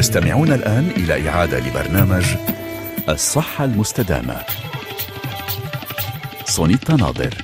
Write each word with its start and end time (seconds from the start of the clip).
تستمعون 0.00 0.52
الآن 0.52 0.90
إلى 0.96 1.28
إعادة 1.28 1.58
لبرنامج 1.58 2.24
الصحة 3.08 3.64
المستدامة. 3.64 4.36
سونيتا 6.44 6.96
ناظر. 6.96 7.34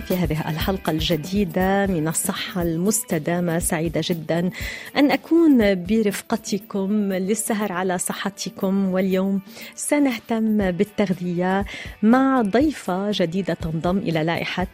في 0.00 0.16
هذه 0.16 0.50
الحلقة 0.50 0.90
الجديدة 0.90 1.86
من 1.86 2.08
الصحة 2.08 2.62
المستدامة. 2.62 3.58
سعيدة 3.58 4.00
جدا 4.04 4.50
أن 4.96 5.10
أكون 5.10 5.84
برفقتكم 5.84 7.12
للسهر 7.12 7.72
على 7.72 7.98
صحتكم. 7.98 8.88
واليوم 8.88 9.40
سنهتم 9.74 10.70
بالتغذية 10.70 11.64
مع 12.02 12.42
ضيفة 12.42 13.10
جديدة 13.10 13.54
تنضم 13.54 13.98
إلى 13.98 14.24
لائحة 14.24 14.66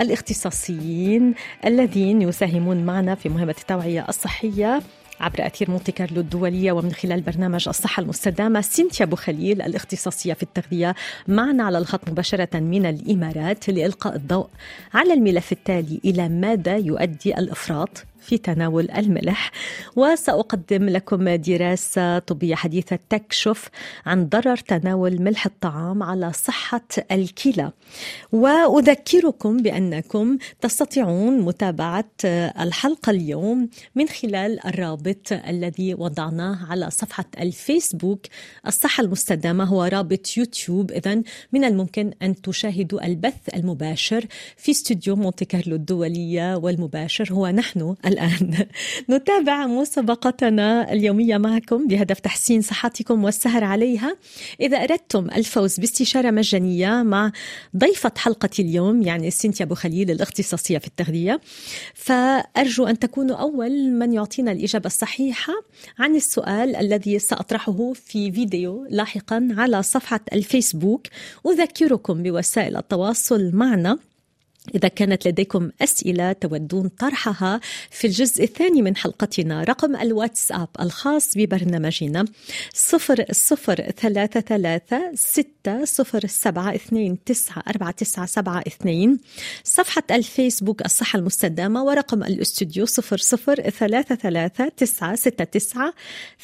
الاختصاصيين 0.00 1.34
الذين 1.64 2.22
يساهمون 2.22 2.84
معنا 2.84 3.14
في 3.14 3.28
مهمة 3.28 3.54
التوعية 3.58 4.06
الصحية. 4.08 4.80
عبر 5.20 5.46
أثير 5.46 5.70
مونتي 5.70 5.92
كارلو 5.92 6.20
الدولية 6.20 6.72
ومن 6.72 6.92
خلال 6.92 7.20
برنامج 7.20 7.68
الصحة 7.68 8.00
المستدامة 8.00 8.60
سينتيا 8.60 9.04
أبو 9.04 9.16
خليل 9.16 9.62
الاختصاصية 9.62 10.32
في 10.32 10.42
التغذية 10.42 10.94
معنا 11.28 11.64
على 11.64 11.78
الخط 11.78 12.10
مباشرة 12.10 12.58
من 12.60 12.86
الإمارات 12.86 13.68
لإلقاء 13.68 14.16
الضوء. 14.16 14.46
على 14.94 15.14
الملف 15.14 15.52
التالي 15.52 16.00
إلى 16.04 16.28
ماذا 16.28 16.76
يؤدي 16.76 17.38
الإفراط؟ 17.38 18.04
في 18.30 18.38
تناول 18.38 18.90
الملح. 18.90 19.50
وسأقدم 19.96 20.88
لكم 20.88 21.28
دراسة 21.28 22.18
طبية 22.18 22.54
حديثة 22.54 22.98
تكشف 23.08 23.68
عن 24.06 24.28
ضرر 24.28 24.56
تناول 24.56 25.22
ملح 25.22 25.46
الطعام 25.46 26.02
على 26.02 26.32
صحة 26.32 26.88
الكلى. 27.12 27.72
وأذكركم 28.32 29.56
بأنكم 29.56 30.38
تستطيعون 30.60 31.40
متابعة 31.40 32.10
الحلقة 32.60 33.10
اليوم 33.10 33.68
من 33.94 34.08
خلال 34.08 34.66
الرابط 34.66 35.32
الذي 35.32 35.94
وضعناه 35.94 36.66
على 36.70 36.90
صفحة 36.90 37.24
الفيسبوك. 37.40 38.26
الصحة 38.66 39.00
المستدامة 39.04 39.64
هو 39.64 39.84
رابط 39.84 40.36
يوتيوب. 40.36 40.90
إذا 40.90 41.22
من 41.52 41.64
الممكن 41.64 42.12
أن 42.22 42.42
تشاهدوا 42.42 43.06
البث 43.06 43.54
المباشر 43.54 44.26
في 44.56 44.70
استوديو 44.70 45.16
مونتي 45.16 45.44
كارلو 45.44 45.76
الدولية 45.76 46.56
والمباشر. 46.56 47.32
هو 47.32 47.48
نحن 47.48 47.94
الآن. 48.20 48.66
نتابع 49.10 49.66
مسابقتنا 49.66 50.92
اليومية 50.92 51.38
معكم 51.38 51.86
بهدف 51.86 52.20
تحسين 52.20 52.62
صحتكم 52.62 53.24
والسهر 53.24 53.64
عليها. 53.64 54.16
إذا 54.60 54.76
أردتم 54.76 55.28
الفوز 55.36 55.80
باستشارة 55.80 56.30
مجانية 56.30 57.02
مع 57.02 57.32
ضيفة 57.76 58.12
حلقة 58.16 58.50
اليوم 58.58 59.02
يعني 59.02 59.30
سينتيا 59.30 59.64
أبو 59.64 59.74
خليل 59.74 60.10
الاختصاصية 60.10 60.78
في 60.78 60.86
التغذية. 60.86 61.40
فأرجو 61.94 62.86
أن 62.86 62.98
تكونوا 62.98 63.36
أول 63.36 63.90
من 63.92 64.12
يعطينا 64.12 64.52
الإجابة 64.52 64.86
الصحيحة 64.86 65.52
عن 65.98 66.16
السؤال 66.16 66.76
الذي 66.76 67.18
سأطرحه 67.18 67.92
في 67.92 68.32
فيديو 68.32 68.86
لاحقا 68.90 69.48
على 69.50 69.82
صفحة 69.82 70.20
الفيسبوك. 70.32 71.06
أذكركم 71.46 72.22
بوسائل 72.22 72.76
التواصل 72.76 73.50
معنا. 73.54 74.09
إذا 74.74 74.88
كانت 74.88 75.28
لديكم 75.28 75.70
أسئلة 75.82 76.32
تودون 76.32 76.88
طرحها 76.88 77.60
في 77.90 78.06
الجزء 78.06 78.44
الثاني 78.44 78.82
من 78.82 78.96
حلقتنا 78.96 79.64
رقم 79.64 79.96
الواتساب 79.96 80.68
الخاص 80.80 81.36
ببرنامجنا 81.36 82.24
صفر 82.74 83.24
صفر 83.32 83.74
ثلاثة 83.74 84.40
ثلاثة 84.40 85.12
ستة 85.14 85.84
صفر 85.84 86.26
سبعة 86.26 86.74
اثنين 86.74 87.24
تسعة 87.24 87.62
أربعة 87.68 87.90
تسعة 87.90 88.26
سبعة 88.26 88.62
اثنين 88.66 89.18
صفحة 89.64 90.02
الفيسبوك 90.10 90.84
الصحة 90.84 91.18
المستدامة 91.18 91.84
ورقم 91.84 92.22
الأستوديو 92.22 92.86
صفر 92.86 93.16
صفر 93.16 93.54
ثلاثة 93.70 94.14
ثلاثة 94.14 94.68
تسعة 94.68 95.14
ستة 95.14 95.44
تسعة 95.44 95.94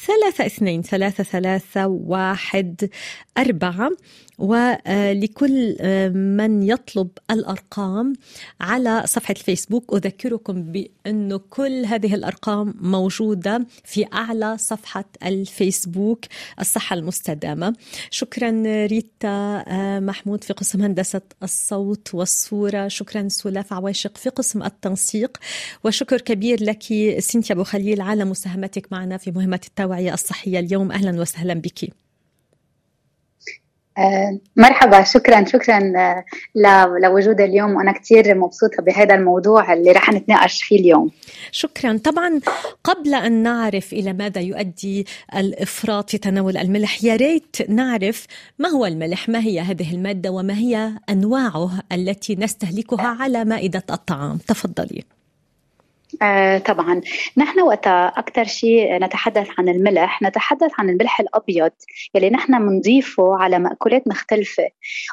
ثلاثة 0.05 0.45
اثنين 0.45 0.81
ثلاثة 0.81 1.23
ثلاثة 1.23 1.87
واحد 1.87 2.89
أربعة. 3.37 3.89
ولكل 4.37 5.77
من 6.13 6.63
يطلب 6.63 7.09
الأرقام 7.31 8.13
على 8.61 9.03
صفحة 9.05 9.33
الفيسبوك. 9.37 9.93
أذكركم 9.93 10.63
بانه 10.63 11.37
كل 11.49 11.85
هذه 11.85 12.15
الأرقام 12.15 12.73
موجودة 12.81 13.65
في 13.83 14.05
أعلى 14.13 14.57
صفحة 14.57 15.05
الفيسبوك 15.25 16.25
الصحة 16.59 16.93
المستدامة. 16.93 17.75
شكرا 18.11 18.63
ريتا 18.85 19.63
محمود 19.99 20.43
في 20.43 20.53
قسم 20.53 20.81
هندسة 20.81 21.21
الصوت 21.43 22.15
والصورة. 22.15 22.87
شكرا 22.87 23.27
سلاف 23.27 23.73
عواشق 23.73 24.17
في 24.17 24.29
قسم 24.29 24.63
التنسيق. 24.63 25.37
وشكر 25.83 26.21
كبير 26.21 26.63
لك 26.63 26.83
سنتيا 27.19 27.55
ابو 27.55 27.63
خليل 27.63 28.01
على 28.01 28.25
مساهمتك 28.25 28.91
معنا 28.91 29.17
في 29.17 29.31
مهمة 29.31 29.61
التوعية 29.67 30.13
الصحية 30.13 30.59
اليوم. 30.59 30.91
أهلا 30.91 31.21
وسهلا 31.21 31.53
بك. 31.53 31.83
آه، 31.83 32.06
مرحبا 34.55 35.03
شكرا 35.03 35.45
شكرا 35.45 35.79
لوجود 37.03 37.41
اليوم. 37.41 37.75
وأنا 37.75 37.91
كثير 37.91 38.35
مبسوطة 38.35 38.83
بهذا 38.83 39.15
الموضوع 39.15 39.73
اللي 39.73 39.91
رح 39.91 40.13
نتناقش 40.13 40.63
فيه 40.63 40.79
اليوم. 40.79 41.11
شكرا. 41.51 41.97
طبعا 41.97 42.39
قبل 42.83 43.15
أن 43.15 43.43
نعرف 43.43 43.93
إلى 43.93 44.13
ماذا 44.13 44.41
يؤدي 44.41 45.05
الإفراط 45.35 46.09
في 46.09 46.17
تناول 46.17 46.57
الملح 46.57 47.03
يا 47.03 47.15
ريت 47.15 47.69
نعرف 47.69 48.25
ما 48.59 48.69
هو 48.69 48.85
الملح 48.85 49.29
ما 49.29 49.39
هي 49.39 49.59
هذه 49.59 49.93
المادة 49.93 50.29
وما 50.31 50.53
هي 50.57 50.91
أنواعه 51.09 51.71
التي 51.91 52.35
نستهلكها 52.35 53.07
على 53.19 53.45
مائدة 53.45 53.83
الطعام. 53.91 54.37
تفضلي. 54.37 55.03
آه 56.21 56.57
طبعا. 56.57 57.01
نحن 57.37 57.61
وقت 57.61 57.87
أكثر 57.87 58.43
شيء 58.43 59.03
نتحدث 59.03 59.47
عن 59.57 59.69
الملح 59.69 60.21
نتحدث 60.21 60.71
عن 60.79 60.89
الملح 60.89 61.19
الأبيض 61.19 61.71
يلي 62.15 62.29
نحن 62.29 62.59
بنضيفه 62.59 63.37
على 63.37 63.59
مأكولات 63.59 64.07
مختلفة. 64.07 64.63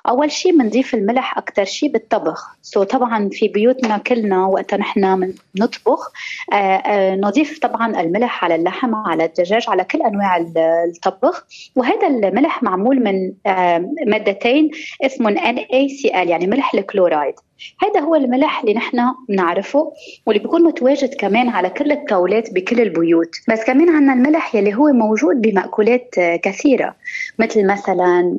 أول 0.08 0.30
شيء 0.30 0.58
بنضيف 0.58 0.94
الملح 0.94 1.38
أكثر 1.38 1.64
شيء 1.64 1.92
بالطبخ. 1.92 2.56
سو 2.62 2.82
طبعا 2.82 3.28
في 3.32 3.48
بيوتنا 3.48 3.98
كلنا 3.98 4.46
وقت 4.46 4.74
نحن 4.74 5.34
نطبخ 5.56 6.12
آه 6.52 6.56
آه 6.56 7.14
نضيف 7.14 7.58
طبعا 7.58 8.00
الملح 8.00 8.44
على 8.44 8.54
اللحم 8.54 8.94
على 8.94 9.24
الدجاج 9.24 9.64
على 9.68 9.84
كل 9.84 10.02
أنواع 10.02 10.36
الطبخ. 10.36 11.46
وهذا 11.76 12.06
الملح 12.06 12.62
معمول 12.62 13.02
من 13.04 13.32
آه 13.46 13.90
مادتين 14.06 14.70
اسمهم 15.02 15.36
NaCl 15.36 16.04
يعني 16.14 16.46
ملح 16.46 16.74
الكلورايد. 16.74 17.34
هذا 17.82 18.00
هو 18.00 18.14
الملح 18.14 18.60
اللي 18.60 18.74
نحن 18.74 18.98
بنعرفه 19.28 19.92
واللي 20.26 20.42
بيكون 20.42 20.62
متواجد 20.62 21.14
كمان 21.14 21.48
على 21.48 21.70
كل 21.70 21.92
الطاولات 21.92 22.54
بكل 22.54 22.80
البيوت 22.80 23.30
بس 23.48 23.64
كمان 23.64 23.88
عندنا 23.88 24.12
الملح 24.12 24.54
يلي 24.54 24.74
هو 24.74 24.92
موجود 24.92 25.40
بمأكولات 25.40 26.14
كثيرة 26.18 26.96
مثل 27.38 27.66
مثلا 27.66 28.38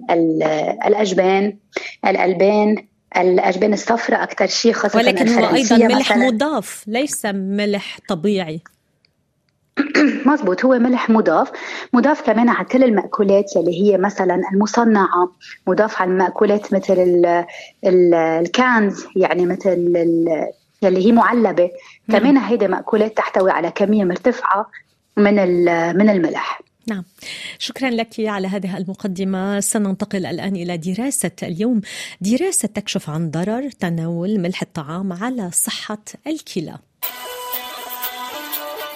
الأجبان 0.88 1.58
الألبان 2.06 2.86
الأجبان 3.18 3.74
الصفراء 3.74 4.24
أكثر 4.24 4.48
شيء 4.48 4.74
خاصة 4.74 4.98
ولكن 4.98 5.30
هو 5.30 5.56
أيضا 5.56 5.78
ملح 5.78 6.12
مثلاً. 6.12 6.28
مضاف 6.28 6.84
ليس 6.88 7.26
ملح 7.26 8.00
طبيعي 8.10 8.62
مزبوط 10.26 10.66
هو 10.66 10.80
ملح 10.80 11.10
مضاف. 11.10 11.52
مضاف 11.94 12.22
كمان 12.22 12.50
على 12.50 12.66
كل 12.66 12.84
المأكولات 12.84 13.56
يلي 13.56 13.82
هي 13.82 13.98
مثلا 13.98 14.42
المصنعة. 14.54 15.32
مضاف 15.68 16.02
على 16.02 16.12
المأكولات 16.12 16.74
مثل 16.74 16.94
ال 16.94 17.46
ال 17.86 18.14
الكانز 18.14 19.06
يعني 19.16 19.46
مثل 19.46 19.94
يلي 20.82 21.06
هي 21.06 21.12
معلبة. 21.12 21.70
كمان 22.12 22.38
هيدا 22.38 22.68
مأكولات 22.68 23.18
تحتوي 23.18 23.52
على 23.52 23.72
كمية 23.72 24.04
مرتفعة 24.04 24.70
من 25.18 25.36
من 25.98 26.10
الملح. 26.10 26.62
نعم. 26.88 27.04
شكرا 27.60 27.90
لك 27.90 28.14
على 28.20 28.48
هذه 28.48 28.78
المقدمة. 28.78 29.60
سننتقل 29.60 30.26
الآن 30.26 30.56
إلى 30.56 30.78
دراسة 30.78 31.32
اليوم. 31.44 31.82
دراسة 32.22 32.68
تكشف 32.68 33.10
عن 33.10 33.32
ضرر 33.32 33.70
تناول 33.70 34.40
ملح 34.40 34.62
الطعام 34.62 35.14
على 35.14 35.50
صحة 35.52 36.04
الكلى. 36.28 36.78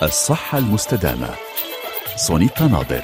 الصحة 0.04 0.58
المستدامة. 0.58 1.30
سونيتا 2.16 2.68
ناظر. 2.68 3.04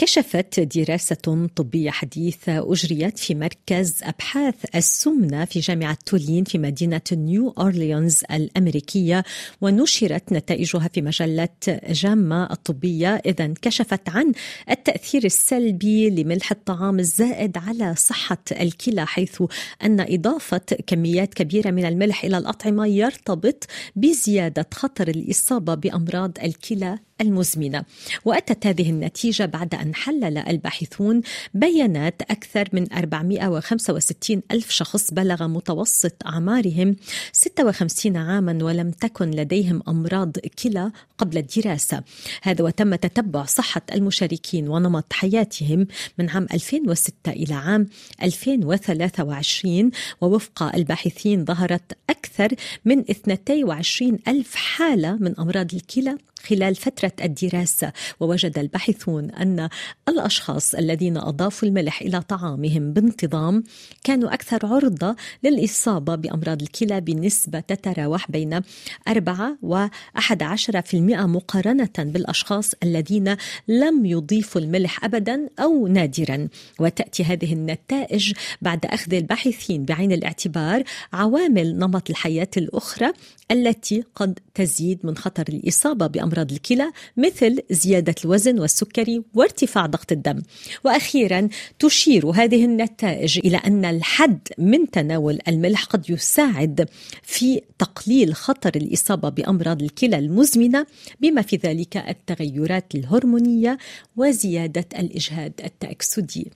كشفت 0.00 0.60
دراسة 0.60 1.48
طبية 1.56 1.90
حديثة 1.90 2.72
أجريت 2.72 3.18
في 3.18 3.34
مركز 3.34 4.00
أبحاث 4.02 4.54
السمنة 4.74 5.44
في 5.44 5.60
جامعة 5.60 5.98
تولين 6.06 6.44
في 6.44 6.58
مدينة 6.58 7.00
نيو 7.12 7.54
أورليونز 7.58 8.22
الأمريكية 8.30 9.24
ونشرت 9.60 10.32
نتائجها 10.32 10.88
في 10.94 11.02
مجلة 11.02 11.48
JAMA 11.88 12.52
الطبية. 12.52 13.14
إذا 13.26 13.54
كشفت 13.62 14.08
عن 14.08 14.32
التأثير 14.70 15.24
السلبي 15.24 16.10
لملح 16.10 16.50
الطعام 16.50 16.98
الزائد 16.98 17.56
على 17.56 17.94
صحة 17.96 18.44
الكلى 18.60 19.06
حيث 19.06 19.42
أن 19.82 20.00
إضافة 20.00 20.66
كميات 20.86 21.34
كبيرة 21.34 21.70
من 21.70 21.84
الملح 21.84 22.24
إلى 22.24 22.38
الأطعمة 22.38 22.86
يرتبط 22.86 23.66
بزيادة 23.96 24.66
خطر 24.74 25.08
الإصابة 25.08 25.74
بأمراض 25.74 26.38
الكلى. 26.44 26.98
المزمنة. 27.20 27.84
وأتت 28.24 28.66
هذه 28.66 28.90
النتيجة 28.90 29.46
بعد 29.46 29.74
أن 29.74 29.94
حلل 29.94 30.38
الباحثون 30.38 31.22
بيانات 31.54 32.22
أكثر 32.22 32.68
من 32.72 32.92
465 32.92 34.42
ألف 34.52 34.70
شخص 34.70 35.10
بلغ 35.14 35.46
متوسط 35.46 36.26
أعمارهم 36.26 36.96
56 37.32 38.16
عاما 38.16 38.64
ولم 38.64 38.90
تكن 38.90 39.30
لديهم 39.30 39.82
أمراض 39.88 40.32
كلى 40.62 40.92
قبل 41.18 41.38
الدراسة. 41.38 42.02
هذا 42.42 42.64
وتم 42.64 42.94
تتبع 42.94 43.44
صحة 43.44 43.82
المشاركين 43.94 44.68
ونمط 44.68 45.12
حياتهم 45.12 45.86
من 46.18 46.30
عام 46.30 46.46
2006 46.54 47.12
إلى 47.28 47.54
عام 47.54 47.88
2023 48.22 49.90
ووفق 50.20 50.62
الباحثين 50.74 51.44
ظهرت 51.44 51.98
أكثر 52.10 52.48
من 52.84 52.98
22 52.98 54.18
ألف 54.28 54.54
حالة 54.54 55.16
من 55.20 55.38
أمراض 55.38 55.74
الكلى 55.74 56.16
خلال 56.42 56.74
فترة 56.74 57.12
الدراسة 57.24 57.92
ووجد 58.20 58.58
الباحثون 58.58 59.30
أن 59.30 59.68
الأشخاص 60.08 60.74
الذين 60.74 61.16
أضافوا 61.16 61.68
الملح 61.68 62.02
إلى 62.02 62.20
طعامهم 62.20 62.92
بانتظام 62.92 63.64
كانوا 64.04 64.34
أكثر 64.34 64.66
عرضة 64.66 65.16
للإصابة 65.44 66.14
بأمراض 66.14 66.62
الكلى 66.62 67.00
بنسبة 67.00 67.60
تتراوح 67.60 68.30
بين 68.30 68.60
4 69.08 69.56
و 69.62 69.86
11% 70.18 70.94
مقارنة 70.94 71.90
بالأشخاص 71.98 72.74
الذين 72.82 73.36
لم 73.68 74.06
يضيفوا 74.06 74.60
الملح 74.60 75.04
أبدا 75.04 75.48
أو 75.60 75.86
نادرا. 75.86 76.48
وتأتي 76.80 77.24
هذه 77.24 77.52
النتائج 77.52 78.32
بعد 78.62 78.86
أخذ 78.86 79.14
الباحثين 79.14 79.84
بعين 79.84 80.12
الاعتبار 80.12 80.82
عوامل 81.12 81.78
نمط 81.78 82.10
الحياة 82.10 82.50
الأخرى 82.56 83.12
التي 83.50 84.04
قد 84.14 84.38
تزيد 84.54 84.98
من 85.04 85.16
خطر 85.16 85.44
الإصابة 85.48 86.06
بأمراض 86.06 86.27
الكلى 86.36 86.92
مثل 87.16 87.58
زيادة 87.70 88.14
الوزن 88.24 88.60
والسكري 88.60 89.22
وارتفاع 89.34 89.86
ضغط 89.86 90.12
الدم. 90.12 90.42
وأخيرا 90.84 91.48
تشير 91.78 92.26
هذه 92.26 92.64
النتائج 92.64 93.38
إلى 93.44 93.56
أن 93.56 93.84
الحد 93.84 94.48
من 94.58 94.90
تناول 94.90 95.38
الملح 95.48 95.84
قد 95.84 96.10
يساعد 96.10 96.88
في 97.22 97.60
تقليل 97.78 98.34
خطر 98.34 98.72
الإصابة 98.76 99.28
بأمراض 99.28 99.82
الكلى 99.82 100.18
المزمنة 100.18 100.86
بما 101.20 101.42
في 101.42 101.56
ذلك 101.56 101.96
التغيرات 101.96 102.94
الهرمونية 102.94 103.78
وزيادة 104.16 104.86
الإجهاد 104.98 105.52
التأكسدي. 105.64 106.50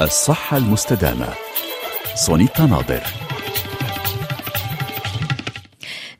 الصحة 0.00 0.56
المستدامة. 0.56 1.34
سونيتا 2.14 2.66
ناظر. 2.66 3.02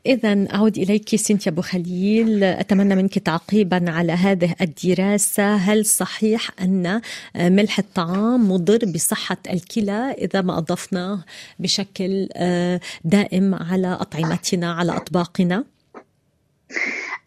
إذا 0.09 0.47
أعود 0.53 0.77
إليك 0.77 1.15
سنتيا 1.15 1.51
أبو 1.51 1.61
خليل. 1.61 2.43
أتمنى 2.43 2.95
منك 2.95 3.19
تعقيبا 3.19 3.85
على 3.87 4.11
هذه 4.11 4.55
الدراسة. 4.61 5.55
هل 5.55 5.85
صحيح 5.85 6.49
أن 6.61 7.01
ملح 7.35 7.79
الطعام 7.79 8.51
مضر 8.51 8.79
بصحة 8.95 9.37
الكلى 9.53 10.15
إذا 10.17 10.41
ما 10.41 10.57
أضفناه 10.57 11.23
بشكل 11.59 12.29
آه، 12.35 12.79
دائم 13.03 13.55
على 13.55 13.97
أطعمتنا 14.01 14.73
على 14.73 14.97
أطباقنا؟ 14.97 15.63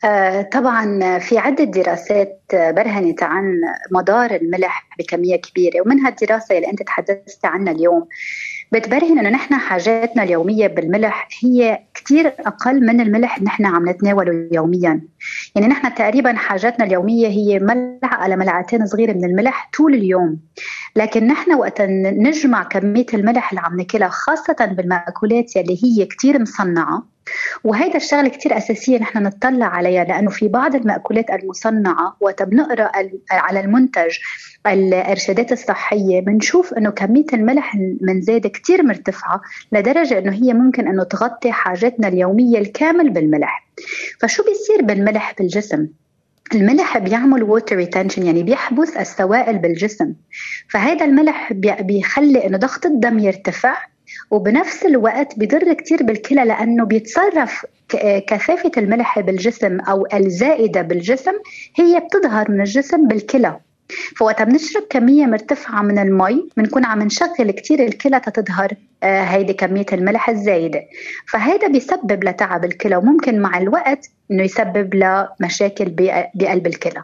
آه، 0.05 0.43
طبعا 0.43 1.19
في 1.19 1.39
عدة 1.39 1.65
دراسات 1.65 2.43
برهنت 2.53 3.23
عن 3.23 3.61
مدار 3.91 4.35
الملح 4.35 4.89
بكمية 4.99 5.37
كبيرة 5.37 5.81
ومنها 5.81 6.09
الدراسة 6.09 6.57
اللي 6.57 6.71
أنت 6.71 6.83
تحدثت 6.83 7.45
عنها 7.45 7.73
اليوم. 7.73 8.09
بتبرهن 8.73 9.19
انه 9.19 9.29
نحن 9.29 9.55
حاجاتنا 9.55 10.23
اليومية 10.23 10.67
بالملح 10.67 11.29
هي 11.43 11.79
كثير 11.95 12.27
أقل 12.27 12.87
من 12.87 13.01
الملح 13.01 13.37
اللي 13.37 13.47
نحن 13.47 13.67
عم 13.67 13.89
نتناوله 13.89 14.49
يوميا. 14.53 15.01
يعني 15.55 15.69
نحن 15.69 15.95
تقريبا 15.95 16.33
حاجاتنا 16.33 16.85
اليومية 16.85 17.29
هي 17.29 17.59
ملعقه 17.59 18.29
لملعقتين 18.29 18.87
صغيره 18.87 19.13
من 19.13 19.25
الملح 19.25 19.71
طول 19.77 19.95
اليوم. 19.95 20.39
لكن 20.97 21.27
نحن 21.27 21.55
وقت 21.55 21.83
نجمع 21.83 22.63
كمية 22.63 23.07
الملح 23.15 23.51
اللي 23.51 23.61
عم 23.61 23.77
ناكلها 23.77 24.09
خاصة 24.09 24.57
بالمأكولات 24.77 25.57
يلي 25.57 25.79
هي 25.85 26.07
كثير 26.07 26.41
مصنعة 26.41 27.12
وهيدا 27.65 27.97
الشغلة 27.97 28.29
كثير 28.29 28.57
أساسية 28.57 28.99
نحن 28.99 29.23
نطلع 29.23 29.67
عليها 29.67 30.05
لأنه 30.05 30.31
في 30.31 30.49
بعض 30.49 30.75
المأكولات 30.75 31.31
المصنعة 31.31 32.17
وقت 32.21 32.43
بنقرأ 32.43 32.91
على 33.31 33.61
المنتج 33.61 34.19
الإرشادات 34.67 35.53
الصحية 35.53 36.21
بنشوف 36.21 36.75
إنه 36.75 36.91
كمية 36.91 37.27
الملح 37.33 37.75
المنزاده 37.75 38.49
كثير 38.49 38.83
مرتفعة 38.83 39.41
لدرجة 39.73 40.19
إنه 40.19 40.33
هي 40.33 40.55
ممكن 40.55 40.89
إنه 40.89 41.05
تغطي 41.05 41.53
حاجتنا 41.53 42.09
اليومية 42.09 42.59
الكامل 42.59 43.11
بالملح. 43.11 43.67
فشو 44.21 44.43
بيصير 44.45 44.83
بالملح 44.83 45.35
بالجسم؟ 45.39 45.89
الملح 46.55 46.99
بيعمل 46.99 47.43
water 47.43 47.77
retention 47.77 48.27
يعني 48.27 48.43
بيحبس 48.43 48.97
السوائل 48.97 49.59
بالجسم. 49.59 50.15
فهذا 50.71 51.05
الملح 51.05 51.53
بيخلي 51.81 52.47
إنه 52.47 52.59
ضغط 52.59 52.87
الدم 52.87 53.19
يرتفع 53.19 53.77
وبنفس 54.31 54.87
الوقت 54.87 55.39
بيضر 55.39 55.73
كتير 55.73 56.03
بالكلى 56.03 56.45
لأنه 56.45 56.85
بيتصرف 56.85 57.67
كثافة 58.27 58.73
الملح 58.77 59.21
بالجسم 59.21 59.81
أو 59.81 60.07
الزائدة 60.15 60.83
بالجسم 60.83 61.33
هي 61.77 62.01
بتظهر 62.01 62.51
من 62.51 62.61
الجسم 62.61 63.09
بالكلى. 63.09 63.61
فوقت 64.17 64.43
بنشرب 64.43 64.83
كمية 64.91 65.27
مرتفعة 65.27 65.83
من 65.83 65.99
المي 65.99 66.49
بنكون 66.57 66.85
عم 66.85 67.03
نشغل 67.03 67.51
كتير 67.51 67.85
الكلى 67.85 68.21
تتظهر 68.21 68.73
آه، 69.03 69.23
هيدي 69.23 69.53
كمية 69.53 69.87
الملح 69.93 70.29
الزايدة. 70.29 70.83
فهذا 71.29 71.69
بيسبب 71.69 72.25
لتعب 72.25 72.65
الكلى 72.65 72.97
وممكن 72.97 73.41
مع 73.41 73.59
الوقت 73.59 74.11
إنه 74.31 74.43
يسبب 74.43 74.95
لمشاكل 74.95 75.85
بقلب 76.35 76.67
الكلى. 76.67 77.03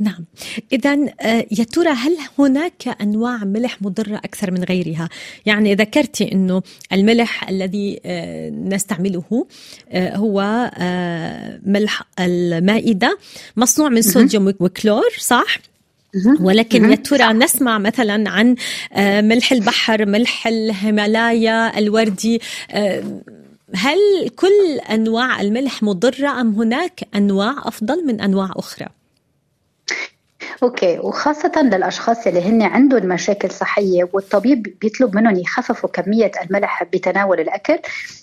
نعم. 0.00 0.24
إذا 0.72 0.98
آه، 1.20 1.46
يا 1.50 1.64
ترى 1.64 1.88
هل 1.88 2.16
هناك 2.38 2.96
أنواع 3.02 3.44
ملح 3.44 3.82
مضرة 3.82 4.16
أكثر 4.16 4.50
من 4.50 4.64
غيرها؟ 4.64 5.08
يعني 5.46 5.74
ذكرتي 5.74 6.32
أنه 6.32 6.62
الملح 6.92 7.48
الذي 7.48 8.00
آه، 8.04 8.50
نستعمله 8.50 9.46
آه، 9.90 10.16
هو 10.16 10.70
ملح 11.66 12.02
المائدة 12.20 13.18
مصنوع 13.56 13.88
من 13.88 14.02
صوديوم 14.02 14.54
وكلور 14.60 15.10
صح؟ 15.18 15.58
ولكن 16.40 16.90
يا 16.90 16.96
ترى 16.96 17.32
نسمع 17.32 17.78
مثلا 17.78 18.30
عن 18.30 18.56
ملح 19.28 19.52
البحر 19.52 20.06
ملح 20.06 20.46
الهيمالايا 20.46 21.78
الوردي 21.78 22.40
هل 23.74 24.28
كل 24.36 24.80
أنواع 24.90 25.40
الملح 25.40 25.82
مضرة 25.82 26.40
أم 26.40 26.54
هناك 26.54 27.00
أنواع 27.14 27.54
أفضل 27.58 28.06
من 28.06 28.20
أنواع 28.20 28.50
أخرى؟ 28.56 28.86
okay. 30.62 30.98
وخاصة 30.98 31.52
للاشخاص 31.62 32.26
اللي 32.26 32.42
هن 32.42 32.62
عندهم 32.62 33.06
مشاكل 33.06 33.50
صحية 33.50 34.08
والطبيب 34.12 34.78
بيطلب 34.80 35.16
منهم 35.16 35.36
يخففوا 35.36 35.90
كمية 35.90 36.30
الملح 36.44 36.82
بتناول 36.84 37.40
الأكل. 37.40 37.78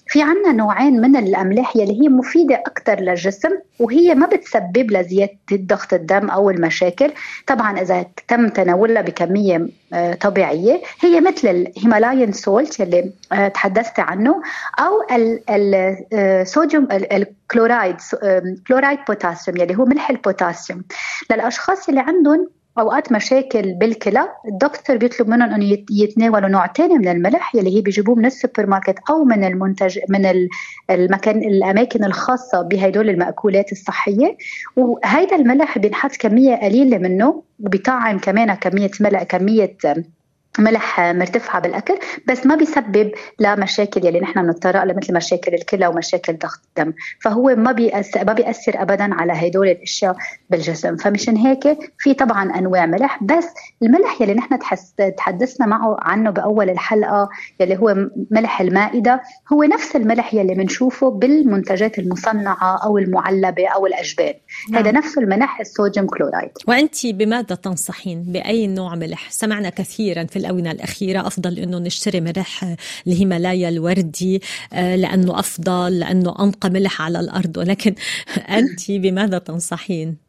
في 0.07 0.21
عنا 0.21 0.51
نوعين 0.51 1.01
من 1.01 1.15
الأملاح 1.15 1.75
يلي 1.75 2.01
هي 2.01 2.09
مفيدة 2.09 2.55
أكثر 2.55 2.99
للجسم 2.99 3.49
وهي 3.79 4.15
ما 4.15 4.27
بتسبب 4.27 4.91
لزيادة 4.91 5.37
ضغط 5.53 5.93
الدم 5.93 6.29
أو 6.29 6.49
المشاكل. 6.49 7.11
طبعا 7.47 7.79
إذا 7.79 8.05
تم 8.27 8.49
تناولها 8.49 9.01
بكمية 9.01 9.67
آه، 9.93 10.13
طبيعية 10.13 10.81
هي 11.01 11.21
مثل 11.21 11.47
ال 11.47 11.56
Himalayan 11.56 12.31
salt 12.31 12.79
يلي 12.79 13.11
آه، 13.31 13.47
تحدثت 13.47 13.99
عنه 13.99 14.41
أو 14.79 15.01
الصوديوم 16.13 16.87
الكلورايد 16.91 17.95
كلورايد 18.67 18.99
بوتاسيوم 19.07 19.57
يلي 19.57 19.77
هو 19.77 19.85
ملح 19.85 20.09
البوتاسيوم 20.09 20.83
للأشخاص 21.31 21.89
اللي 21.89 21.99
عندهم 21.99 22.49
أوقات 22.79 23.11
مشاكل 23.11 23.73
بالكلى 23.73 24.27
الدكتور 24.47 24.97
بيطلب 24.97 25.27
منهم 25.29 25.53
إنه 25.53 25.77
يتناولوا 25.91 26.49
نوع 26.49 26.67
ثاني 26.67 26.97
من 26.97 27.07
الملح 27.07 27.55
يلي 27.55 27.77
هي 27.77 27.81
بيجيبوه 27.81 28.15
من 28.15 28.25
السوبر 28.25 28.65
ماركت 28.65 28.95
أو 29.09 29.23
من 29.23 29.43
المنتج 29.43 29.99
من 30.09 30.47
المكان 30.89 31.37
الأماكن 31.37 32.03
الخاصة 32.03 32.61
بهدول 32.61 33.09
المأكولات 33.09 33.71
الصحية. 33.71 34.37
وهيدا 34.75 35.35
الملح 35.35 35.77
بينحط 35.77 36.15
كمية 36.15 36.55
قليلة 36.55 36.97
منه 36.97 37.43
وبيطعم 37.59 38.19
كمان 38.19 38.53
كمية 38.53 38.91
ملح 39.01 39.23
كمية 39.23 39.77
ملح 40.59 40.99
مرتفعة 40.99 41.61
بالأكل 41.61 41.99
بس 42.27 42.45
ما 42.45 42.55
بيسبب 42.55 43.11
لمشاكل 43.39 44.05
يلي 44.05 44.19
نحن 44.19 44.41
بنضطر 44.41 44.95
مثل 44.95 45.13
مشاكل 45.13 45.53
الكلى 45.53 45.87
ومشاكل 45.87 46.33
ضغط 46.33 46.59
الدم. 46.77 46.93
فهو 47.21 47.55
ما 47.55 47.71
بيأثر 47.71 48.25
ما 48.25 48.33
بيأثر 48.33 48.81
أبدا 48.81 49.13
على 49.13 49.33
هدول 49.33 49.67
الأشياء 49.67 50.15
بالجسم. 50.49 50.95
فمشان 50.95 51.37
هيك 51.37 51.77
في 51.97 52.13
طبعا 52.13 52.59
أنواع 52.59 52.85
ملح 52.85 53.23
بس 53.23 53.47
الملح 53.83 54.21
يلي 54.21 54.33
نحن 54.33 54.59
تحدثنا 55.17 55.65
معه 55.67 55.97
عنه 55.99 56.29
بأول 56.29 56.69
الحلقة 56.69 57.29
يلي 57.59 57.77
هو 57.77 57.95
ملح 58.31 58.61
المائدة 58.61 59.21
هو 59.53 59.63
نفس 59.63 59.95
الملح 59.95 60.33
يلي 60.33 60.53
بنشوفه 60.53 61.11
بالمنتجات 61.11 61.99
المصنعة 61.99 62.83
أو 62.83 62.97
المعلبة 62.97 63.67
أو 63.67 63.85
الأجبان 63.87 64.33
نعم. 64.69 64.81
هذا 64.81 64.91
نفس 64.91 65.17
الملح 65.17 65.59
الصوديوم 65.59 66.07
كلورايد. 66.07 66.51
وأنت 66.67 67.05
بماذا 67.05 67.55
تنصحين 67.55 68.23
بأي 68.23 68.67
نوع 68.67 68.95
ملح؟ 68.95 69.31
سمعنا 69.31 69.69
كثيرا 69.69 70.23
في 70.23 70.35
الآونة 70.45 70.71
الأخيرة 70.71 71.27
أفضل 71.27 71.59
أنه 71.59 71.79
نشتري 71.79 72.21
ملح 72.21 72.75
الهيمالايا 73.07 73.69
الوردي 73.69 74.41
آه، 74.73 74.95
لأنه 74.95 75.39
أفضل 75.39 75.99
لأنه 75.99 76.35
أنقى 76.39 76.69
ملح 76.69 77.01
على 77.01 77.19
الأرض 77.19 77.57
ولكن 77.57 77.95
أنت 78.59 78.91
بماذا 78.91 79.37
تنصحين؟ 79.37 80.24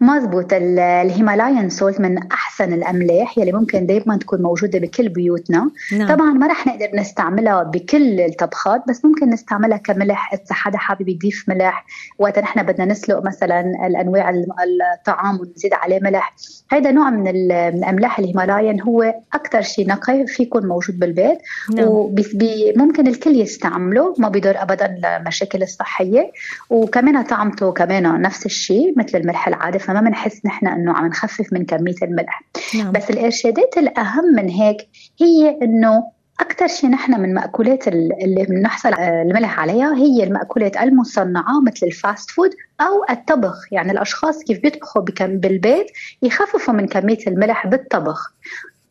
مزبوط 0.00 0.52
الهيمالايان 0.52 1.70
سولت 1.70 2.00
من 2.00 2.18
أحسن 2.18 2.72
الأملاح 2.72 3.38
يلي 3.38 3.52
ممكن 3.52 3.86
دائما 3.86 4.16
تكون 4.16 4.42
موجودة 4.42 4.78
بكل 4.78 5.08
بيوتنا. 5.08 5.70
نعم. 5.92 6.08
طبعا 6.08 6.32
ما 6.32 6.46
رح 6.46 6.66
نقدر 6.66 6.88
نستعملها 6.94 7.62
بكل 7.62 8.20
الطبخات 8.20 8.82
بس 8.88 9.04
ممكن 9.04 9.30
نستعملها 9.30 9.78
كملح 9.78 10.32
إذا 10.32 10.54
حدا 10.54 10.78
حابب 10.78 11.08
يضيف 11.08 11.44
ملح. 11.48 11.86
وقت 12.18 12.38
نحن 12.38 12.62
بدنا 12.62 12.84
نسلق 12.84 13.26
مثلا 13.26 13.86
الأنواع 13.86 14.30
الطعام 14.30 15.40
ونزيد 15.40 15.74
عليه 15.74 16.00
ملح. 16.02 16.34
هذا 16.70 16.90
نوع 16.90 17.10
من 17.10 17.28
الاملاح 17.28 18.18
الهيمالايان 18.18 18.80
هو 18.80 19.14
أكثر 19.34 19.62
شيء 19.62 19.88
نقي 19.88 20.26
في 20.26 20.42
يكون 20.42 20.66
موجود 20.66 20.98
بالبيت. 20.98 21.38
نعم. 21.74 21.86
وممكن 21.88 23.06
الكل 23.06 23.40
يستعمله 23.40 24.14
ما 24.18 24.28
بيضر 24.28 24.62
ابدا 24.62 25.18
المشاكل 25.18 25.62
الصحية. 25.62 26.32
وكمان 26.70 27.22
طعمته 27.22 27.72
كمان 27.72 28.20
نفس 28.20 28.46
الشيء 28.46 28.98
مثل 28.98 29.18
الملح 29.18 29.48
العادي. 29.48 29.78
فما 29.88 30.00
بنحس 30.00 30.46
نحن 30.46 30.66
إنه 30.66 30.92
عم 30.92 31.06
نخفف 31.06 31.52
من 31.52 31.64
كمية 31.64 31.94
الملح. 32.02 32.42
نعم. 32.74 32.92
بس 32.92 33.10
الإرشادات 33.10 33.78
الأهم 33.78 34.24
من 34.36 34.48
هيك 34.48 34.88
هي 35.20 35.58
إنه 35.62 36.04
أكثر 36.40 36.66
شيء 36.66 36.90
نحن 36.90 37.20
من 37.20 37.34
مأكولات 37.34 37.88
اللي 37.88 38.46
بنحصل 38.48 38.94
الملح 38.94 39.60
عليها 39.60 39.94
هي 39.94 40.24
المأكولات 40.24 40.76
المصنعة 40.76 41.60
مثل 41.66 41.86
ال 41.86 41.95
fast 41.95 42.30
food 42.30 42.50
أو 42.80 43.04
الطبخ. 43.10 43.72
يعني 43.72 43.92
الأشخاص 43.92 44.44
كيف 44.44 44.62
بيطبخوا 44.62 45.02
بالبيت 45.20 45.86
يخففوا 46.22 46.74
من 46.74 46.86
كمية 46.86 47.18
الملح 47.26 47.66
بالطبخ. 47.66 48.32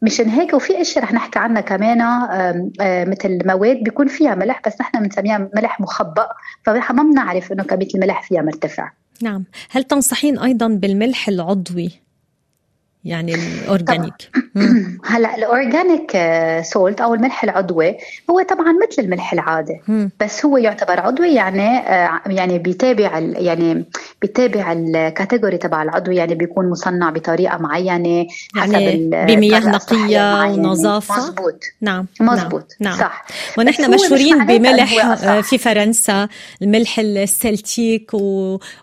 مشان 0.02 0.30
هيك 0.30 0.54
وفي 0.54 0.82
اشياء 0.82 1.04
رح 1.04 1.14
نحكي 1.14 1.40
عنها 1.40 1.62
كمان 1.62 1.98
مثل 3.10 3.48
مواد 3.48 3.84
بيكون 3.84 4.08
فيها 4.08 4.36
ملح 4.36 4.62
بس 4.68 4.82
نحن 4.82 5.04
بنسميها 5.04 5.50
ملح 5.56 5.82
مخبأ 5.82 6.30
فنحن 6.64 6.96
ما 6.96 7.04
بنعرف 7.04 7.52
إنه 7.52 7.64
كمية 7.64 7.88
الملح 7.96 8.22
فيها 8.22 8.42
مرتفع 8.42 8.92
نعم. 9.22 9.44
هل 9.72 9.84
تنصحين 9.84 10.40
أيضا 10.40 10.68
بالملح 10.68 11.28
العضوي؟ 11.28 12.07
يعني 13.08 13.36
الاورجانيك 13.36 14.14
هلا 15.12 15.36
الاورجانيك 15.36 16.18
سولت 16.62 17.02
أو 17.02 17.14
الملح 17.14 17.44
العضوي 17.44 17.98
هو 18.30 18.42
طبعا 18.42 18.74
مثل 18.90 19.02
الملح 19.02 19.34
العادي 19.34 19.82
بس 20.20 20.46
هو 20.46 20.58
يعتبر 20.58 21.00
عضوي 21.00 21.34
يعني 21.34 21.78
آه، 21.78 22.22
يعني 22.26 22.60
بيتابع 22.60 23.20
يعني 23.20 23.86
بيتابع 24.22 24.72
ال 24.72 24.81
category 24.81 25.58
تبع 25.58 25.84
العضوي 25.84 26.16
يعني 26.16 26.36
بيكون 26.36 26.70
مصنع 26.70 27.10
بطريقة 27.10 27.58
معينة 27.58 28.28
حسب 28.56 28.72
يعني 28.74 29.10
بمياه 29.36 29.60
نقية 29.60 30.44
ونظافه 30.44 31.18
مزبوط 31.18 31.64
نعم 31.82 32.06
مزبوط 32.20 32.76
نعم. 32.80 33.00
صح. 33.00 33.26
ونحن 33.58 33.94
مشهورين 33.94 34.46
بملح 34.46 35.06
آه، 35.06 35.42
في 35.42 35.58
فرنسا 35.58 36.28
الملح 36.62 37.00
السلتيك 37.00 38.12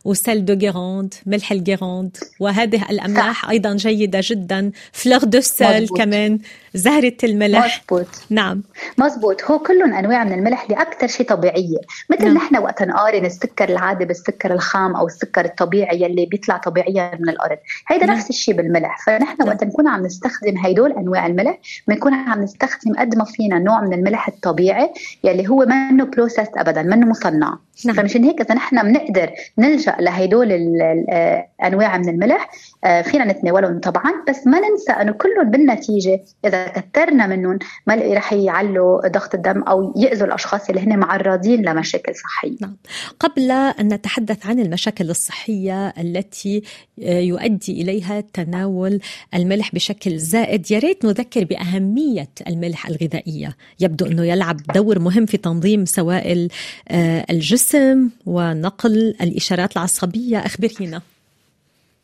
و 0.05 0.15
sel 0.15 0.45
de 0.45 0.55
Guérande 0.55 1.15
ملح 1.27 1.53
ال 1.53 1.60
Guérande 1.60 2.17
وهذه 2.41 2.83
الأملاح 2.91 3.51
أيضا 3.51 3.77
جيدة 3.77 4.14
جيدة 4.21 4.45
جدا. 4.45 4.71
fleur 4.93 5.25
de 5.25 5.41
sel 5.41 5.89
كمان. 5.89 6.39
زهرة 6.75 7.17
الملح. 7.25 7.83
مزبوط 7.83 8.07
نعم. 8.31 8.63
مزبوط 8.99 9.45
هو 9.45 9.59
كلهم 9.59 9.95
أنواع 9.95 10.25
من 10.25 10.33
الملح 10.33 10.63
اللي 10.63 10.83
أكثر 10.83 11.07
شيء 11.07 11.27
طبيعية. 11.27 11.79
مثل 12.11 12.25
نعم. 12.25 12.37
نحن 12.37 12.57
وقت 12.57 12.83
نقارن 12.83 13.25
السكر 13.25 13.69
العادي 13.69 14.05
بالسكر 14.05 14.53
الخام 14.53 14.97
أو 14.97 15.07
السكر 15.07 15.45
الطبيعي 15.45 16.03
يلي 16.03 16.27
بيطلع 16.27 16.57
طبيعيا 16.57 17.19
من 17.21 17.29
الأرض. 17.29 17.59
هيدا 17.89 18.07
نعم. 18.07 18.17
نفس 18.17 18.31
الشيء 18.31 18.55
بالملح. 18.55 19.07
فنحن 19.07 19.37
نعم. 19.39 19.49
وقت 19.49 19.65
نكون 19.65 19.89
عم 19.89 20.07
نستخدم 20.07 20.59
هيدول 20.59 20.93
أنواع 20.93 21.27
الملح. 21.27 21.59
بنكون 21.89 22.15
عم 22.15 22.43
نستخدم 22.43 22.95
قد 22.99 23.17
ما 23.17 23.25
فينا 23.25 23.59
نوع 23.59 23.81
من 23.81 23.93
الملح 23.93 24.29
الطبيعي 24.29 24.93
يلي 25.25 25.49
هو 25.49 25.67
منه 25.67 26.05
بروسيس 26.05 26.49
أبدا 26.57 26.83
منه 26.83 27.07
مصنع. 27.07 27.59
فمشان 27.77 28.25
هيك 28.25 28.41
إذا 28.41 28.55
نحن 28.55 28.83
بنقدر 28.83 29.31
نلجأ 29.59 29.97
لهدول 30.01 30.53
الانواع 30.53 31.99
من 31.99 32.09
الملح 32.09 32.51
آه، 32.85 33.03
فينا 33.03 33.25
نتناولهم 33.25 33.81
طبعا 33.81 34.13
بس 34.29 34.47
ما 34.47 34.61
ننسى 34.61 34.93
إنه 34.93 35.13
كلهم 35.13 35.51
بالنتيجة 35.51 36.21
إذا 36.45 36.67
كثرنا 36.67 37.27
منهم 37.27 37.59
ما 37.87 37.95
رح 37.95 38.33
يعلوا 38.33 39.09
ضغط 39.09 39.35
الدم 39.35 39.63
أو 39.63 39.95
يأذوا 39.97 40.27
الأشخاص 40.27 40.69
اللي 40.69 40.81
هن 40.81 40.99
معرضين 40.99 41.63
لمشاكل 41.63 42.15
صحية. 42.15 42.57
نعم. 42.61 42.77
قبل 43.21 43.51
أن 43.51 43.95
نتحدث 43.95 44.47
عن 44.47 44.61
المشاكل 44.61 45.11
الصحية 45.11 45.89
التي 45.89 46.63
آه، 47.03 47.21
يؤدي 47.21 47.83
إليها 47.83 48.21
تناول 48.21 49.01
الملح 49.35 49.75
بشكل 49.75 50.19
زائد، 50.19 50.71
يا 50.71 50.79
ريت 50.79 51.05
نذكر 51.05 51.45
بأهمية 51.45 52.29
الملح 52.47 52.87
الغذائية، 52.87 53.57
يبدو 53.81 54.07
إنه 54.07 54.25
يلعب 54.25 54.57
دور 54.75 54.99
مهم 54.99 55.27
في 55.27 55.37
تنظيم 55.37 55.85
سوائل 55.85 56.49
آه، 56.89 57.27
الجسم 57.65 58.11
ونقل 58.27 59.15
الإشارات 59.21 59.73
العصبية، 59.73 60.39
أخبرينا. 60.39 61.03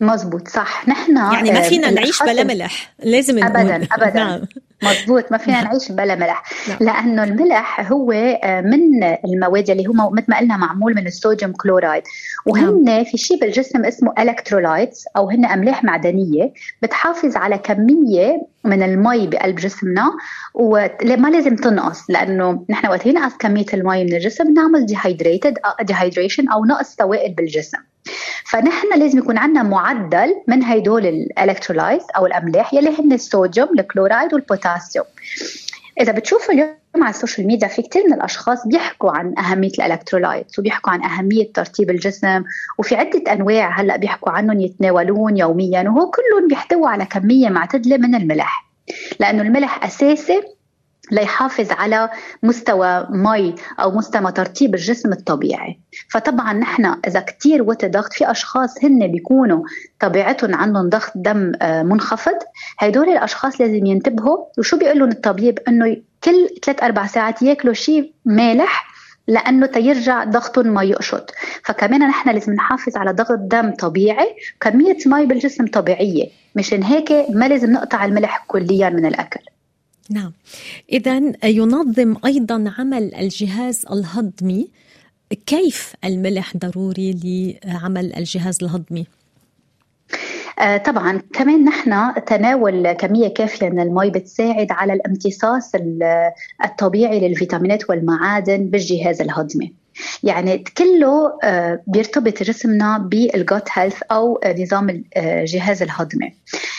مزبوط 0.00 0.48
صح. 0.48 0.88
نحن 0.88 1.16
يعني 1.16 1.52
ما 1.52 1.60
فينا 1.60 1.90
نعيش 1.90 2.22
بلا 2.22 2.44
ملح. 2.44 2.92
لازم 3.04 3.38
نقول. 3.38 3.56
ابدا 3.56 3.88
ابدا. 3.94 4.20
نعم. 4.20 4.40
مزبوط 4.82 5.32
ما 5.32 5.38
فينا 5.38 5.62
نعيش 5.62 5.92
بلا 5.92 6.14
ملح. 6.14 6.42
نعم. 6.68 6.78
لأنه 6.80 7.24
الملح 7.24 7.92
هو 7.92 8.12
آه، 8.12 8.60
من 8.60 9.04
المواد 9.24 9.70
اللي 9.70 9.86
هو 9.86 10.10
مثل 10.10 10.24
ما 10.28 10.38
قلنا 10.38 10.56
معمول 10.56 10.94
من 10.94 11.06
الصوديوم 11.06 11.52
كلورايد. 11.52 12.02
وهن 12.46 12.84
نعم. 12.84 13.04
في 13.04 13.18
شيء 13.18 13.40
بالجسم 13.40 13.84
اسمه 13.84 14.14
electrolytes 14.18 15.04
أو 15.16 15.30
هن 15.30 15.44
أملاح 15.44 15.84
معدنية 15.84 16.52
بتحافظ 16.82 17.36
على 17.36 17.58
كمية 17.58 18.46
من 18.64 18.82
المي 18.82 19.26
بقلب 19.26 19.56
جسمنا 19.56 20.10
وما 20.54 21.30
لازم 21.30 21.56
تنقص 21.56 22.10
لأنه 22.10 22.64
نحن 22.70 22.86
وقت 22.86 23.06
ننقص 23.06 23.36
كمية 23.36 23.66
المي 23.74 24.04
من 24.04 24.14
الجسم 24.14 24.54
نعمل 24.54 24.86
dehydrated 24.86 25.58
dehydration 25.82 26.48
أو 26.48 26.64
نقص 26.64 26.96
سوائل 26.96 27.34
بالجسم. 27.34 27.78
فنحن 28.44 28.98
لازم 28.98 29.18
يكون 29.18 29.38
عندنا 29.38 29.62
معدل 29.62 30.34
من 30.48 30.64
هدول 30.64 31.06
ال 31.06 31.14
electrolyte 31.14 32.02
أو 32.16 32.26
الأملاح 32.26 32.74
يلي 32.74 33.00
هن 33.00 33.12
الصوديوم 33.12 33.68
الكلورايد 33.78 34.34
والبوتاسيوم. 34.34 35.06
إذا 36.00 36.12
بتشوفوا 36.12 36.54
اليوم 36.54 36.76
على 36.96 37.10
ال 37.10 37.15
social 37.15 37.46
media 37.46 37.68
في 37.68 37.82
كثير 37.82 38.06
من 38.06 38.12
الأشخاص 38.12 38.66
بيحكوا 38.66 39.10
عن 39.10 39.38
أهمية 39.38 39.70
ال 39.78 39.85
electrolyte 39.85 40.58
وبيحكوا 40.58 40.92
عن 40.92 41.02
أهمية 41.02 41.52
ترطيب 41.52 41.90
الجسم 41.90 42.42
وفي 42.78 42.96
عدة 42.96 43.32
أنواع 43.32 43.80
هلأ 43.80 43.96
بيحكوا 43.96 44.32
عنهم 44.32 44.60
يتناولون 44.60 45.36
يوميا 45.36 45.82
وهو 45.82 46.10
كلهم 46.10 46.48
بيحتوي 46.48 46.88
على 46.88 47.04
كمية 47.04 47.48
معتدلة 47.48 47.96
من 47.96 48.14
الملح. 48.14 48.70
لأنه 49.20 49.42
الملح 49.42 49.84
أساسي 49.84 50.42
ليحافظ 51.12 51.72
على 51.72 52.10
مستوى 52.42 53.06
مي 53.10 53.54
أو 53.80 53.90
مستوى 53.90 54.32
ترطيب 54.32 54.74
الجسم 54.74 55.12
الطبيعي. 55.12 55.78
فطبعا 56.08 56.52
نحن 56.52 56.94
إذا 57.06 57.20
كثير 57.20 57.62
وقت 57.62 57.84
ضغط 57.84 58.12
في 58.12 58.30
أشخاص 58.30 58.84
هن 58.84 59.06
بيكونوا 59.06 59.64
طبيعتهم 60.00 60.54
عندهم 60.54 60.88
ضغط 60.88 61.12
دم 61.14 61.52
آه، 61.62 61.82
منخفض. 61.82 62.38
هدول 62.78 63.08
الأشخاص 63.08 63.60
لازم 63.60 63.86
ينتبهوا. 63.86 64.44
وشو 64.58 64.78
بيقول 64.78 64.98
لهم 64.98 65.08
الطبيب؟ 65.08 65.58
إنه 65.68 65.96
كل 66.24 66.48
ثلاث 66.64 66.82
أربع 66.82 67.06
ساعات 67.06 67.42
ياكلوا 67.42 67.74
شيء 67.74 68.12
مالح 68.24 68.90
لأنه 69.28 69.66
تيرجع 69.66 70.24
ضغطهم 70.24 70.66
ما 70.66 70.82
يقشط. 70.82 71.30
فكمان 71.64 72.08
نحن 72.08 72.30
لازم 72.30 72.52
نحافظ 72.52 72.96
على 72.96 73.12
ضغط 73.12 73.38
دم 73.38 73.70
طبيعي 73.70 74.36
كمية 74.60 74.98
مي 75.06 75.26
بالجسم 75.26 75.66
طبيعية. 75.66 76.28
مشان 76.54 76.82
هيك 76.82 77.12
ما 77.30 77.48
لازم 77.48 77.72
نقطع 77.72 78.04
الملح 78.04 78.44
كليا 78.48 78.90
من 78.90 79.06
الأكل. 79.06 79.49
نعم. 80.10 80.32
اذا 80.92 81.32
ينظم 81.44 82.16
أيضا 82.24 82.74
عمل 82.78 83.14
الجهاز 83.14 83.84
الهضمي. 83.92 84.68
كيف 85.46 85.94
الملح 86.04 86.56
ضروري 86.56 87.20
لعمل 87.64 88.16
الجهاز 88.16 88.58
الهضمي؟ 88.62 89.06
آه 90.58 90.76
طبعا 90.76 91.22
كمان 91.32 91.64
نحن 91.64 92.24
تناول 92.24 92.92
كمية 92.92 93.28
كافية 93.28 93.68
من 93.68 93.80
المي 93.80 94.10
بتساعد 94.10 94.66
على 94.70 94.92
الامتصاص 94.92 95.72
الطبيعي 96.64 97.28
للفيتامينات 97.28 97.90
والمعادن 97.90 98.66
بالجهاز 98.66 99.20
الهضمي. 99.20 99.79
يعني 100.22 100.64
كله 100.78 101.38
آه، 101.42 101.80
بيرتبط 101.86 102.42
جسمنا 102.42 102.98
بال 102.98 103.26
gut 103.26 103.68
health 103.72 104.02
أو 104.10 104.40
نظام 104.58 105.04
الجهاز 105.16 105.82
الهضمي. 105.82 106.34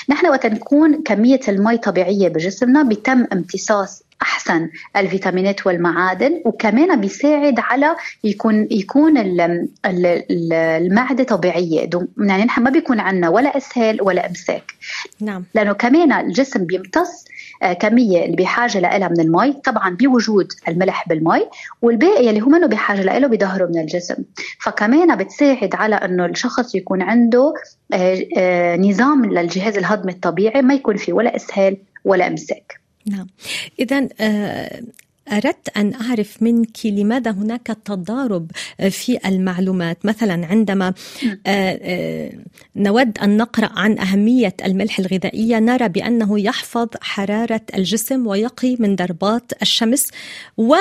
نحن 0.09 0.27
وقت 0.27 0.45
نكون 0.45 1.03
كمية 1.03 1.39
المي 1.47 1.77
طبيعية 1.77 2.27
بجسمنا 2.27 2.83
بيتم 2.83 3.27
امتصاص 3.33 4.03
أحسن 4.21 4.69
الفيتامينات 4.97 5.67
والمعادن 5.67 6.41
وكمان 6.45 7.01
بيساعد 7.01 7.59
على 7.59 7.95
يكون 8.23 8.67
يكون 8.71 9.13
المعدة 9.85 11.23
طبيعية. 11.23 11.89
يعني 12.17 12.43
نحن 12.43 12.63
ما 12.63 12.69
بيكون 12.69 12.99
عندنا 12.99 13.29
ولا 13.29 13.57
أسهال 13.57 14.01
ولا 14.01 14.29
أمساك. 14.29 14.73
نعم. 15.21 15.43
لأنه 15.55 15.73
كمان 15.73 16.11
الجسم 16.11 16.65
بيمتص 16.65 17.25
آه، 17.63 17.73
كمية 17.73 18.25
اللي 18.25 18.35
بحاجة 18.35 18.79
لها 18.79 19.07
من 19.07 19.19
المي. 19.19 19.53
طبعا 19.53 19.89
بوجود 19.89 20.47
الملح 20.67 21.07
بالمي 21.07 21.47
والباقي 21.81 22.29
اللي 22.29 22.41
هو 22.41 22.49
منه 22.49 22.67
بحاجة 22.67 23.19
له 23.19 23.27
بيظهره 23.27 23.65
من 23.65 23.79
الجسم. 23.79 24.15
فكمان 24.59 25.15
بتساعد 25.17 25.75
على 25.75 25.95
إنه 25.95 26.25
الشخص 26.25 26.75
يكون 26.75 27.01
عنده 27.01 27.53
آه، 27.93 28.27
آه، 28.37 28.77
نظام 28.77 29.25
للجهاز 29.25 29.77
الهضمي 29.77 30.11
الطبيعي 30.11 30.61
ما 30.61 30.73
يكون 30.73 30.97
فيه 30.97 31.13
ولا 31.13 31.35
أسهال 31.35 31.77
ولا 32.05 32.27
أمساك. 32.27 32.80
نعم. 33.05 33.27
إذا 33.79 34.07
آه، 34.19 34.81
أردت 35.31 35.77
أن 35.77 35.93
أعرف 35.93 36.43
منك 36.43 36.85
لماذا 36.85 37.31
هناك 37.31 37.67
تضارب 37.85 38.51
في 38.89 39.19
المعلومات. 39.25 40.05
مثلا 40.05 40.45
عندما 40.45 40.93
آه، 41.47 41.79
آه، 41.81 42.31
نود 42.75 43.17
أن 43.17 43.37
نقرأ 43.37 43.69
عن 43.75 43.99
أهمية 43.99 44.53
الملح 44.65 44.99
الغذائية 44.99 45.59
نرى 45.59 45.89
بأنه 45.89 46.39
يحفظ 46.39 46.87
حرارة 47.01 47.61
الجسم 47.75 48.27
ويقي 48.27 48.75
من 48.79 48.95
ضربات 48.95 49.51
الشمس. 49.61 50.09
و 50.57 50.75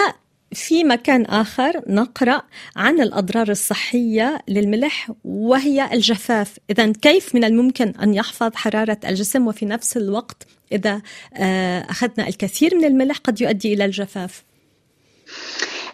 في 0.53 0.85
مكان 0.85 1.25
آخر 1.25 1.83
نقرأ 1.87 2.43
عن 2.77 3.01
الأضرار 3.01 3.51
الصحية 3.51 4.43
للملح 4.49 5.13
وهي 5.25 5.89
الجفاف. 5.93 6.59
إذا 6.71 6.93
كيف 6.93 7.35
من 7.35 7.45
الممكن 7.45 7.89
أن 8.03 8.15
يحفظ 8.15 8.55
حرارة 8.55 8.99
الجسم 9.05 9.47
وفي 9.47 9.67
نفس 9.67 9.97
الوقت 9.97 10.47
إذا 10.73 11.03
آه، 11.35 11.81
أخذنا 11.91 12.29
الكثير 12.29 12.75
من 12.75 12.85
الملح 12.85 13.19
قد 13.19 13.41
يؤدي 13.41 13.75
إلى 13.75 13.85
الجفاف. 13.85 14.50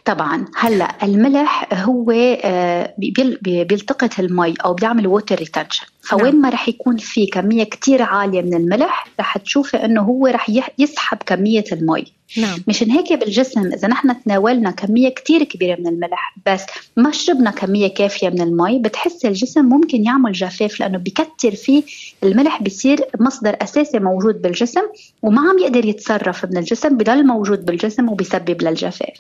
طبعا 0.07 0.45
هلأ 0.57 0.95
الملح 1.03 1.69
هو 1.75 2.11
آه، 2.45 2.95
بيلتقط 3.39 4.19
المي 4.19 4.55
أو 4.65 4.75
بيعمل 4.75 5.07
water 5.07 5.35
retention 5.35 5.87
فوين 6.01 6.25
نعم. 6.25 6.41
ما 6.41 6.49
رح 6.49 6.69
يكون 6.69 6.97
في 6.97 7.27
كمية 7.27 7.65
كتير 7.65 8.03
عالية 8.03 8.43
من 8.43 8.55
الملح 8.55 9.09
رح 9.21 9.39
تشوفي 9.39 9.77
إنه 9.77 10.03
هو 10.03 10.27
رح 10.27 10.51
يسحب 10.79 11.19
كمية 11.27 11.65
المي 11.73 12.05
نعم. 12.39 12.59
مشان 12.69 12.91
هيك 12.91 13.13
بالجسم 13.13 13.73
إذا 13.73 13.89
نحن 13.89 14.23
تناولنا 14.23 14.71
كمية 14.71 15.09
كتير 15.09 15.45
كبيرة 15.45 15.81
من 15.81 15.87
الملح 15.87 16.37
بس 16.47 16.63
ما 16.97 17.11
شربنا 17.11 17.51
كمية 17.51 17.89
كافية 17.89 18.29
من 18.29 18.41
المي 18.41 18.79
بتحس 18.79 19.25
الجسم 19.25 19.65
ممكن 19.65 20.05
يعمل 20.05 20.33
جفاف 20.33 20.81
لأنه 20.81 20.99
بكتر 20.99 21.51
فيه 21.51 21.83
الملح 22.23 22.63
بيصير 22.63 23.01
مصدر 23.21 23.57
أساسي 23.63 23.99
موجود 23.99 24.43
بالجسم 24.43 24.83
وما 25.23 25.41
عم 25.41 25.59
يقدر 25.59 25.85
يتصرف 25.85 26.45
من 26.45 26.57
الجسم 26.57 26.97
بضل 26.97 27.27
موجود 27.27 27.65
بالجسم 27.65 28.09
وبيسبب 28.09 28.63
للجفاف 28.63 29.17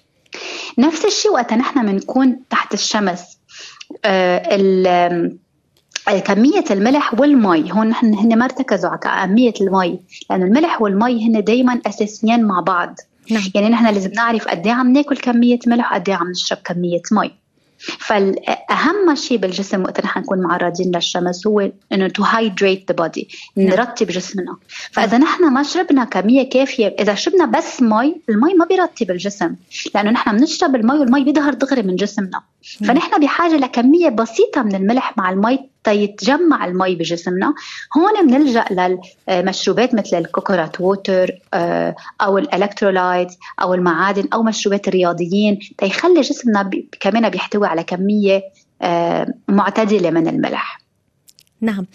نفس 0.78 1.04
الشيء 1.04 1.32
وقت 1.32 1.52
نحن 1.52 1.86
بنكون 1.86 2.40
تحت 2.50 2.74
الشمس 2.74 3.38
آه 4.04 5.32
كمية 6.24 6.64
الملح 6.70 7.20
والمي. 7.20 7.72
هون 7.72 7.88
نحن 7.88 8.14
هن 8.14 8.38
ما 8.38 8.44
ارتكزوا 8.44 8.90
على 8.90 9.22
أهمية 9.22 9.54
المي 9.60 10.00
لأن 10.30 10.42
الملح 10.42 10.82
والمي 10.82 11.28
هن 11.28 11.44
دايما 11.44 11.80
أساسيين 11.86 12.44
مع 12.44 12.60
بعض. 12.60 12.94
نعم. 13.30 13.42
يعني 13.54 13.68
نحن 13.68 13.86
لازم 13.86 14.10
نعرف 14.12 14.48
قد 14.48 14.66
إيه 14.66 14.72
عم 14.72 14.92
ناكل 14.92 15.16
كمية 15.16 15.58
ملح 15.66 15.92
وقد 15.92 16.08
إيه 16.08 16.16
عم 16.16 16.30
نشرب 16.30 16.58
كمية 16.64 17.02
مي. 17.12 17.30
فأهم 17.78 19.14
شيء 19.14 19.38
بالجسم 19.38 19.82
وقت 19.82 20.04
نحن 20.04 20.20
نكون 20.20 20.42
معرضين 20.42 20.90
للشمس 20.94 21.46
هو 21.46 21.70
إنه 21.92 22.08
to 22.08 22.22
hydrate 22.22 22.84
the 22.88 22.96
body 22.96 23.28
نرطب 23.56 24.06
جسمنا. 24.06 24.56
فإذا 24.92 25.18
نحن 25.18 25.52
ما 25.52 25.62
شربنا 25.62 26.04
كمية 26.04 26.48
كافية 26.48 26.96
إذا 27.00 27.14
شربنا 27.14 27.46
بس 27.46 27.82
مي 27.82 28.20
المي 28.28 28.54
ما 28.54 28.64
بيرطب 28.64 29.10
الجسم 29.10 29.54
لأنه 29.94 30.10
نحن 30.10 30.36
بنشرب 30.36 30.76
المي 30.76 30.98
والمي 30.98 31.24
بيظهر 31.24 31.54
دغري 31.54 31.82
من 31.82 31.96
جسمنا. 31.96 32.42
فنحن 32.86 33.20
بحاجة 33.20 33.56
لكمية 33.56 34.08
بسيطة 34.08 34.62
من 34.62 34.74
الملح 34.74 35.18
مع 35.18 35.30
المي 35.30 35.70
تيتجمع 35.86 36.64
المي 36.64 36.94
بجسمنا. 36.94 37.54
هون 37.96 38.26
بنلجا 38.26 38.64
للمشروبات 39.28 39.94
مثل 39.94 40.18
ال 40.18 40.26
coconut 40.26 40.80
water 40.80 41.30
آه، 41.54 41.94
أو 42.20 42.38
ال 42.38 42.46
electrolyte 42.46 43.28
أو 43.62 43.74
المعادن 43.74 44.28
أو 44.32 44.42
مشروبات 44.42 44.88
الرياضيين. 44.88 45.58
تيخلي 45.78 46.20
جسمنا 46.20 46.70
كمان 47.00 47.28
بيحتوي 47.28 47.66
على 47.66 47.82
كمية 47.82 48.42
آه، 48.82 49.26
معتدلة 49.48 50.10
من 50.10 50.28
الملح. 50.28 50.85
نعم. 51.60 51.86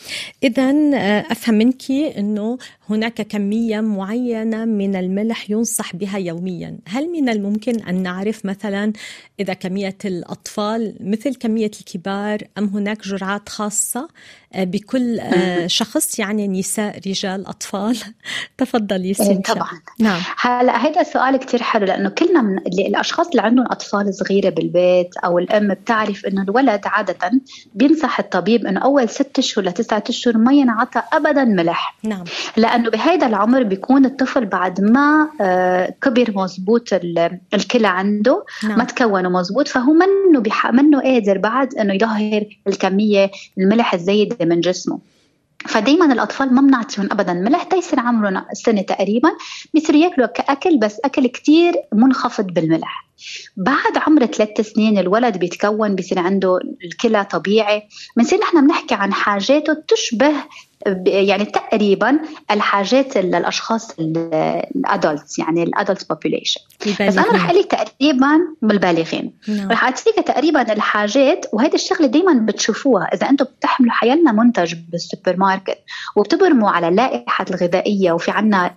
اذا 0.43 0.69
آه، 0.95 1.26
أفهم 1.32 1.56
منك 1.56 1.91
إنه 1.91 2.58
هناك 2.89 3.21
كمية 3.21 3.82
معينة 3.82 4.65
من 4.65 4.95
الملح 4.95 5.50
ينصح 5.50 5.95
بها 5.95 6.17
يوميا. 6.17 6.78
هل 6.88 7.12
من 7.12 7.30
الممكن 7.30 7.80
أن 7.80 8.04
نعرف 8.04 8.45
مثلا 8.45 8.93
إذا 9.39 9.54
كمية 9.54 9.97
الأطفال 10.06 10.95
مثل 11.00 11.36
كمية 11.36 11.71
الكبار 11.80 12.39
أم 12.58 12.65
هناك 12.65 13.08
جرعات 13.08 13.50
خاصة 13.50 14.08
آه، 14.54 14.63
بكل 14.63 15.19
آه، 15.19 15.67
شخص 15.67 16.19
يعني 16.19 16.47
نساء 16.47 17.00
رجال 17.08 17.47
أطفال؟ 17.47 17.97
تفضلي 18.58 19.13
سينشا. 19.13 19.54
طبعا. 19.54 19.82
نعم. 20.00 20.21
هلا 20.38 20.78
هذا 20.78 21.02
السؤال 21.02 21.38
كثير 21.38 21.63
حلو 21.63 21.86
لأنه 21.86 22.10
كلنا 22.10 22.41
من 22.41 22.58
الأشخاص 22.88 23.28
اللي 23.28 23.41
عندهم 23.41 23.65
أطفال 23.65 24.13
صغيرة 24.13 24.50
بالبيت 24.50 25.17
أو 25.17 25.39
الأم 25.39 25.74
بتعرف 25.74 26.26
إنه 26.26 26.41
الولد 26.41 26.82
عادة 26.86 27.32
بينصح 27.74 28.19
الطبيب 28.19 28.65
إنه 28.65 28.80
أول 28.80 29.10
ست 29.10 29.39
أشهر 29.52 29.66
لتسعة 29.66 30.04
أشهر 30.10 30.38
ما 30.38 30.54
ينعطى 30.54 31.02
ابدا 31.14 31.44
ملح. 31.44 31.96
نعم. 32.04 32.24
لأنه 32.58 32.90
بهذا 32.90 33.28
العمر 33.28 33.64
بيكون 33.64 34.06
الطفل 34.06 34.46
بعد 34.46 34.82
ما 34.82 35.30
آه، 35.42 35.94
كبر 36.02 36.32
مزبوط 36.36 36.94
الكلى 37.54 37.88
عنده 37.88 38.46
نعم. 38.64 38.78
ما 38.78 38.84
تكونوا 38.84 39.32
مزبوط 39.32 39.68
فهو 39.68 39.94
منه 39.94 40.40
بح... 40.40 40.72
منه 40.72 41.02
قادر 41.02 41.38
بعد 41.38 41.76
إنه 41.76 41.94
يظهر 41.94 42.46
الكمية 42.68 43.32
الملح 43.58 43.94
الزايدة 43.94 44.46
من 44.46 44.62
جسمه. 44.62 45.00
فدايما 45.67 46.13
الأطفال 46.13 46.54
ما 46.54 46.62
بنعطيهم 46.62 47.10
ابدا 47.12 47.34
ملح 47.34 47.63
تيصير 47.63 48.00
عمرهم 48.00 48.45
سنه 48.54 48.82
تقريبا. 48.82 49.30
بيصيروا 49.74 50.02
ياكلوا 50.02 50.28
كأكل 50.28 50.78
بس 50.78 51.00
أكل 51.06 51.28
كتير 51.28 51.74
منخفض 51.93 52.45
بالملح. 52.45 53.08
بعد 53.58 53.97
عمر 53.97 54.26
ثلاث 54.26 54.62
سنين 54.62 54.97
الولد 54.97 55.38
بيتكون 55.38 55.95
بيصير 55.95 56.19
عنده 56.19 56.60
الكلى 56.86 57.26
طبيعي. 57.26 57.84
بنصير 58.17 58.39
نحن 58.39 58.67
بنحكي 58.67 58.95
عن 58.95 59.13
حاجاته 59.13 59.74
تشبه 59.88 60.34
يعني 61.06 61.46
تقريبا 61.46 62.20
الحاجات 62.52 63.17
للاشخاص 63.17 63.91
ال 64.00 64.20
adults 64.20 65.39
يعني 65.39 65.63
ال 65.63 65.71
adult 65.71 66.10
population 66.10 66.62
بس 66.88 67.17
أنا 67.17 67.32
رح 67.32 67.50
أقول 67.50 67.60
لك 67.60 67.72
تقريبا 67.72 68.39
بالبالغين. 68.62 69.34
نعم. 69.48 69.72
رح 69.72 69.84
أعطيك 69.84 70.15
تقريبا 70.15 70.74
الحاجات 70.74 71.46
وهذه 71.54 71.76
الشغلة 71.76 72.08
دائما 72.08 72.34
بتشوفوها. 72.34 73.04
إذا 73.13 73.30
أنتم 73.30 73.46
بتحملوا 73.46 73.91
حيالنا 73.91 74.32
منتج 74.32 74.76
بالسوبر 74.91 75.38
ماركت 75.38 75.78
وبتبرموا 76.15 76.70
على 76.70 76.88
اللائحه 76.88 77.46
الغذائية 77.50 78.12
وفي 78.12 78.32
عنا 78.32 78.76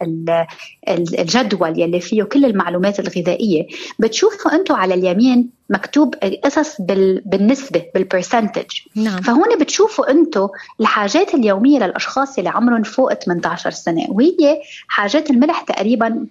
الجدول 0.89 1.81
يلي 1.81 2.01
فيه 2.01 2.23
كل 2.23 2.45
المعلومات 2.45 3.01
الغذائية 3.01 3.67
بتشوفوا 3.99 4.55
أنتم 4.55 4.75
على 4.75 4.95
اليمين 4.95 5.51
مكتوب 5.71 6.15
قصص 6.45 6.81
بالنسبة 7.25 7.87
بالبرسنتج 7.95 8.67
نعم. 8.95 9.23
فهون 9.23 9.59
بتشوفوا 9.61 10.11
أنتم 10.11 10.49
الحاجات 10.81 11.35
اليومية 11.35 11.79
للأشخاص 11.79 12.39
اللي 12.39 12.51
عمرهم 12.51 12.83
فوق 12.83 13.15
18 13.15 13.71
سنة. 13.71 14.07
وهي 14.09 14.61
حاجات 14.89 15.31
الملح 15.31 15.61
تقريبا 15.61 16.27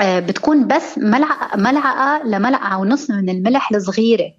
آه، 0.00 0.20
بتكون 0.20 0.66
بس 0.66 0.98
ملعقه 0.98 1.56
ملعقة 1.56 2.26
لملعقة 2.26 2.78
ونص 2.78 3.10
من 3.10 3.28
الملح 3.28 3.72
الصغيرة. 3.72 4.32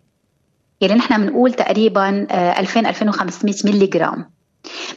يعني 0.81 0.93
نحن 0.93 1.25
بنقول 1.25 1.53
تقريبا 1.53 2.09
2000 2.59 2.85
آه، 2.85 2.89
2500 2.89 3.55
ملي 3.65 3.85
جرام 3.85 4.29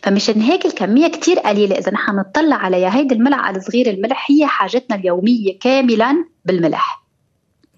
فمشان 0.03 0.41
هيك 0.41 0.67
الكمية 0.67 1.09
كتير 1.09 1.39
قليلة. 1.39 1.79
إذا 1.79 1.93
نحن 1.93 2.17
نطلع 2.17 2.57
عليها 2.57 2.97
هيدي 2.97 3.15
الملعقة 3.15 3.57
الصغيرة 3.57 3.91
الملح 3.91 4.31
هي 4.31 4.47
حاجتنا 4.47 4.97
اليومية 4.97 5.59
كاملا 5.59 6.25
بالملح. 6.45 7.03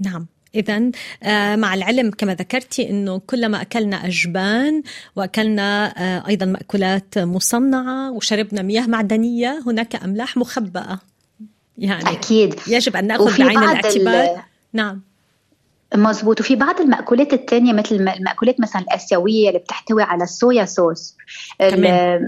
نعم. 0.01 0.27
إذا 0.55 0.91
آه، 1.23 1.57
مع 1.57 1.75
العلم 1.75 2.11
كما 2.11 2.35
ذكرتي 2.35 2.91
أنه 2.91 3.19
كلما 3.19 3.63
أكلنا 3.63 4.07
أجبان 4.07 4.83
وأكلنا 5.17 5.95
آه، 5.99 6.29
أيضا 6.29 6.47
مأكولات 6.47 7.19
مصنعة 7.19 8.13
وشربنا 8.13 8.63
مياه 8.63 8.87
معدنية 8.87 9.63
هناك 9.67 10.05
أملاح 10.05 10.37
مخبأة. 10.37 10.99
يعني 11.79 12.11
أكيد. 12.11 12.55
يجب 12.67 12.97
أن 12.97 13.07
نأخذ 13.07 13.39
بعين 13.39 13.59
الاعتبار. 13.59 14.45
نعم. 14.73 15.03
مزبوط 15.97 16.41
وفي 16.41 16.57
بعض 16.57 16.81
المأكولات 16.81 17.33
الثانية 17.33 17.73
مثل 17.73 17.95
المأكولات 17.95 18.61
مثلا 18.61 18.83
الآسيوية 18.83 19.49
اللي 19.49 19.59
بتحتوي 19.59 20.03
على 20.03 20.25
الصويا 20.25 20.65
صوص. 20.65 21.17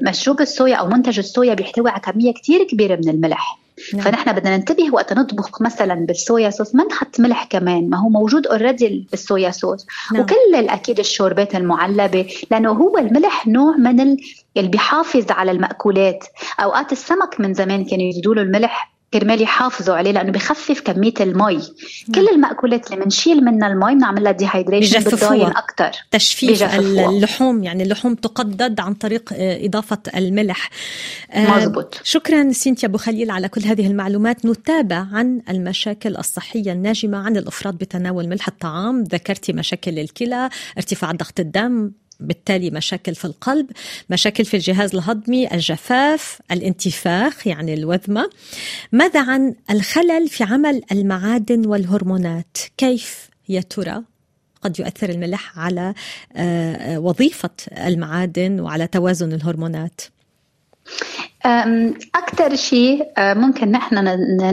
مشروب 0.09 0.40
الصويا 0.40 0.76
أو 0.76 0.87
منتج 0.87 1.18
الصويا 1.18 1.55
بيحتوي 1.55 1.90
على 1.90 2.00
كمية 2.00 2.33
كتير 2.33 2.64
كبيرة 2.64 2.96
من 2.96 3.09
الملح. 3.09 3.59
نعم. 3.94 4.02
فنحن 4.02 4.33
بدنا 4.33 4.57
ننتبه 4.57 4.90
وقت 4.92 5.12
نطبخ 5.12 5.62
مثلا 5.62 5.94
بالصويا 5.94 6.50
صوص 6.50 6.74
ما 6.74 6.85
نحط 6.85 7.20
ملح 7.20 7.44
كمان؟ 7.44 7.90
ما 7.90 7.98
هو 7.98 8.09
موجود 8.09 8.46
already 8.46 9.07
بالصويا 9.11 9.50
صوص. 9.50 9.87
نعم. 10.12 10.22
وكل 10.22 10.68
أكيد 10.68 10.98
الشوربات 10.98 11.55
المعلبة 11.55 12.26
لأنه 12.50 12.70
هو 12.70 12.98
الملح 12.98 13.46
نوع 13.46 13.76
من 13.76 14.00
اللي 14.57 14.68
بيحافظ 14.68 15.31
على 15.31 15.50
المأكولات. 15.50 16.24
أوقات 16.61 16.92
السمك 16.92 17.40
من 17.40 17.55
زمان 17.55 17.85
كانوا 17.85 18.05
يزيدوا 18.05 18.35
له 18.35 18.42
الملح 18.42 18.95
كرمال 19.14 19.42
يحافظوا 19.42 19.95
عليه 19.95 20.11
لأنه 20.11 20.33
بخفف 20.33 20.81
كمية 20.81 21.14
المي. 21.21 21.55
مم. 21.55 22.14
كل 22.14 22.29
المأكولات 22.29 22.92
اللي 22.92 23.05
بنشيل 23.05 23.45
منها 23.45 23.69
المي 23.69 23.95
بنعمل 23.95 24.25
لها 24.25 24.33
ديهايدريشن 24.33 25.01
بتضاين 25.01 25.47
أكثر 25.47 25.90
تجفيف 26.11 26.62
اللحوم 26.62 27.64
يعني 27.64 27.83
اللحوم 27.83 28.14
تقدد 28.14 28.81
عن 28.81 28.95
طريق 28.95 29.33
آه، 29.33 29.66
إضافة 29.66 29.99
الملح. 30.16 30.71
آه، 31.33 31.57
مزبوط 31.57 32.01
شكرا 32.05 32.53
سينتيا 32.53 32.88
أبو 32.88 32.99
خليل 32.99 33.31
على 33.31 33.49
كل 33.49 33.64
هذه 33.64 33.87
المعلومات. 33.87 34.47
نتابع 34.47 35.07
عن 35.12 35.40
المشاكل 35.49 36.16
الصحية 36.16 36.73
الناجمة 36.73 37.19
عن 37.19 37.37
الافراط 37.37 37.75
بتناول 37.75 38.29
ملح 38.29 38.49
الطعام. 38.49 39.03
ذكرتي 39.03 39.53
مشاكل 39.53 39.99
الكلى 39.99 40.51
ارتفاع 40.79 41.12
ضغط 41.12 41.40
الدم 41.40 41.90
بالتالي 42.20 42.70
مشاكل 42.70 43.14
في 43.14 43.24
القلب 43.24 43.70
مشاكل 44.11 44.44
في 44.44 44.55
الجهاز 44.55 44.94
الهضمي 44.94 45.52
الجفاف 45.52 46.40
الانتفاخ 46.50 47.46
يعني 47.46 47.74
الوذمة. 47.74 48.31
ماذا 48.92 49.22
عن 49.22 49.55
الخلل 49.70 50.29
في 50.29 50.44
عمل 50.44 50.83
المعادن 50.92 51.66
والهرمونات؟ 51.66 52.57
كيف 52.76 53.29
يا 53.48 53.61
ترى؟ 53.61 54.02
قد 54.62 54.81
يؤثر 54.81 55.11
الملح 55.11 55.59
على 55.59 55.94
آه، 56.37 56.74
آه، 56.74 56.98
وظيفة 56.98 57.50
المعادن 57.72 58.61
وعلى 58.61 58.87
توازن 58.87 59.33
الهرمونات. 59.33 60.00
أكثر 62.14 62.56
شيء 62.56 63.06
أه، 63.18 63.35
ممكن 63.35 63.70
نحن 63.70 63.94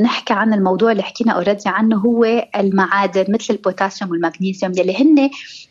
نحكي 0.01 0.33
عن 0.33 0.53
الموضوع 0.53 0.91
اللي 0.91 1.03
حكينا 1.03 1.31
already 1.31 1.63
عنه 1.65 1.97
هو 1.97 2.47
المعادن 2.55 3.25
مثل 3.33 3.53
البوتاسيوم 3.53 4.11
والمغنيسيوم 4.11 4.71
يلي 4.77 5.01
هن 5.01 5.29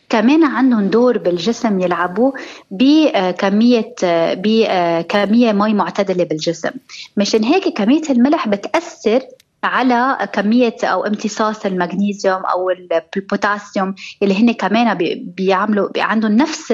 كمان 0.08 0.44
عندهم 0.44 0.87
دور 0.88 1.18
بالجسم 1.18 1.80
يلعبوا 1.80 2.32
بكمية 2.70 3.94
بكمية 4.35 5.52
مي 5.52 5.74
معتدلة 5.74 6.24
بالجسم. 6.24 6.70
مشان 7.16 7.44
هيك 7.44 7.68
كمية 7.68 8.02
الملح 8.11 8.48
بتأثر 8.48 9.22
على 9.64 10.28
كمية 10.32 10.76
أو 10.85 11.06
امتصاص 11.06 11.66
المغنيسيوم 11.66 12.42
أو 12.44 12.70
البوتاسيوم 13.16 13.94
اللي 14.22 14.35
هن 14.35 14.52
كمان 14.52 14.98
بيعملوا 15.37 15.88
عندهم 15.96 16.32
نفس 16.32 16.72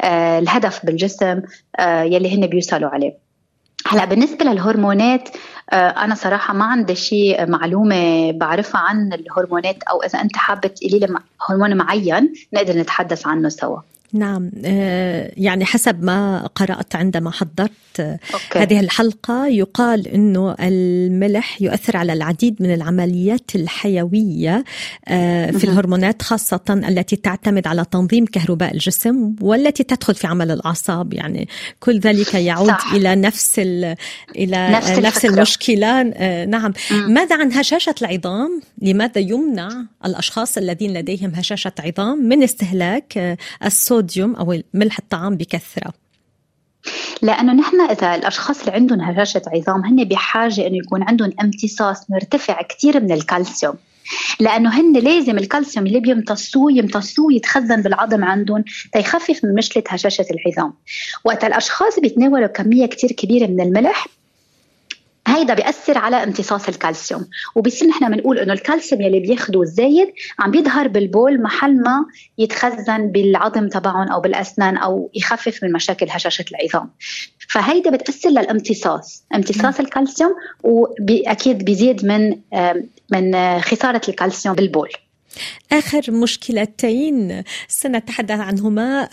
أه، 0.00 0.38
الهدف 0.38 0.86
بالجسم 0.86 1.42
أه، 1.78 2.02
يلي 2.02 2.36
هن 2.36 2.46
بيوصلوا 2.46 2.90
عليه. 2.90 3.23
هلا 3.86 4.04
بالنسبة 4.04 4.44
للهرمونات 4.44 5.28
آه، 5.70 5.88
أنا 5.88 6.14
صراحة 6.14 6.54
ما 6.54 6.64
عندي 6.64 6.94
شيء 6.94 7.50
معلومة 7.50 8.32
بعرفها 8.32 8.80
عن 8.80 9.12
الهرمونات 9.12 9.82
أو 9.82 10.02
إذا 10.02 10.20
أنت 10.20 10.36
حابة 10.36 10.68
تقولي 10.68 10.98
لي 10.98 11.18
هرمون 11.48 11.76
معين 11.76 12.32
نقدر 12.52 12.78
نتحدث 12.78 13.26
عنه 13.26 13.48
سوا. 13.48 13.80
نعم. 14.14 14.50
آه، 14.64 15.32
يعني 15.36 15.64
حسب 15.64 16.02
ما 16.02 16.46
قرأت 16.54 16.96
عندما 16.96 17.30
حضرت 17.30 17.70
أوكي. 18.00 18.58
هذه 18.58 18.80
الحلقة 18.80 19.46
يقال 19.46 20.08
أنه 20.08 20.56
الملح 20.60 21.62
يؤثر 21.62 21.96
على 21.96 22.12
العديد 22.12 22.56
من 22.62 22.74
العمليات 22.74 23.54
الحيوية 23.54 24.64
آه، 25.08 25.50
في 25.50 25.64
الهرمونات 25.64 26.22
خاصة 26.22 26.60
التي 26.70 27.16
تعتمد 27.16 27.66
على 27.66 27.84
تنظيم 27.90 28.24
كهرباء 28.26 28.74
الجسم 28.74 29.34
والتي 29.40 29.82
تدخل 29.82 30.14
في 30.14 30.26
عمل 30.26 30.50
الأعصاب. 30.50 31.14
يعني 31.14 31.48
كل 31.80 31.98
ذلك 31.98 32.34
يعود 32.34 32.68
صح. 32.68 32.92
إلى 32.92 33.16
نفس 33.16 33.58
إلى 33.58 34.68
نفس, 34.70 34.90
نفس 34.90 35.24
المشكلة. 35.24 36.00
آه، 36.00 36.44
نعم. 36.44 36.72
م. 36.90 37.12
ماذا 37.12 37.36
عن 37.36 37.52
هشاشة 37.52 37.94
العظام؟ 38.02 38.60
لماذا 38.82 39.20
يمنع 39.20 39.68
الأشخاص 40.04 40.58
الذين 40.58 40.94
لديهم 40.94 41.32
هشاشة 41.34 41.72
عظام 41.80 42.18
من 42.18 42.42
استهلاك 42.42 43.38
الصوديوم 44.04 44.36
أو 44.36 44.62
ملح 44.74 44.98
الطعام 44.98 45.36
بكثرة؟ 45.36 45.92
لأنه 47.22 47.52
نحن 47.52 47.80
إذا 47.80 48.14
الأشخاص 48.14 48.60
اللي 48.60 48.72
عندهم 48.72 49.00
هشاشه 49.00 49.42
عظام 49.46 49.84
هن 49.84 50.04
بحاجة 50.04 50.66
إنه 50.66 50.76
يكون 50.76 51.02
عندهم 51.02 51.32
امتصاص 51.40 52.10
مرتفع 52.10 52.62
كثير 52.62 53.00
من 53.00 53.12
الكالسيوم. 53.12 53.74
لأنه 54.40 54.80
هن 54.80 54.92
لازم 54.92 55.38
الكالسيوم 55.38 55.86
اللي 55.86 56.00
بيمتصوه 56.00 56.72
يمتصوه 56.72 57.32
يتخزن 57.32 57.82
بالعظم 57.82 58.24
عندهم 58.24 58.64
تيخفف 58.92 59.44
من 59.44 59.54
مشكلة 59.54 59.84
هشاشة 59.88 60.26
العظام. 60.30 60.72
وقت 61.24 61.44
الأشخاص 61.44 62.00
بيتناولوا 62.00 62.46
كمية 62.46 62.86
كثير 62.86 63.12
كبيرة 63.12 63.46
من 63.46 63.60
الملح 63.60 64.06
هيدا 65.28 65.54
بيأثر 65.54 65.98
على 65.98 66.16
امتصاص 66.16 66.68
الكالسيوم. 66.68 67.28
وبصير 67.54 67.88
نحن 67.88 68.10
بنقول 68.10 68.38
إنه 68.38 68.52
الكالسيوم 68.52 69.02
يلي 69.02 69.20
بياخذه 69.20 69.62
الزايد 69.62 70.12
عم 70.38 70.50
بيظهر 70.50 70.88
بالبول 70.88 71.42
محل 71.42 71.82
ما 71.82 72.06
يتخزن 72.38 73.12
بالعظم 73.12 73.68
تبعهم 73.68 74.08
أو 74.08 74.20
بالأسنان 74.20 74.76
أو 74.76 75.10
يخفف 75.14 75.64
من 75.64 75.72
مشاكل 75.72 76.06
هشاشة 76.10 76.44
العظام. 76.50 76.90
فهيدا 77.48 77.90
بتأثر 77.90 78.28
للامتصاص 78.30 79.24
امتصاص 79.34 79.80
الكالسيوم 79.80 80.34
واكيد 80.62 81.64
بيزيد 81.64 82.06
من 82.06 82.38
من 83.12 83.60
خسارة 83.60 84.02
الكالسيوم 84.08 84.54
بالبول. 84.54 84.88
آخر 85.72 86.10
مشكلتين 86.10 87.42
سنتحدث 87.68 88.40
عنهما 88.40 89.08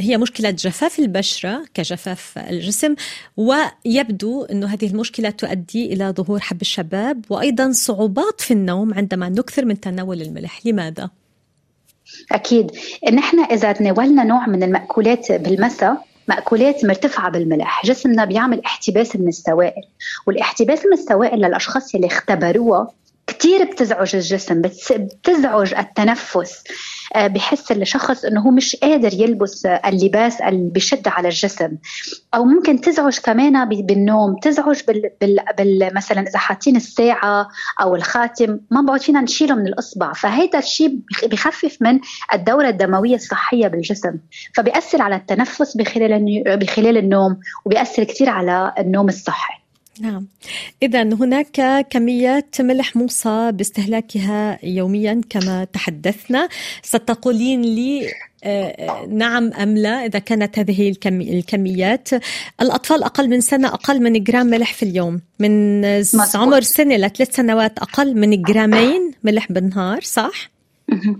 هي 0.00 0.16
مشكلة 0.16 0.50
جفاف 0.50 0.98
البشرة 0.98 1.64
كجفاف 1.74 2.38
الجسم 2.38 2.94
ويبدو 3.36 4.44
أن 4.44 4.64
هذه 4.64 4.86
المشكلة 4.86 5.30
تؤدي 5.30 5.92
إلى 5.92 6.14
ظهور 6.16 6.40
حب 6.40 6.60
الشباب 6.60 7.24
وأيضا 7.30 7.72
صعوبات 7.72 8.40
في 8.40 8.50
النوم 8.50 8.94
عندما 8.94 9.28
نكثر 9.28 9.64
من 9.64 9.80
تناول 9.80 10.22
الملح 10.22 10.66
لماذا؟ 10.66 11.10
أكيد 12.32 12.70
نحن 13.12 13.40
إذا 13.40 13.72
تناولنا 13.72 14.24
نوع 14.24 14.46
من 14.46 14.62
المأكولات 14.62 15.32
بالمساء 15.32 16.08
مأكولات 16.28 16.84
مرتفعة 16.84 17.30
بالملح 17.30 17.86
جسمنا 17.86 18.24
بيعمل 18.24 18.64
احتباس 18.64 19.16
من 19.16 19.28
السوائل 19.28 19.82
والاحتباس 20.26 20.86
من 20.86 20.92
السوائل 20.92 21.38
للأشخاص 21.38 21.94
اللي 21.94 22.06
اختبروها 22.06 22.90
كثير 23.28 23.64
بتزعج 23.64 24.16
الجسم 24.16 24.62
بتزعج 24.62 25.74
التنفس. 25.74 26.64
آه، 27.14 27.26
بحس 27.26 27.72
الشخص 27.72 28.24
إنه 28.24 28.40
هو 28.40 28.50
مش 28.50 28.76
قادر 28.76 29.14
يلبس 29.14 29.66
اللباس 29.66 30.40
اللي 30.40 30.70
بشد 30.70 31.08
على 31.08 31.28
الجسم. 31.28 31.76
أو 32.34 32.44
ممكن 32.44 32.80
تزعج 32.80 33.18
كمان 33.18 33.68
بالنوم 33.68 34.36
تزعج 34.42 34.80
بال, 34.88 35.10
بال, 35.20 35.40
بال 35.58 35.94
مثلا 35.94 36.20
إذا 36.20 36.38
حاطين 36.38 36.76
الساعة 36.76 37.48
أو 37.80 37.96
الخاتم 37.96 38.60
ما 38.70 38.80
بعد 38.82 39.00
فينا 39.00 39.20
نشيله 39.20 39.54
من 39.54 39.66
الإصبع. 39.66 40.12
فهذا 40.12 40.58
الشيء 40.58 40.98
بخفف 41.24 41.76
من 41.80 42.00
الدورة 42.34 42.68
الدموية 42.68 43.14
الصحية 43.14 43.68
بالجسم. 43.68 44.14
فبيأثر 44.54 45.02
على 45.02 45.16
التنفس 45.16 45.76
بخلال 45.76 46.42
بخلال 46.46 46.96
النوم 46.96 47.40
وبيأثر 47.64 48.04
كثير 48.04 48.28
على 48.28 48.74
النوم 48.78 49.08
الصحي. 49.08 49.57
نعم. 50.00 50.26
إذا 50.82 51.02
هناك 51.02 51.86
كميات 51.90 52.60
ملح 52.60 52.96
موصى 52.96 53.52
باستهلاكها 53.52 54.58
يوميا 54.62 55.20
كما 55.30 55.64
تحدثنا. 55.64 56.48
ستقولين 56.82 57.62
لي 57.62 58.10
آه، 58.44 59.06
نعم 59.10 59.52
أم 59.52 59.76
لا 59.76 60.06
إذا 60.06 60.18
كانت 60.18 60.58
هذه 60.58 60.94
الكميات. 61.12 62.08
الأطفال 62.60 63.02
أقل 63.02 63.28
من 63.28 63.40
سنة 63.40 63.68
أقل 63.68 64.02
من 64.02 64.24
جرام 64.24 64.46
ملح 64.46 64.74
في 64.74 64.82
اليوم. 64.82 65.20
من 65.38 65.84
عمر 66.34 66.60
سنة 66.60 66.96
لثلاث 66.96 67.36
سنوات 67.36 67.78
أقل 67.78 68.16
من 68.16 68.42
جرامين 68.42 69.12
ملح 69.24 69.52
بالنهار 69.52 70.00
صح؟ 70.00 70.57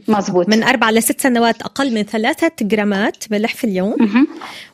مزبوط 0.08 0.48
من 0.48 0.62
أربعة 0.62 0.90
لست 0.90 1.20
سنوات 1.20 1.62
أقل 1.62 1.94
من 1.94 2.02
ثلاثة 2.02 2.52
جرامات 2.62 3.24
ملح 3.30 3.54
في 3.54 3.64
اليوم. 3.64 3.96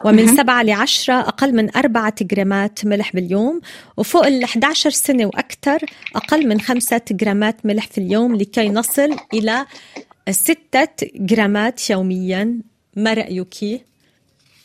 ومن 0.04 0.36
سبعة 0.36 0.62
لعشرة 0.62 1.14
أقل 1.14 1.54
من 1.54 1.76
أربعة 1.76 2.14
جرامات 2.20 2.86
ملح 2.86 3.12
باليوم. 3.12 3.60
وفوق 3.96 4.26
ال 4.26 4.44
11 4.44 4.90
سنة 4.90 5.26
وأكثر 5.26 5.78
أقل 6.16 6.48
من 6.48 6.60
خمسة 6.60 7.00
جرامات 7.10 7.66
ملح 7.66 7.86
في 7.86 7.98
اليوم 7.98 8.36
لكي 8.36 8.68
نصل 8.68 9.16
إلى 9.34 9.66
ستة 10.30 11.06
جرامات 11.16 11.90
يوميا. 11.90 12.58
ما 12.96 13.14
رأيك؟ 13.14 13.84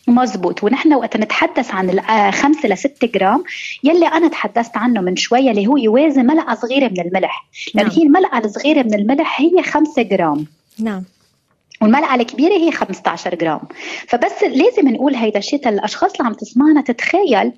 مزبوط 0.09 0.63
ونحن 0.63 0.93
وقت 0.93 1.17
نتحدث 1.17 1.71
عن 1.71 1.89
الخمسة 1.89 2.69
لستة 2.69 3.07
جرام 3.07 3.43
يلي 3.83 4.07
أنا 4.07 4.27
تحدثت 4.27 4.77
عنه 4.77 5.01
من 5.01 5.15
شوية 5.15 5.51
اللي 5.51 5.67
هو 5.67 5.77
يوازي 5.77 6.23
ملعقة 6.23 6.55
صغيرة 6.55 6.87
من 6.87 6.99
الملح. 6.99 7.47
لأن 7.73 7.85
نعم. 7.85 7.95
هي 7.95 8.03
الملعقة 8.03 8.37
الصغيرة 8.37 8.83
من 8.83 8.93
الملح 8.93 9.41
هي 9.41 9.63
خمسة 9.63 10.01
جرام. 10.01 10.45
نعم. 10.79 11.03
والملعقة 11.81 12.15
الكبيرة 12.15 12.53
هي 12.53 12.71
15 12.71 13.35
جرام. 13.35 13.59
فبس 14.07 14.43
لازم 14.43 14.87
نقول 14.89 15.15
هيدا 15.15 15.39
الشيء 15.39 15.69
للأشخاص 15.69 16.11
اللي 16.11 16.27
عم 16.27 16.33
تسمعنا 16.33 16.81
تتخيل 16.81 17.51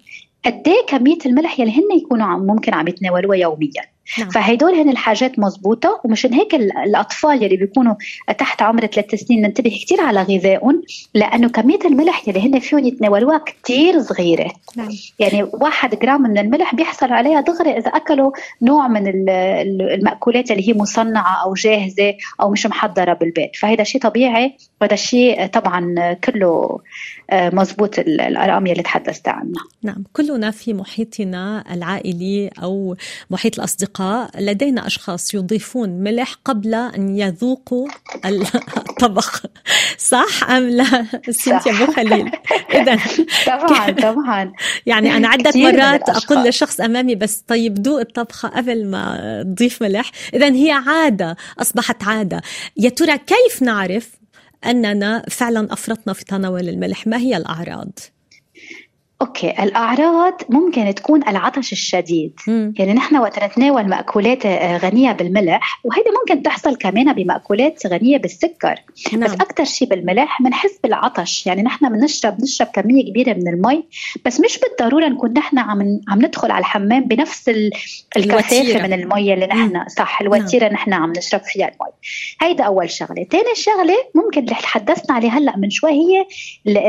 قد 0.45 0.67
إيه 0.67 0.85
كمية 0.87 1.17
الملح 1.25 1.59
يلي 1.59 1.71
هن 1.71 1.97
يكونوا 1.97 2.25
عم 2.25 2.47
ممكن 2.47 2.73
عم 2.73 2.87
يتناولوها 2.87 3.37
يوميا. 3.37 3.83
نعم. 4.19 4.29
فهيدول 4.29 4.73
هن 4.73 4.89
الحاجات 4.89 5.39
مزبوطة 5.39 6.01
ومشان 6.03 6.33
هيك 6.33 6.55
الأطفال 6.55 7.43
يلي 7.43 7.57
بيكونوا 7.57 7.95
تحت 8.37 8.61
عمر 8.61 8.85
ثلاث 8.85 9.15
سنين 9.15 9.41
ننتبه 9.41 9.69
كثير 9.85 10.01
على 10.01 10.21
غذائهم 10.21 10.81
لأنه 11.13 11.49
كمية 11.49 11.79
الملح 11.85 12.27
يلي 12.27 12.47
هن 12.47 12.59
فيهم 12.59 12.79
يتناولوها 12.79 13.43
كثير 13.63 14.01
صغيرة 14.01 14.51
نعم. 14.75 14.89
يعني 15.19 15.43
واحد 15.43 15.99
جرام 15.99 16.21
من 16.21 16.37
الملح 16.37 16.75
بيحصل 16.75 17.11
عليها 17.13 17.41
دغري 17.41 17.77
إذا 17.77 17.89
أكلوا 17.89 18.31
نوع 18.61 18.87
من 18.87 19.07
المأكولات 19.81 20.51
اللي 20.51 20.69
هي 20.69 20.73
مصنعة 20.73 21.43
أو 21.43 21.53
جاهزة 21.53 22.13
أو 22.41 22.51
مش 22.51 22.65
محضرة 22.65 23.13
بالبيت 23.13 23.55
فهذا 23.55 23.83
شيء 23.83 24.01
طبيعي 24.01 24.57
وهذا 24.81 24.93
الشيء 24.93 25.45
طبعا 25.47 26.13
كله 26.13 26.79
آه، 27.29 27.49
مزبوط 27.53 27.99
الأرقام 27.99 28.67
اللي 28.67 28.83
تحدثت 28.83 29.27
عنها 29.27 29.63
نعم 29.83 30.03
كلنا 30.13 30.51
في 30.51 30.73
محيطنا 30.73 31.63
العائلي 31.73 32.49
أو 32.63 32.95
محيط 33.29 33.59
الاصدقاء 33.91 34.41
لدينا 34.43 34.87
أشخاص 34.87 35.33
يضيفون 35.33 35.89
ملح 35.89 36.35
قبل 36.45 36.73
أن 36.75 37.17
يذوقوا 37.17 37.87
الطبخ. 38.25 39.43
صح 39.97 40.49
أم 40.49 40.69
لا؟ 40.69 41.05
سنتيا 41.29 41.71
أبو 41.71 41.93
خليل. 41.93 42.31
اذا 42.73 42.99
طبعا 43.67 43.91
طبعا. 43.91 44.53
يعني 44.85 45.17
أنا 45.17 45.27
عدة 45.33 45.51
مرات 45.55 46.09
أقول 46.09 46.47
لشخص 46.47 46.81
أمامي 46.81 47.15
بس 47.15 47.43
طيب 47.47 47.73
دوق 47.73 47.99
الطبخه 47.99 48.49
قبل 48.49 48.87
ما 48.87 49.43
تضيف 49.43 49.83
ملح. 49.83 50.11
اذا 50.33 50.53
هي 50.53 50.71
عادة 50.71 51.37
أصبحت 51.59 52.03
عادة. 52.03 52.41
يا 52.77 52.89
ترى 52.89 53.17
كيف 53.17 53.61
نعرف 53.61 54.09
أننا 54.65 55.23
فعلا 55.29 55.73
أفرطنا 55.73 56.13
في 56.13 56.25
تناول 56.25 56.69
الملح؟ 56.69 57.07
ما 57.07 57.17
هي 57.17 57.37
الأعراض؟ 57.37 57.99
أوكي 59.21 59.49
الأعراض 59.63 60.41
ممكن 60.49 60.95
تكون 60.95 61.27
العطش 61.27 61.71
الشديد. 61.71 62.33
مم. 62.47 62.73
يعني 62.79 62.93
نحن 62.93 63.17
وقت 63.17 63.43
نتناول 63.43 63.87
ماكولات 63.87 64.45
آه، 64.45 64.77
غنية 64.77 65.11
بالملح 65.11 65.81
وهيدي 65.83 66.09
ممكن 66.19 66.43
تحصل 66.43 66.75
كمان 66.75 67.13
بمأكولات 67.13 67.87
غنية 67.87 68.17
بالسكر. 68.17 68.75
نعم. 69.13 69.23
بس 69.23 69.33
أكثر 69.33 69.63
شيء 69.63 69.87
بالملح 69.87 70.41
بنحس 70.41 70.79
بالعطش. 70.83 71.47
يعني 71.47 71.61
نحن 71.61 71.89
بنشرب 71.89 72.37
بنشرب 72.37 72.67
كمية 72.67 73.11
كبيرة 73.11 73.33
من 73.33 73.47
المي 73.47 73.83
بس 74.25 74.39
مش 74.39 74.59
بالضرورة 74.59 75.07
نكون 75.07 75.33
نحن 75.33 75.59
عم 75.59 76.01
عم 76.09 76.25
ندخل 76.25 76.51
على 76.51 76.59
الحمام 76.59 77.03
بنفس 77.03 77.49
الكثافة 78.17 78.87
من 78.87 78.93
المي 78.93 79.33
اللي 79.33 79.47
نحن 79.47 79.87
صح 79.87 80.21
الوتيرة 80.21 80.63
نعم. 80.63 80.73
نحن 80.73 80.93
عم 80.93 81.13
نشرب 81.17 81.41
فيها 81.41 81.65
المي. 81.67 81.91
هيدا 82.41 82.63
أول 82.63 82.89
شغلة. 82.89 83.23
ثاني 83.31 83.55
شغلة 83.55 83.95
ممكن 84.15 84.41
اللي 84.43 84.55
تحدثنا 84.55 85.15
عليها 85.15 85.37
هلأ 85.37 85.57
من 85.57 85.69
شوي 85.69 85.91
هي 85.91 86.25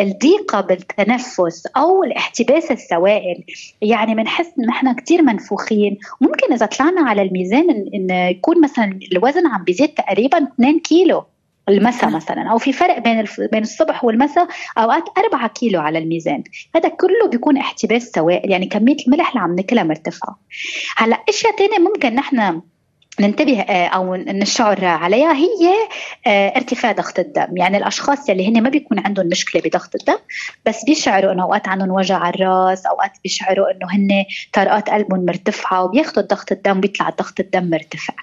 الضيقة 0.03 0.61
بالتنفس 0.61 1.67
أو 1.77 2.05
احتباس 2.23 2.71
السوائل. 2.71 3.45
يعني 3.83 4.15
بنحس 4.15 4.47
ان 4.59 4.69
إحنا 4.69 4.93
كثير 4.93 5.23
منفوخين. 5.23 5.99
ممكن 6.21 6.53
إذا 6.53 6.67
طلعنا 6.67 7.01
على 7.01 7.23
الميزان 7.23 7.71
ان 7.95 8.11
يكون 8.11 8.61
مثلا 8.61 8.99
الوزن 9.13 9.47
عم 9.47 9.65
بيزيد 9.65 9.89
تقريبا 9.89 10.39
2 10.39 10.81
كيلو 10.81 11.25
المساء 11.69 12.11
مثلا 12.11 12.51
أو 12.51 12.59
في 12.59 12.73
فرق 12.73 12.99
بين 12.99 13.25
بين 13.53 13.63
الصبح 13.63 14.05
والمساء 14.05 14.49
أوقات 14.79 15.05
4 15.19 15.49
كيلو 15.49 15.81
على 15.81 15.99
الميزان. 15.99 16.45
هذا 16.77 16.89
كله 16.89 17.29
بيكون 17.31 17.57
احتباس 17.57 18.11
سوائل 18.15 18.51
يعني 18.51 18.67
كمية 18.67 18.97
الملح 19.07 19.29
اللي 19.29 19.41
عم 19.41 19.55
ناكلها 19.57 19.85
مرتفعة. 19.85 20.39
هلأ 20.97 21.19
إشياء 21.29 21.57
ثانية 21.57 21.79
ممكن 21.79 22.15
نحن 22.15 22.61
ننتبه 23.21 23.61
آه، 23.61 23.87
أو 23.87 24.15
نشعر 24.17 24.85
عليها 24.85 25.33
هي 25.33 25.73
آه، 26.27 26.57
ارتفاع 26.57 26.93
ضغط 26.93 27.19
الدم. 27.19 27.57
يعني 27.57 27.77
الأشخاص 27.77 28.31
اللي 28.31 28.49
هن 28.49 28.63
ما 28.63 28.69
بيكون 28.69 28.99
عندهم 28.99 29.27
مشكلة 29.27 29.63
بضغط 29.65 29.95
الدم 29.95 30.19
بس 30.67 30.85
بيشعروا 30.85 31.33
إنه 31.33 31.43
أوقات 31.43 31.69
عندهم 31.69 31.91
وجع 31.91 32.29
الرأس 32.29 32.87
أوقات 32.87 33.13
بيشعروا 33.23 33.67
إنه 33.71 33.87
هن 33.91 34.25
طرقات 34.53 34.91
قلبهم 34.91 35.25
مرتفعة 35.25 35.85
وبياخذوا 35.85 36.27
ضغط 36.27 36.53
الدم 36.53 36.81
بيطلع 36.81 37.11
ضغط 37.11 37.41
الدم 37.41 37.71
مرتفع. 37.71 38.15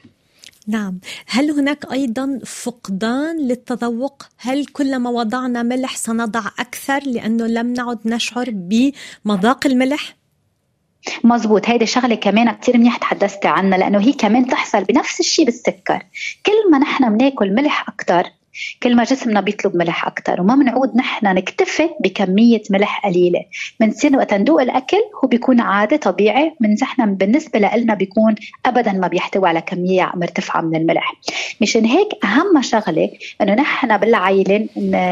نعم. 0.68 1.00
هل 1.28 1.52
هناك 1.52 1.92
أيضا 1.92 2.40
فقدان 2.46 3.38
للتذوق؟ 3.48 4.24
هل 4.38 4.66
كلما 4.66 5.10
وضعنا 5.10 5.64
ملح 5.64 5.96
سنضع 5.96 6.42
أكثر 6.60 7.00
لأنه 7.06 7.48
لم 7.48 7.74
نعد 7.74 8.00
نشعر 8.06 8.50
بمذاق 8.50 9.68
الملح؟ 9.68 10.19
مزبوط 11.24 11.70
هيدي 11.70 11.86
شغلة 11.86 12.16
كمان 12.16 12.52
كثير 12.52 12.78
منيح 12.78 12.98
تحدثتي 12.98 13.48
عنها 13.48 13.78
لأنه 13.78 14.00
هي 14.00 14.14
كمان 14.14 14.48
تحصل 14.48 14.84
بنفس 14.84 15.20
الشيء 15.20 15.46
بالسكر. 15.46 16.04
كل 16.46 16.72
ما 16.72 16.78
نحن 16.78 17.18
بناكل 17.18 17.56
ملح 17.56 17.90
أكثر 17.90 18.39
كل 18.84 18.96
ما 18.96 19.04
جسمنا 19.04 19.42
بيطلب 19.42 19.76
ملح 19.76 20.08
أكثر 20.08 20.42
وما 20.42 20.56
بنعود 20.56 20.96
نحن 20.96 21.26
نكتفي 21.26 21.90
بكمية 22.00 22.62
ملح 22.70 23.06
قليلة. 23.06 23.46
بنصير 23.80 24.18
وقت 24.18 24.34
ندوق 24.34 24.62
الأكل 24.62 25.02
هو 25.24 25.28
بيكون 25.28 25.60
عادي 25.60 25.98
طبيعي. 25.98 26.54
من 26.60 26.74
نحن 26.74 27.16
بالنسبة 27.16 27.60
لنا 27.60 27.94
بيكون 27.94 28.36
أبدا 28.66 28.92
ما 28.92 29.08
بيحتوي 29.08 29.50
على 29.50 29.62
كمية 29.62 30.12
مرتفعة 30.16 30.62
من 30.62 30.76
الملح. 30.76 31.14
مشان 31.62 31.86
هيك 31.86 32.10
أهم 32.24 32.62
شغلة 32.62 33.10
إنه 33.42 33.54
نحن 33.54 33.98
بالعائلة 33.98 34.68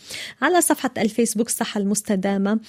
على 0.41 0.61
صفحة 0.61 0.91
الفيسبوك 0.97 1.47
الصحة 1.47 1.79
المستدامة. 2.09 2.59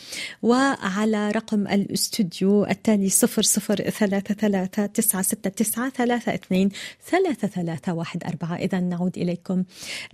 وعلى 0.42 1.30
رقم 1.30 1.66
الاستوديو 1.66 2.64
التالي 2.64 3.08
صفر 3.08 3.42
صفر 3.42 3.76
ثلاثة 3.76 4.34
ثلاثة 4.34 4.86
تسعة 4.86 5.22
ستة 5.22 5.50
تسعة 5.50 5.90
ثلاثة 5.90 6.34
اثنين 6.34 6.68
ثلاثة 7.10 7.48
ثلاثة 7.48 7.92
واحد 7.92 8.24
أربعة. 8.24 8.56
إذا 8.56 8.80
نعود 8.80 9.18
إليكم. 9.18 9.64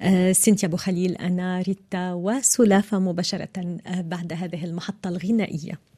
آه، 0.01 0.33
سنتيا 0.33 0.69
أبو 0.69 0.77
خليل 0.77 1.17
أنا 1.17 1.63
ريتا 1.63 2.13
وسلافة 2.13 2.99
مباشرة 2.99 3.79
آه، 3.87 4.01
بعد 4.01 4.33
هذه 4.33 4.65
المحطة 4.65 5.09
الغنائية. 5.09 5.96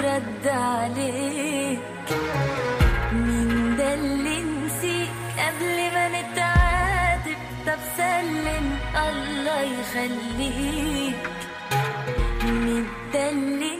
رد 0.00 0.46
عليك. 0.48 1.78
مين 3.12 3.76
ده 3.76 3.94
اللي 3.94 4.42
نسيك 4.42 5.10
قبل 5.38 5.76
ما 5.94 6.08
نتعاتب؟ 6.08 7.36
طب 7.66 7.78
سلم 7.96 8.78
الله 9.08 9.60
يخليك. 9.60 11.16
مين 12.44 12.86
ده 13.12 13.30
اللي 13.30 13.76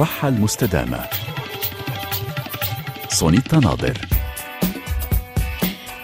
الصحة 0.00 0.28
المستدامة. 0.28 1.00
سونيتا 3.08 3.56
ناظر. 3.56 4.09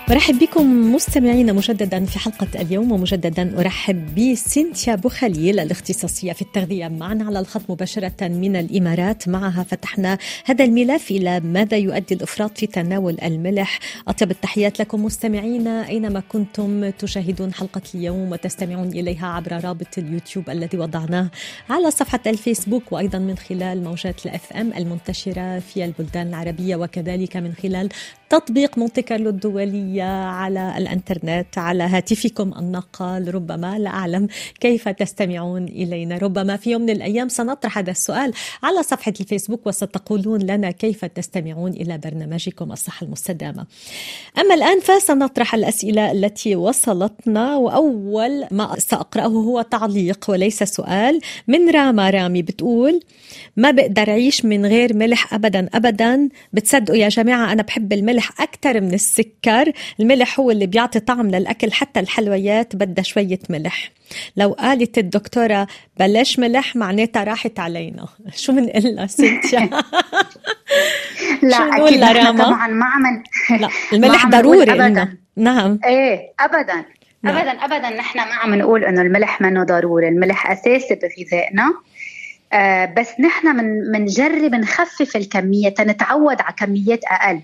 مرحب 0.09 0.39
بكم 0.39 0.95
مستمعينا 0.95 1.53
مجددا 1.53 2.05
في 2.05 2.19
حلقة 2.19 2.47
اليوم 2.55 2.93
ومجددا 2.93 3.61
أرحب 3.61 4.15
بسينتيا 4.15 4.95
بوخليل 4.95 5.61
الاختصاصية 5.61 6.33
في 6.33 6.43
التغذية 6.43 6.89
معنا 6.89 7.25
على 7.25 7.39
الخط 7.39 7.63
مباشرة 7.69 8.29
من 8.29 8.57
الإمارات. 8.57 9.29
معها 9.29 9.63
فتحنا 9.63 10.19
هذا 10.45 10.65
الملف 10.65 11.11
إلى 11.11 11.41
ماذا 11.41 11.77
يؤدي 11.77 12.15
الإفراط 12.15 12.59
في 12.59 12.67
تناول 12.67 13.17
الملح. 13.23 13.79
أطيب 14.09 14.31
التحيات 14.31 14.81
لكم 14.81 15.05
مستمعينا 15.05 15.89
أينما 15.89 16.23
كنتم 16.29 16.91
تشاهدون 16.91 17.55
حلقة 17.55 17.83
اليوم 17.95 18.33
وتستمعون 18.33 18.89
إليها 18.89 19.27
عبر 19.27 19.65
رابط 19.65 19.99
اليوتيوب 19.99 20.51
الذي 20.51 20.79
وضعناه 20.79 21.31
على 21.71 21.91
صفحة 21.91 22.21
الفيسبوك 22.27 22.93
وأيضا 22.93 23.19
من 23.19 23.37
خلال 23.37 23.85
موجات 23.85 24.27
الأف 24.27 24.53
أم 24.53 24.73
المنتشرة 24.73 25.59
في 25.59 25.85
البلدان 25.85 26.29
العربية 26.29 26.77
وكذلك 26.77 27.37
من 27.37 27.55
خلال 27.63 27.89
تطبيق 28.31 28.79
مونتي 28.79 29.03
كارلو 29.03 29.31
الدولية 29.97 30.25
على 30.25 30.75
الإنترنت 30.79 31.59
على 31.59 31.83
هاتفكم 31.83 32.53
النقال. 32.59 33.35
ربما 33.35 33.79
لا 33.79 33.91
أعلم 33.91 34.29
كيف 34.61 34.89
تستمعون 34.89 35.65
إلينا. 35.65 36.19
ربما 36.19 36.57
في 36.57 36.71
يوم 36.71 36.83
من 36.83 36.91
الأيام 36.91 37.29
سنطرح 37.29 37.79
هذا 37.79 37.91
السؤال 37.91 38.33
على 38.63 38.83
صفحة 38.83 39.13
الفيسبوك 39.21 39.67
وستقولون 39.67 40.43
لنا 40.43 40.71
كيف 40.71 41.05
تستمعون 41.05 41.71
إلى 41.71 41.99
برنامجكم 41.99 42.73
الصحة 42.73 43.07
المستدامة. 43.07 43.67
أما 44.39 44.55
الآن 44.55 44.81
فسنطرح 44.81 45.55
الأسئلة 45.55 46.13
التي 46.13 46.57
وصلتنا 46.57 47.57
وأول 47.57 48.47
ما 48.51 48.79
سأقرأه 48.79 49.27
هو 49.27 49.63
تعليق 49.63 50.25
وليس 50.29 50.63
سؤال. 50.63 51.21
من 51.49 51.71
راما 51.71 52.11
رامي 52.11 52.43
بتقول 52.43 53.01
ما 53.57 53.71
بقدر 53.71 54.11
أعيش 54.11 54.45
من 54.45 54.67
غير 54.67 54.97
ملح 54.97 55.35
ابدا 55.35 55.69
ابدا؟ 55.75 56.29
بتصدقوا 56.53 56.97
يا 56.97 57.09
جماعة 57.09 57.53
أنا 57.53 57.63
بحب 57.63 57.93
الملح 57.93 58.41
أكثر 58.41 58.81
من 58.81 58.95
السكر. 58.95 59.73
الملح 60.01 60.41
هو 60.41 60.51
اللي 60.51 60.67
بيعطي 60.67 61.01
طعم 61.01 61.31
للأكل 61.31 61.73
حتى 61.73 62.01
الحلويات 62.01 62.77
بدها 62.77 63.05
شوية 63.05 63.39
ملح 63.51 63.91
لو 64.37 64.53
قالت 64.53 64.99
الدكتورة 64.99 65.67
بلاش 65.99 66.39
ملح 66.39 66.77
معناتها 66.77 67.25
راحت 67.25 67.59
علينا 67.59 68.07
شو 68.43 68.53
بنقول 68.53 69.11
سنتيا 69.11 69.71
لا 71.43 71.57
أكيد 71.57 72.01
نحن 72.01 72.17
لراما؟ 72.17 72.45
طبعا 72.45 72.67
ما 72.67 72.87
عم 72.95 73.23
لا 73.61 73.69
الملح 73.93 74.27
ضروري 74.27 74.63
أبداً. 74.63 74.87
إنه. 74.87 75.17
نعم 75.37 75.79
إيه 75.85 76.33
ابدا 76.41 76.85
نعم. 77.23 77.37
ابدا 77.37 77.51
ابدا 77.51 77.91
نحن 77.97 78.19
ما 78.19 78.35
عم 78.35 78.55
نقول 78.55 78.85
إنه 78.85 79.03
الملح 79.03 79.41
منه 79.41 79.65
ضروري 79.65 80.09
الملح 80.09 80.51
أساسي 80.51 80.95
بغذائنا 80.95 81.75
آه 82.53 82.85
بس 82.99 83.21
نحن 83.21 83.57
من 83.57 83.91
منجرب 83.93 84.55
نخفف 84.55 85.17
الكمية 85.17 85.69
تنتعود 85.69 86.41
على 86.41 86.55
كميات 86.59 87.05
أقل. 87.05 87.41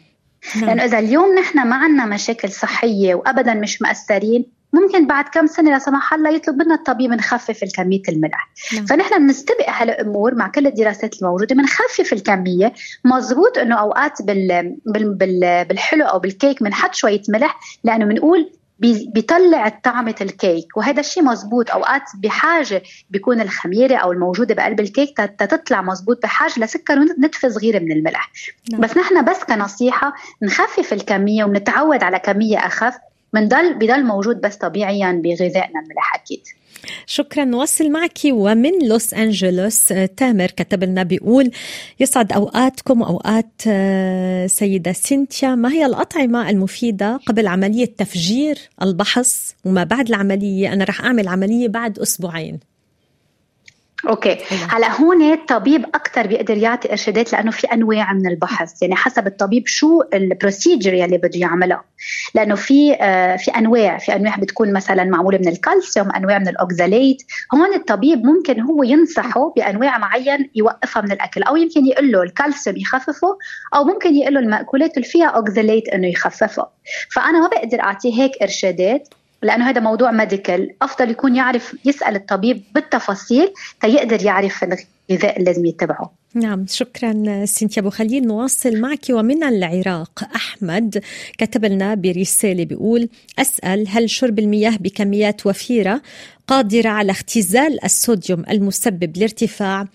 لأنه 0.63 0.85
إذا 0.89 0.99
اليوم 0.99 1.35
نحن 1.39 1.69
ما 1.69 1.77
عندنا 1.77 2.07
مشاكل 2.07 2.51
صحية 2.51 3.15
وابدا 3.15 3.55
مش 3.55 3.83
مأثرين 3.83 4.63
ممكن 4.73 5.07
بعد 5.07 5.25
كم 5.25 5.47
سنة 5.47 5.71
لا 5.71 5.79
سمح 5.79 6.15
الله 6.15 6.31
يطلب 6.31 6.63
منا 6.63 6.75
الطبيب 6.75 7.11
نخفف 7.11 7.63
الكمية 7.63 8.03
الملح 8.09 8.49
نعم. 8.75 8.87
فنحن 8.87 9.19
بنستبق 9.19 9.71
هالامور 9.71 10.35
مع 10.35 10.49
كل 10.49 10.67
الدراسات 10.67 11.23
الموجودة 11.23 11.55
بنخفف 11.55 12.13
الكمية 12.13 12.73
مزبوط 13.05 13.59
إنه 13.59 13.81
أوقات 13.81 14.23
بال 14.23 14.77
بال 14.87 15.15
بال 15.15 15.65
بالحلو 15.65 16.05
أو 16.05 16.19
بالكيك 16.19 16.63
بنحط 16.63 16.95
شوية 16.95 17.23
ملح 17.29 17.61
لأنه 17.85 18.05
بنقول 18.05 18.51
بيطلع 18.83 19.69
طعمة 19.69 20.15
الكيك. 20.21 20.77
وهذا 20.77 21.01
الشيء 21.01 21.23
مزبوط 21.23 21.71
أوقات 21.71 22.03
بحاجة 22.15 22.83
بيكون 23.11 23.41
الخميرة 23.41 23.97
أو 23.97 24.13
الموجودة 24.13 24.55
بقلب 24.55 24.81
الكيك 24.81 25.17
تطلع 25.19 25.83
مزبوط 25.83 26.23
بحاجة 26.23 26.53
لسكر 26.61 26.99
ونتفة 26.99 27.49
صغيرة 27.49 27.79
من 27.79 27.93
الملح. 27.93 28.31
نعم. 28.73 28.81
بس 28.81 28.97
نحن 28.97 29.25
بس 29.25 29.45
كنصيحة 29.45 30.13
نخفف 30.43 30.93
الكمية 30.93 31.45
ونتعود 31.45 32.03
على 32.03 32.19
كمية 32.19 32.59
أخف. 32.59 32.95
بنضل 33.33 33.75
بضل 33.75 34.05
موجود 34.05 34.41
بس 34.41 34.57
طبيعيا 34.57 35.13
بغذائنا 35.25 35.81
الملح 35.81 36.15
أكيد. 36.15 36.43
شكرا. 37.07 37.45
نواصل 37.45 37.91
معك. 37.91 38.19
ومن 38.27 38.89
لوس 38.89 39.15
أنجلوس 39.15 39.93
آه، 39.93 40.07
تامر 40.07 40.47
كتب 40.47 40.85
لنا 40.85 41.03
بيقول 41.03 41.51
يسعد 42.01 42.33
أوقاتكم 42.33 43.01
وأوقات 43.01 43.63
آه، 43.67 44.47
سيدة 44.47 44.93
سينتيا. 44.93 45.55
ما 45.55 45.73
هي 45.73 45.87
الأطعمة 45.87 46.51
المفيدة 46.51 47.17
قبل 47.27 47.47
عملية 47.47 47.87
تفجير 47.99 48.59
البحص 48.83 49.55
وما 49.65 49.85
بعد 49.85 50.09
العملية؟ 50.09 50.73
أنا 50.73 50.85
رح 50.85 51.01
أعمل 51.05 51.29
عملية 51.29 51.69
بعد 51.69 51.99
أسبوعين. 51.99 52.72
okay. 54.09 54.39
هلا 54.69 55.01
هون 55.01 55.33
الطبيب 55.33 55.85
أكثر 55.85 56.27
بيقدر 56.27 56.57
يعطي 56.57 56.91
إرشادات 56.91 57.33
لأنه 57.33 57.51
في 57.51 57.67
أنواع 57.67 58.13
من 58.13 58.27
البحث. 58.27 58.83
يعني 58.83 58.97
حسب 58.97 59.27
الطبيب 59.27 59.67
شو 59.67 60.03
ال 60.15 60.23
procedure 60.23 60.95
يلي 60.95 61.19
بده 61.19 61.39
يعملها 61.39 61.85
لأنه 62.35 62.55
في 62.55 62.95
آه 62.95 63.37
في 63.37 63.51
أنواع. 63.51 63.99
في 63.99 64.17
أنواع 64.17 64.37
بتكون 64.37 64.73
مثلا 64.73 65.05
معمولة 65.05 65.39
من 65.39 65.49
الكالسيوم 65.49 66.11
أنواع 66.11 66.39
من 66.39 66.49
ال 66.49 66.57
oxalate. 66.57 67.23
هون 67.55 67.75
الطبيب 67.75 68.25
ممكن 68.25 68.61
هو 68.61 68.83
ينصحه 68.83 69.53
بأنواع 69.57 69.99
معين 69.99 70.51
يوقفها 70.55 71.03
من 71.03 71.13
الأكل. 71.13 71.43
أو 71.43 71.57
يمكن 71.57 71.87
يقول 71.87 72.13
له 72.13 72.23
الكالسيوم 72.23 72.77
يخففه 72.77 73.39
أو 73.75 73.85
ممكن 73.85 74.15
يقول 74.15 74.35
له 74.35 74.41
المأكولات 74.41 74.97
اللي 74.97 75.09
فيها 75.09 75.27
oxalate 75.27 75.89
إنه 75.89 76.09
يخففها 76.09 76.71
فأنا 77.15 77.41
ما 77.41 77.49
بقدر 77.49 77.81
اعطيه 77.81 78.23
هيك 78.23 78.33
إرشادات. 78.43 79.09
لأنه 79.43 79.71
هذا 79.71 79.81
موضوع 79.81 80.11
ميديكال 80.11 80.71
أفضل 80.83 81.11
يكون 81.11 81.37
يعرف 81.37 81.77
يسأل 81.85 82.17
الطبيب 82.17 82.63
بالتفاصيل 82.75 83.53
تيقدر 83.81 84.25
يعرف 84.25 84.65
الغذاء 84.65 85.39
اللي 85.39 85.45
لازم 85.45 85.67
يتبعه. 85.67 86.13
نعم 86.35 86.67
شكرا 86.69 87.45
سينتيا 87.45 87.83
أبو 87.83 87.91
خليل. 87.91 88.27
نواصل 88.27 88.81
معك 88.81 89.05
ومن 89.11 89.45
العراق 89.45 90.25
أحمد 90.35 91.03
كتب 91.39 91.65
لنا 91.65 91.95
برسالة 91.95 92.65
بيقول 92.65 93.09
أسأل 93.39 93.89
هل 93.89 94.11
شرب 94.11 94.39
المياه 94.39 94.77
بكميات 94.81 95.47
وفيرة 95.47 96.03
قادرة 96.47 96.89
على 96.89 97.13
اختزال 97.13 97.85
الصوديوم 97.85 98.45
المسبب 98.51 99.17
لارتفاع 99.17 99.87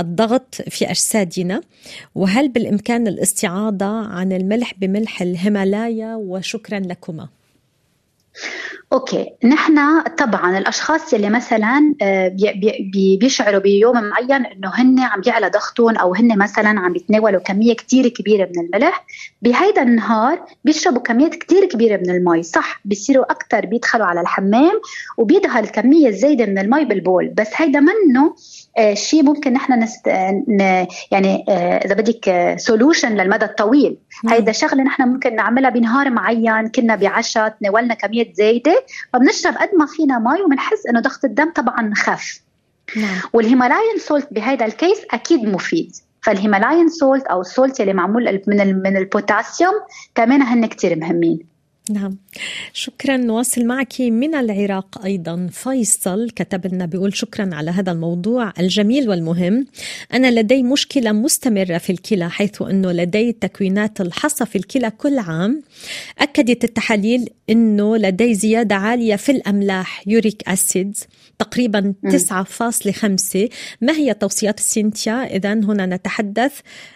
الضغط 0.00 0.54
في 0.54 0.90
أجسادنا؟ 0.90 1.60
وهل 2.14 2.48
بالإمكان 2.48 3.06
الاستعاضة 3.06 4.06
عن 4.06 4.32
الملح 4.32 4.74
بملح 4.78 5.22
الهيمالايا؟ 5.22 6.14
وشكرا 6.14 6.78
لكما. 6.78 7.28
okay. 8.92 9.26
نحن 9.44 10.00
طبعا 10.02 10.58
الأشخاص 10.58 11.14
اللي 11.14 11.30
مثلا 11.30 11.94
آه، 12.02 12.28
بي- 12.28 12.52
بي- 12.52 12.90
بي- 12.92 13.16
بيشعروا 13.20 13.60
بيوم 13.60 14.02
معين 14.02 14.46
إنه 14.46 14.70
هن 14.74 15.00
عم 15.00 15.20
بيعلى 15.20 15.48
ضغطهم 15.48 15.96
أو 15.96 16.14
هن 16.14 16.38
مثلا 16.38 16.68
عم 16.80 16.92
بيتناولوا 16.92 17.40
كمية 17.40 17.74
كتير 17.74 18.08
كبيرة 18.08 18.48
من 18.56 18.64
الملح 18.64 19.04
بهيدا 19.42 19.82
النهار 19.82 20.44
بيشربوا 20.64 21.00
كميات 21.02 21.34
كتير 21.34 21.64
كبيرة 21.64 21.96
من 21.96 22.10
المي. 22.10 22.42
صح 22.42 22.80
بيصيروا 22.84 23.32
أكثر 23.32 23.66
بيدخلوا 23.66 24.06
على 24.06 24.20
الحمام 24.20 24.80
وبيدخل 25.18 25.66
كمية 25.68 26.10
زايدة 26.10 26.46
من 26.46 26.58
المي 26.58 26.84
بالبول. 26.84 27.28
بس 27.28 27.48
هيدا 27.56 27.80
منه 27.80 28.34
آه، 28.78 28.94
شيء 28.94 29.22
ممكن 29.22 29.52
نحن 29.52 29.72
نست... 29.82 30.08
ن... 30.48 30.86
يعني 31.10 31.44
آه، 31.48 31.76
إذا 31.84 31.94
بدك 31.94 32.54
solution 32.58 33.16
للمدى 33.16 33.44
الطويل. 33.44 33.96
هيدا 34.28 34.52
شغلة 34.52 34.82
نحن 34.82 35.02
ممكن 35.02 35.36
نعملها 35.36 35.70
بنهار 35.70 36.10
معين 36.10 36.68
كنا 36.68 36.96
بعشاء 36.96 37.48
تناولنا 37.48 37.94
كميات 37.94 38.34
زايدة 38.36 38.81
فبنشرب 39.12 39.54
قد 39.54 39.68
ما 39.78 39.86
فينا 39.86 40.18
مي 40.18 40.42
وبنحس 40.42 40.86
إنه 40.86 41.00
ضغط 41.00 41.24
الدم 41.24 41.50
طبعا 41.50 41.92
خف. 41.94 42.40
نعم. 42.96 43.20
وال 43.32 43.44
Himalayan 43.44 43.98
salt 43.98 44.28
بهذا 44.30 44.66
الكيس 44.66 44.98
أكيد 45.10 45.44
مفيد. 45.44 45.96
فال 46.20 46.32
Himalayan 46.32 46.88
salt 46.88 47.26
أو 47.26 47.40
ال 47.40 47.48
salt 47.48 47.80
اللي 47.80 47.92
معمول 47.92 48.42
من 48.46 48.82
من 48.82 48.96
البوتاسيوم 48.96 49.74
كمان 50.14 50.42
هن 50.42 50.66
كتير 50.66 50.98
مهمين. 50.98 51.51
نعم. 51.90 52.16
شكرا. 52.72 53.16
نواصل 53.16 53.64
معك 53.66 54.00
من 54.00 54.34
العراق 54.34 55.04
أيضا. 55.04 55.48
فيصل 55.52 56.30
كتب 56.30 56.74
لنا 56.74 56.86
بيقول 56.86 57.16
شكرا 57.16 57.54
على 57.54 57.70
هذا 57.70 57.92
الموضوع 57.92 58.52
الجميل 58.58 59.08
والمهم. 59.08 59.66
أنا 60.14 60.40
لدي 60.40 60.62
مشكلة 60.62 61.12
مستمرة 61.12 61.78
في 61.78 61.90
الكلى 61.90 62.30
حيث 62.30 62.62
أنه 62.62 62.92
لدي 62.92 63.32
تكوينات 63.32 64.00
الحصى 64.00 64.46
في 64.46 64.56
الكلى 64.56 64.90
كل 64.90 65.18
عام. 65.18 65.62
أكدت 66.18 66.64
التحاليل 66.64 67.28
أنه 67.50 67.96
لدي 67.96 68.34
زيادة 68.34 68.74
عالية 68.74 69.16
في 69.16 69.32
الأملاح 69.32 70.08
uric 70.08 70.48
acid 70.48 70.96
تقريبا 71.38 71.94
9.5 72.08 73.48
ما 73.80 73.92
هي 73.92 74.14
توصيات 74.14 74.58
السينتيا 74.58 75.36
إذا 75.36 75.52
هنا 75.52 75.86
نتحدث 75.86 76.52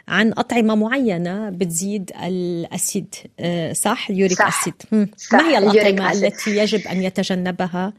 عن 0.08 0.32
أطعمة 0.32 0.74
معينة 0.74 1.50
بتزيد 1.50 2.10
ال 2.24 2.39
acid. 2.39 3.14
آه، 3.40 3.72
صح؟ 3.72 4.10
اليوريك 4.10 4.38
صح. 4.38 4.66
صح، 4.66 4.75
ما 4.92 5.48
هي 5.48 5.58
الأطعمة. 5.58 6.12
التي 6.12 6.56
يجب 6.56 6.88
أن 6.88 7.02
يتجنبها؟ 7.02 7.92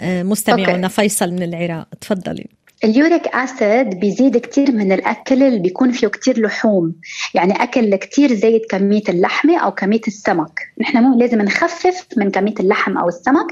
آه، 0.00 0.22
مستمعنا 0.22 0.86
okay. 0.86 0.88
فيصل 0.88 1.32
من 1.32 1.42
العراق 1.42 1.86
تفضلي. 2.00 2.46
ال 2.84 2.92
uric 2.92 3.26
acid 3.26 4.00
بيزيد 4.00 4.36
كتير 4.36 4.72
من 4.72 4.92
الأكل 4.92 5.42
اللي 5.42 5.58
بيكون 5.58 5.92
فيه 5.92 6.06
كتير 6.06 6.40
لحوم. 6.40 6.94
يعني 7.34 7.62
أكل 7.62 7.96
كتير 7.96 8.34
زايد 8.34 8.60
كمية 8.70 9.02
اللحمه 9.08 9.58
أو 9.58 9.72
كمية 9.72 10.00
السمك. 10.06 10.60
نحن 10.80 10.98
مو 10.98 11.18
لازم 11.18 11.42
نخفف 11.42 12.06
من 12.16 12.30
كمية 12.30 12.54
اللحم 12.60 12.98
أو 12.98 13.08
السمك. 13.08 13.46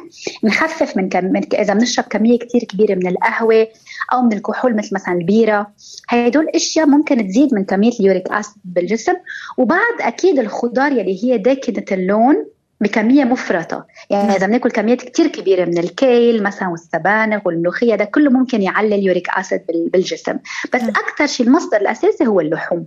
نخفف 0.45 0.97
من, 0.97 1.09
كم... 1.09 1.25
من 1.25 1.55
إذا 1.55 1.75
بنشرب 1.75 2.05
كمية 2.05 2.39
كتير 2.39 2.65
كبيرة 2.65 2.95
من 2.95 3.07
القهوة 3.07 3.69
أو 4.13 4.23
من 4.23 4.33
الكحول 4.33 4.77
مثل 4.77 4.95
مثلا 4.95 5.15
البيرة. 5.15 5.71
هدول 6.09 6.49
أشياء 6.55 6.87
ممكن 6.87 7.29
تزيد 7.29 7.55
من 7.55 7.65
كمية 7.65 7.93
ال 8.01 8.07
uric 8.07 8.33
acid 8.33 8.55
بالجسم. 8.65 9.15
وبعد 9.59 10.01
أكيد 10.01 10.39
الخضار 10.39 10.93
يلي 10.93 11.25
هي 11.25 11.39
داكنة 11.39 11.85
اللون 11.93 12.47
بكمية 12.81 13.25
مفرطة. 13.25 13.87
يعني 14.11 14.37
إذا 14.37 14.47
بناكل 14.47 14.71
كميات 14.71 15.03
كتير 15.03 15.27
كبيرة 15.27 15.65
من 15.65 15.79
الكيل 15.79 16.43
مثلا 16.43 16.69
والسبانخ 16.69 17.47
والملوخيه 17.47 17.95
ده 17.95 18.05
كله 18.05 18.31
ممكن 18.31 18.63
يعلي 18.63 18.95
ال 18.95 19.02
uric 19.02 19.29
acid 19.29 19.61
بال- 19.69 19.89
بالجسم. 19.89 20.39
بس 20.75 20.81
نعم. 20.81 20.91
أكثر 20.91 21.27
شيء 21.27 21.47
المصدر 21.47 21.77
الأساسي 21.77 22.27
هو 22.27 22.41
اللحوم. 22.41 22.87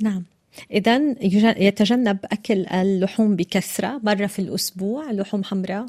نعم. 0.00 0.22
إذا 0.72 1.00
يتجنب 1.58 2.18
أكل 2.32 2.66
اللحوم 2.66 3.36
بكثرة 3.36 4.00
مرة 4.02 4.26
في 4.26 4.38
الأسبوع؟ 4.38 5.10
لحوم 5.10 5.44
حمراء؟ 5.44 5.86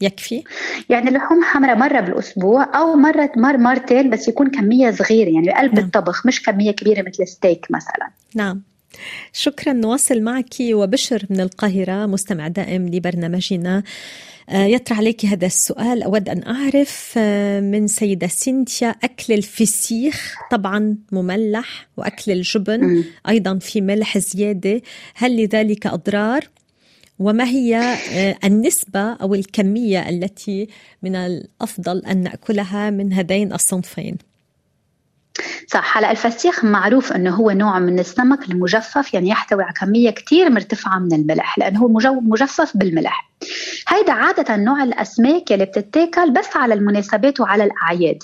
يكفي؟ 0.00 0.44
يعني 0.88 1.08
اللحوم 1.08 1.44
حمراء 1.44 1.76
مرة 1.76 2.00
بالأسبوع 2.00 2.78
أو 2.78 2.94
مرة 2.96 3.30
مر 3.36 3.56
مرتين 3.56 4.10
بس 4.10 4.28
يكون 4.28 4.50
كمية 4.50 4.90
صغيرة. 4.90 5.28
يعني 5.30 5.46
بقلب 5.46 5.74
نعم. 5.74 5.84
الطبخ 5.84 6.26
مش 6.26 6.42
كمية 6.42 6.70
كبيرة 6.70 7.02
مثل 7.02 7.22
الستيك 7.22 7.66
مثلا. 7.70 8.10
نعم. 8.34 8.62
شكرا 9.32 9.72
نواصل 9.72 10.20
معك 10.20 10.54
وبشر 10.60 11.26
من 11.30 11.40
القاهرة 11.40 12.06
مستمع 12.06 12.48
دائم 12.48 12.88
لبرنامجنا 12.88 13.82
آه، 14.48 14.64
يطرح 14.64 14.98
عليك 14.98 15.26
هذا 15.26 15.46
السؤال 15.46 16.02
أود 16.02 16.28
أن 16.28 16.42
أعرف 16.42 17.14
آه، 17.18 17.60
من 17.60 17.86
سيدة 17.86 18.26
سينتيا 18.26 18.88
أكل 18.88 19.32
الفسيخ 19.32 20.34
طبعا 20.50 20.96
مملح 21.12 21.88
وأكل 21.96 22.32
الجبن. 22.32 23.04
أيضا 23.28 23.58
في 23.58 23.80
ملح 23.80 24.18
زيادة 24.18 24.82
هل 25.14 25.44
لذلك 25.44 25.86
أضرار؟ 25.86 26.48
وما 27.18 27.44
هي 27.44 27.76
آه، 27.76 28.36
النسبة 28.44 29.00
أو 29.00 29.34
الكمية 29.34 30.08
التي 30.08 30.68
من 31.02 31.16
الأفضل 31.16 31.98
أن 31.98 32.22
نأكلها 32.22 32.90
من 32.90 33.12
هذين 33.12 33.52
الصنفين؟ 33.52 34.16
صح 35.66 35.98
هلا 35.98 36.10
الفسيخ 36.10 36.64
معروف 36.64 37.12
إنه 37.12 37.34
هو 37.34 37.50
نوع 37.50 37.78
من 37.78 37.98
السمك 37.98 38.50
المجفف 38.50 39.14
يعني 39.14 39.28
يحتوي 39.28 39.62
على 39.62 39.72
كمية 39.72 40.10
كثير 40.10 40.50
مرتفعة 40.50 40.98
من 40.98 41.12
الملح 41.12 41.58
لأنه 41.58 41.80
هو 41.80 41.88
مجفف 42.20 42.76
بالملح. 42.76 43.30
هيدا 43.88 44.12
عادة 44.12 44.56
نوع 44.56 44.82
الأسماك 44.82 45.50
يلي 45.50 45.64
بتتاكل 45.64 46.30
بس 46.30 46.56
على 46.56 46.74
المناسبات 46.74 47.40
وعلى 47.40 47.64
الأعياد. 47.64 48.22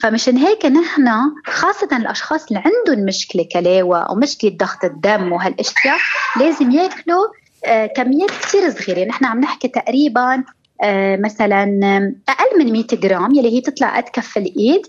فمشان 0.00 0.36
هيك 0.36 0.66
نحن 0.66 1.08
خاصة 1.46 1.96
الأشخاص 1.96 2.46
اللي 2.46 2.62
عندهم 2.66 3.04
مشكلة 3.04 3.48
كلاوة 3.52 3.98
أو 3.98 4.14
مشكلة 4.14 4.56
ضغط 4.56 4.84
الدم 4.84 5.32
وهالأشياء 5.32 5.98
لازم 6.40 6.70
ياكلوا 6.70 7.26
آه، 7.64 7.86
كميات 7.86 8.30
كثير 8.30 8.70
صغيرة. 8.70 9.08
نحن 9.08 9.24
عم 9.24 9.40
نحكي 9.40 9.68
تقريبا 9.68 10.44
مثلا 11.18 11.62
آم، 11.62 12.16
أقل 12.28 12.58
من 12.58 12.72
100 12.72 12.84
جرام 12.92 13.34
يلي 13.34 13.52
هي 13.56 13.60
تطلع 13.60 13.96
قد 13.96 14.08
كف 14.12 14.36
الإيد. 14.38 14.82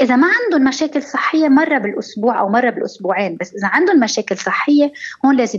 إذا 0.00 0.16
ما 0.16 0.26
عندهم 0.44 0.68
مشاكل 0.68 1.02
صحية 1.02 1.48
مرة 1.48 1.78
بالأسبوع 1.78 2.40
أو 2.40 2.48
مرة 2.48 2.70
بالأسبوعين 2.70 3.36
بس 3.40 3.54
إذا 3.54 3.66
عندهم 3.66 4.00
مشاكل 4.00 4.36
صحية 4.36 4.92
هون 5.24 5.36
لازم 5.36 5.58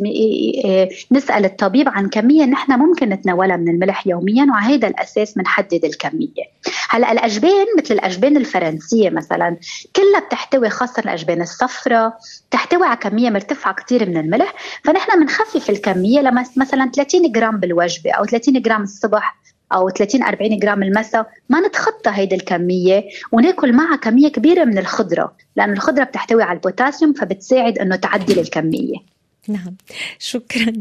نسأل 1.12 1.46
الطبيب 1.46 1.90
عن 1.90 2.10
كمية 2.10 2.46
نحن 2.46 2.72
ممكن 2.72 3.10
نتناولها 3.10 3.58
من 3.58 3.70
الملح 3.70 4.08
يوميا 4.08 4.46
وعلى 4.52 4.76
هذا 4.76 4.88
الأساس 4.88 5.34
بنحدد 5.34 5.86
الكمية. 5.86 6.46
هلأ 6.90 7.12
الأجبان 7.12 7.66
مثل 7.78 7.94
الأجبان 7.94 8.38
الفرنسية 8.38 9.10
مثلا 9.10 9.58
كلها 9.96 10.20
بتحتوي 10.28 10.70
خاصة 10.70 11.00
الأجبان 11.00 11.42
الصفراء 11.42 12.14
تحتوي 12.52 12.88
على 12.88 12.98
كمية 12.98 13.30
مرتفعة 13.30 13.74
كتير 13.74 14.10
من 14.10 14.18
الملح. 14.18 14.54
فنحن 14.84 15.20
بنخفف 15.20 15.70
الكمية 15.70 16.20
لما 16.20 16.46
مثلا 16.58 16.92
30 16.96 17.32
جرام 17.32 17.58
بالوجبة 17.60 18.12
أو 18.12 18.26
30 18.26 18.62
جرام 18.62 18.84
الصبح. 18.84 19.36
أو 19.76 19.90
30 19.90 20.24
40 20.24 20.60
جرام 20.60 20.84
المساء 20.84 21.30
ما 21.50 21.68
نتخطى 21.68 22.12
هيدي 22.14 22.36
الكمية 22.36 23.04
وناكل 23.32 23.74
معها 23.74 23.96
كمية 23.96 24.28
كبيرة 24.28 24.66
من 24.66 24.78
الخضرة 24.78 25.36
لأنه 25.56 25.74
الخضرة 25.74 26.04
بتحتوي 26.04 26.44
على 26.44 26.58
البوتاسيوم 26.58 27.14
فبتساعد 27.14 27.80
إنه 27.80 27.96
تعدل 27.96 28.40
الكمية. 28.40 29.16
نعم. 29.48 29.76
شكرا. 30.20 30.74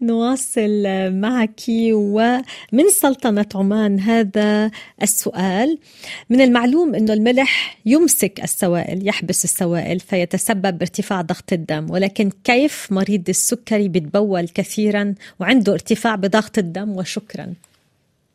نواصل 0.00 0.84
معك 1.10 1.60
ومن 1.68 2.88
سلطنة 2.92 3.46
عمان 3.54 4.00
هذا 4.00 4.70
السؤال. 5.02 5.78
من 6.30 6.40
المعلوم 6.40 6.94
أنه 6.94 7.12
الملح 7.12 7.78
يمسك 7.86 8.40
السوائل 8.44 9.08
يحبس 9.08 9.44
السوائل 9.44 10.00
فيتسبب 10.00 10.78
بارتفاع 10.78 11.20
ضغط 11.20 11.52
الدم 11.52 11.90
ولكن 11.90 12.30
كيف 12.44 12.92
مريض 12.92 13.28
السكري 13.28 13.88
بيتبول 13.88 14.48
كثيرا 14.48 15.14
وعنده 15.40 15.72
ارتفاع 15.72 16.14
بضغط 16.14 16.58
الدم؟ 16.58 16.96
وشكرا. 16.96 17.54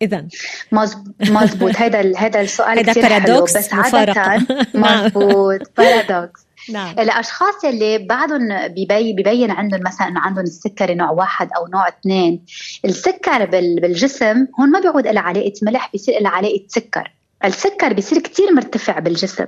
إذا 0.02 0.26
مزب- 0.72 1.14
مزبوط 1.32 1.76
هذا 1.76 2.18
هذا 2.18 2.42
السؤال 2.42 2.86
حلو 2.90 3.02
paradox، 3.02 3.58
بس. 3.58 3.74
عادة 3.74 4.14
نعم. 4.74 5.06
مزبوط 5.06 5.62
paradox 5.78 6.42
نعم. 6.74 7.00
الأشخاص 7.00 7.66
اللي 7.66 7.98
بعدهم 7.98 8.68
بيبين 8.68 9.16
ببين 9.16 9.52
عندهم 9.52 9.82
مثلا 9.86 10.08
انه 10.08 10.20
عندهم 10.20 10.44
السكري 10.44 10.96
نوع 10.96 11.10
واحد 11.12 11.50
أو 11.58 11.68
نوع 11.68 11.88
اثنين. 11.88 12.46
السكر 12.86 13.46
بال- 13.46 13.80
بالجسم 13.82 14.48
هون 14.60 14.72
ما 14.72 14.80
بيعود 14.80 15.08
له 15.08 15.22
علاقة 15.22 15.54
ملح 15.64 15.90
بيصير 15.92 16.22
له 16.22 16.30
علاقة 16.30 16.62
سكر. 16.68 17.12
السكر 17.46 17.94
بيصير 17.94 18.20
كتير 18.20 18.54
مرتفع 18.54 19.00
بالجسم. 19.00 19.46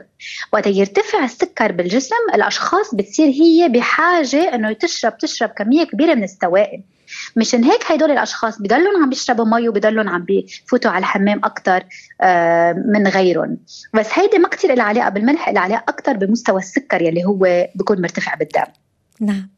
وقت 0.53 0.67
يرتفع 0.67 1.23
السكر 1.23 1.71
بالجسم 1.71 2.15
الأشخاص 2.35 2.95
بتصير 2.95 3.27
هي 3.27 3.69
بحاجة 3.69 4.55
إنه 4.55 4.73
تشرب 4.73 5.17
تشرب 5.17 5.49
كمية 5.49 5.83
كبيرة 5.83 6.13
من 6.13 6.23
السوائل. 6.23 6.81
مشان 7.35 7.63
هيك 7.63 7.91
هدول 7.91 8.11
الأشخاص 8.11 8.61
بضلهم 8.61 9.03
عم 9.03 9.09
بيشربوا 9.09 9.45
مي 9.45 9.69
وبضلهم 9.69 10.09
عم 10.09 10.23
بيفوتوا 10.23 10.91
على 10.91 10.99
الحمام 10.99 11.41
أكثر 11.43 11.83
من 12.93 13.07
غيرهم. 13.07 13.57
بس 13.93 14.07
هيدي 14.13 14.37
ما 14.39 14.47
كتير 14.47 14.73
لها 14.73 14.85
علاقة 14.85 15.09
بالملح 15.09 15.49
لها 15.49 15.61
علاقة 15.61 15.83
أكثر 15.89 16.17
بمستوى 16.17 16.59
السكر 16.59 17.01
يلي 17.01 17.25
هو 17.25 17.67
بيكون 17.75 18.01
مرتفع 18.01 18.35
بالدم. 18.35 18.71
نعم. 19.19 19.49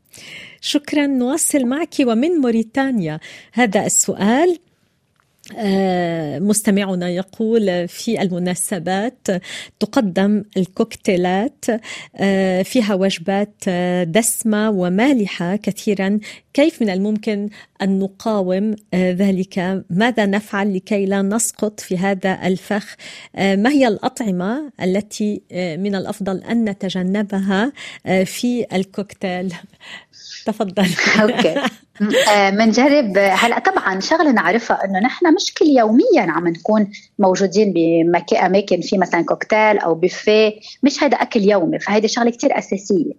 شكرا 0.62 1.08
نواصل 1.08 1.66
معك 1.66 1.96
ومن 2.00 2.32
موريتانيا. 2.32 3.20
هذا 3.54 3.86
السؤال. 3.86 4.50
آه، 4.50 4.73
مستمعنا 6.40 7.10
يقول 7.10 7.88
في 7.88 8.22
المناسبات 8.22 9.28
تقدم 9.80 10.44
الكوكتيلات 10.58 11.66
آه، 12.16 12.62
فيها 12.62 12.94
وجبات 12.94 13.56
آه، 13.68 14.04
دسمة 14.04 14.70
ومالحة 14.70 15.56
كثيرا. 15.56 16.20
كيف 16.54 16.82
من 16.82 16.90
الممكن 16.90 17.50
أن 17.82 18.00
نقاوم 18.00 18.76
آه، 18.94 19.12
ذلك؟ 19.12 19.84
ماذا 19.90 20.26
نفعل 20.26 20.76
لكي 20.76 21.06
لا 21.06 21.22
نسقط 21.22 21.80
في 21.80 21.98
هذا 21.98 22.48
الفخ؟ 22.48 22.96
آه، 23.36 23.56
ما 23.56 23.70
هي 23.70 23.88
الأطعمة 23.88 24.72
التي 24.82 25.42
آه، 25.52 25.76
من 25.76 25.96
الأفضل 25.96 26.44
أن 26.44 26.70
نتجنبها 26.70 27.72
آه، 28.06 28.24
في 28.24 28.66
الكوكتيل؟ 28.74 29.54
تفضل. 30.46 30.88
أوكي. 31.22 31.56
بنجرب 32.58 33.18
هلا 33.18 33.60
طبعا 33.60 34.00
شغلة 34.00 34.32
نعرفها 34.32 34.86
إنه 34.86 35.00
نحن 35.00 35.34
مش 35.34 35.54
كل 35.54 35.66
يوميا 35.66 36.32
عم 36.32 36.48
نكون 36.48 36.92
موجودين 37.20 37.74
باماكن 37.74 38.82
في 38.82 38.98
مثلا 38.98 39.22
كوكتيل 39.26 39.78
أو 39.78 39.96
بوفيه. 39.96 40.54
مش 40.84 41.04
هذا 41.04 41.18
أكل 41.18 41.42
يومي 41.42 41.80
فهيدي 41.80 42.08
شغلة 42.08 42.32
كتير 42.32 42.58
أساسية. 42.58 43.14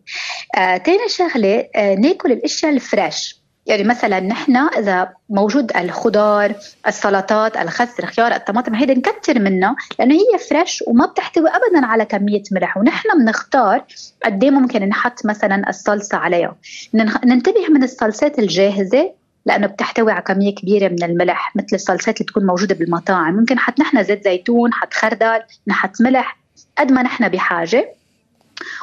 آه، 0.57 0.77
تاني 0.77 1.09
شغلة 1.09 1.69
آه، 1.77 1.95
ناكل 1.95 2.33
الأشياء 2.33 2.73
الفريش. 2.73 3.44
يعني 3.67 3.85
مثلا 3.85 4.21
نحن 4.21 4.57
إذا 4.57 5.13
موجود 5.29 5.77
الخضار 5.77 6.55
السلطات 6.87 7.57
الخس 7.57 8.01
الخيار 8.01 8.35
الطماطم 8.35 8.75
هيدا 8.75 8.95
نكتر 8.95 9.39
منها 9.39 9.77
لأنه 9.99 10.15
هي 10.15 10.39
فريش 10.39 10.85
وما 10.87 11.07
بتحتوي 11.07 11.49
ابدا 11.49 11.87
على 11.87 12.05
كمية 12.05 12.43
ملح. 12.53 12.77
ونحن 12.77 13.09
بنختار 13.19 13.85
قد 14.25 14.45
ممكن 14.45 14.83
نحط 14.83 15.27
مثلا 15.27 15.69
الصلصة 15.69 16.17
عليها. 16.17 16.57
ننتبه 17.25 17.69
من 17.69 17.83
الصلصات 17.83 18.39
الجاهزة 18.39 19.13
لأنه 19.47 19.67
بتحتوي 19.67 20.13
على 20.13 20.23
كمية 20.23 20.55
كبيرة 20.55 20.89
من 20.89 21.03
الملح 21.03 21.57
مثل 21.57 21.77
الصلصات 21.77 22.21
اللي 22.21 22.27
تكون 22.27 22.47
موجودة 22.47 22.75
بالمطاعم. 22.75 23.35
ممكن 23.35 23.59
حط 23.59 23.81
نحن 23.81 24.03
زيت 24.03 24.25
زيتون 24.25 24.73
حط 24.73 24.95
خردل 24.95 25.41
نحط 25.67 26.01
ملح 26.01 26.39
قد 26.79 26.93
ما 26.93 27.03
نحن 27.03 27.29
بحاجة. 27.29 27.95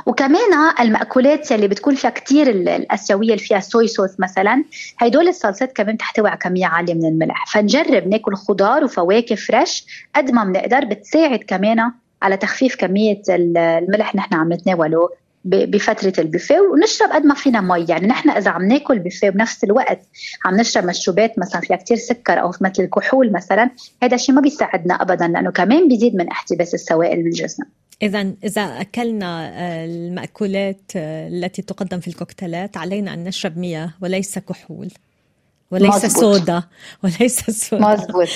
وكمان 0.05 0.53
المأكولات 0.79 1.51
اللي 1.51 1.67
بتكون 1.67 1.95
فيها 1.95 2.09
كتير 2.09 2.49
الآسيوية 2.49 3.27
اللي 3.27 3.37
فيها 3.43 3.59
صويا 3.59 3.87
صوص 3.87 4.19
مثلا 4.19 4.63
هدول 4.97 5.27
الصلصات 5.27 5.71
كمان 5.71 5.97
تحتوي 5.97 6.29
على 6.29 6.37
كمية 6.37 6.65
عالية 6.65 6.93
من 6.93 7.05
الملح. 7.05 7.45
فنجرب 7.53 8.07
ناكل 8.07 8.35
خضار 8.35 8.83
وفواكه 8.83 9.35
فريش 9.35 9.85
قد 10.15 10.31
ما 10.31 10.43
بنقدر 10.43 10.85
بتساعد 10.85 11.39
كمان 11.47 11.91
على 12.21 12.37
تخفيف 12.37 12.75
كمية 12.75 13.21
الملح 13.29 14.15
نحن 14.15 14.33
عم 14.35 14.53
نتناوله 14.53 15.09
ب- 15.45 15.71
بفترة 15.71 16.13
البوفيه 16.21 16.59
ونشرب 16.59 17.09
قد 17.11 17.25
ما 17.25 17.33
فينا 17.35 17.61
مي 17.61 17.85
يعني 17.89 18.07
نحن 18.07 18.29
إذا 18.29 18.51
عم 18.51 18.67
ناكل 18.67 18.99
بوفيه 18.99 19.29
بنفس 19.29 19.63
الوقت 19.63 19.99
عم 20.45 20.55
نشرب 20.55 20.85
مشروبات 20.85 21.39
مثلا 21.39 21.61
فيها 21.61 21.77
كتير 21.77 21.97
سكر 21.97 22.41
أو 22.41 22.49
مثل 22.61 22.83
الكحول 22.83 23.31
مثلا 23.33 23.69
هذا 24.03 24.15
الشيء 24.15 24.35
ما 24.35 24.41
بيساعدنا 24.41 25.01
ابدا 25.01 25.27
لأنه 25.27 25.51
كمان 25.51 25.87
بيزيد 25.87 26.15
من 26.15 26.27
احتباس 26.27 26.73
السوائل 26.73 27.23
بالجسم 27.23 27.63
إذا 28.01 28.33
إذا 28.43 28.61
أكلنا 28.61 29.47
آه، 29.53 29.85
المأكولات 29.85 30.91
آه، 30.95 31.27
التي 31.27 31.61
تقدم 31.61 31.99
في 31.99 32.07
الكوكتيلات 32.07 32.77
علينا 32.77 33.13
أن 33.13 33.23
نشرب 33.23 33.57
مياه 33.57 33.93
وليس 34.01 34.39
كحول 34.39 34.91
وليس 35.71 36.05
مزبوط. 36.05 36.11
سودا 36.21 36.63
وليس 37.03 37.49
سودا 37.49 37.87
مزبوط 37.93 38.27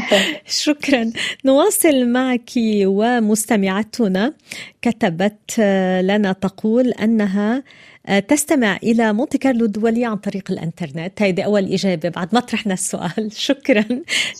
شكرا. 0.64 1.12
نواصل 1.44 2.08
معك 2.08 2.50
ومستمعتنا 2.84 4.32
كتبت 4.82 5.56
آه، 5.58 6.00
لنا 6.02 6.32
تقول 6.32 6.88
أنها 6.90 7.62
تستمع 8.28 8.76
إلى 8.82 9.12
مونتي 9.12 9.38
كارلو 9.38 9.64
الدولية 9.64 10.06
عن 10.06 10.16
طريق 10.16 10.50
الإنترنت. 10.50 11.22
هذه 11.22 11.42
أول 11.42 11.72
إجابة 11.72 12.08
بعد 12.08 12.34
ما 12.34 12.40
طرحنا 12.40 12.74
السؤال. 12.74 13.30
شكرا 13.48 13.84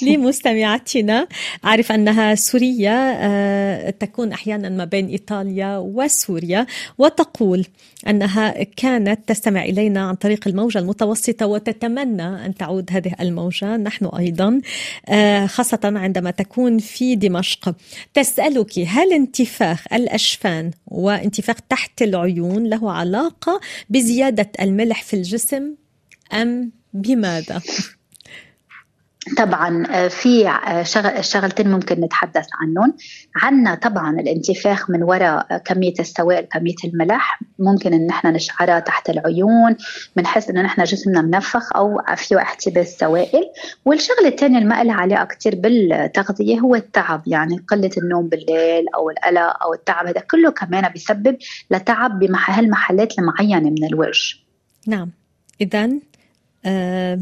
لمستمعتنا 0.02 1.28
أعرف 1.64 1.92
أنها 1.92 2.34
سورية 2.34 2.90
آه، 2.94 3.90
تكون 3.90 4.32
أحيانا 4.32 4.68
ما 4.68 4.84
بين 4.84 5.08
إيطاليا 5.08 5.78
وسوريا 5.78 6.66
وتقول 6.98 7.66
أنها 8.08 8.62
كانت 8.62 9.28
تستمع 9.28 9.64
إلينا 9.64 10.00
عن 10.00 10.14
طريق 10.14 10.48
الموجة 10.48 10.78
المتوسطة 10.78 11.46
وتتمنى 11.46 12.46
أن 12.46 12.54
تعود 12.54 12.90
هذه 12.92 13.14
الموجة. 13.20 13.76
نحن 13.76 14.06
أيضا 14.06 14.60
آه، 15.08 15.46
خاصة 15.46 15.80
عندما 15.84 16.30
تكون 16.30 16.78
في 16.78 17.16
دمشق. 17.16 17.74
تسألك 18.14 18.78
هل 18.78 19.12
انتفاخ 19.12 19.84
الأشفان 19.92 20.70
وانتفاخ 20.86 21.56
تحت 21.68 22.02
العيون 22.02 22.66
له 22.66 22.92
علاقة 22.92 23.55
بزيادة 23.90 24.50
الملح 24.61 25.02
في 25.02 25.14
الجسم 25.14 25.74
أم 26.32 26.72
بماذا؟ 26.92 27.62
طبعا 29.37 29.87
آه، 29.91 30.09
في 30.09 30.49
آه، 30.49 30.83
شغل 30.83 31.24
شغلتين 31.24 31.68
ممكن 31.70 32.01
نتحدث 32.01 32.47
عنهم. 32.61 32.95
عنا 33.37 33.74
طبعا 33.74 34.20
الانتفاخ 34.20 34.91
من 34.91 35.03
وراء 35.03 35.59
كمية 35.59 35.95
السوائل 36.01 36.45
كمية 36.45 36.74
الملح. 36.85 37.41
ممكن 37.59 37.93
إن 37.93 38.07
نحن 38.07 38.29
نشعرها 38.29 38.81
تحت 38.81 39.11
العيون. 39.11 39.77
بنحس 40.16 40.51
انه 40.51 40.62
نحن 40.62 40.85
جسمنا 40.85 41.22
منفخ 41.22 41.77
أو 41.77 42.01
فيه 42.16 42.37
احتباس 42.37 42.97
سوائل. 42.99 43.51
والشغله 43.85 44.29
الثانية 44.29 44.59
اللي 44.59 44.68
ما 44.68 44.85
لها 44.85 44.95
علاقة 44.95 45.24
كثير 45.24 45.55
بالتغذية 45.55 46.59
هو 46.59 46.74
التعب. 46.74 47.22
يعني 47.27 47.64
قلة 47.68 47.91
النوم 47.99 48.29
بالليل 48.29 48.85
أو 48.95 49.11
القلق 49.11 49.62
أو 49.64 49.74
التعب 49.74 50.07
هذا 50.07 50.20
كله 50.20 50.51
كمان 50.51 50.89
بيسبب 50.89 51.37
لتعب 51.70 52.18
بمحل 52.18 52.70
محلات 52.70 53.18
المعينه 53.18 53.70
من 53.70 53.85
الوجه. 53.85 54.37
نعم. 54.87 55.11
إذا 55.61 55.91
آه، 56.66 57.18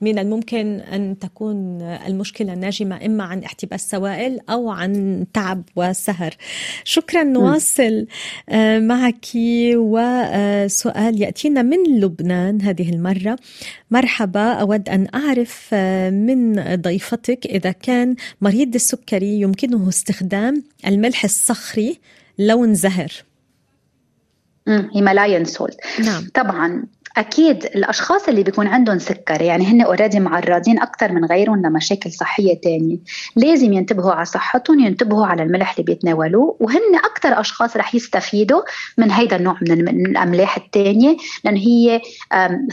من 0.00 0.18
الممكن 0.18 0.80
أن 0.80 1.18
تكون 1.18 1.82
المشكلة 1.82 2.54
ناجمة 2.54 3.06
إما 3.06 3.24
عن 3.24 3.44
احتباس 3.44 3.90
سوائل 3.90 4.40
أو 4.50 4.70
عن 4.70 5.24
تعب 5.32 5.62
وسهر. 5.76 6.36
شكرا 6.84 7.22
نواصل 7.22 8.06
آه، 8.48 8.78
معك 8.78 9.26
وسؤال 9.74 11.22
يأتينا 11.22 11.62
من 11.62 12.00
لبنان 12.00 12.62
هذه 12.62 12.90
المرة. 12.90 13.38
مرحبا 13.90 14.52
أود 14.52 14.88
أن 14.88 15.06
أعرف 15.14 15.68
آه، 15.72 16.10
من 16.10 16.64
ضيفتك 16.74 17.46
إذا 17.46 17.72
كان 17.72 18.16
مريض 18.40 18.74
السكري 18.74 19.40
يمكنه 19.40 19.88
استخدام 19.88 20.62
الملح 20.86 21.24
الصخري 21.24 21.98
لون 22.38 22.74
زهر. 22.74 23.12
هيمالايان 24.68 25.44
سولت 25.44 25.76
نعم. 26.04 26.28
طبعا 26.34 26.84
أكيد 27.16 27.64
الأشخاص 27.64 28.28
اللي 28.28 28.42
بيكون 28.42 28.66
عندهم 28.66 28.98
سكر 28.98 29.42
يعني 29.42 29.66
هن 29.66 29.82
اوريدي 29.82 30.20
معرضين 30.20 30.80
أكثر 30.80 31.12
من 31.12 31.24
غيرهم 31.24 31.66
لمشاكل 31.66 32.12
صحية 32.12 32.60
تانية. 32.60 32.96
لازم 33.36 33.72
ينتبهوا 33.72 34.12
على 34.12 34.24
صحتهم 34.24 34.80
ينتبهوا 34.80 35.26
على 35.26 35.42
الملح 35.42 35.70
اللي 35.70 35.82
بيتناولوه 35.82 36.56
وهن 36.60 36.94
أكثر 37.04 37.40
أشخاص 37.40 37.76
رح 37.76 37.94
يستفيدوا 37.94 38.62
من 38.98 39.10
هيدا 39.10 39.36
النوع 39.36 39.58
من 39.62 39.88
الأملاح 39.88 40.56
الثانية 40.56 41.16
لأن 41.44 41.56
هي 41.56 42.00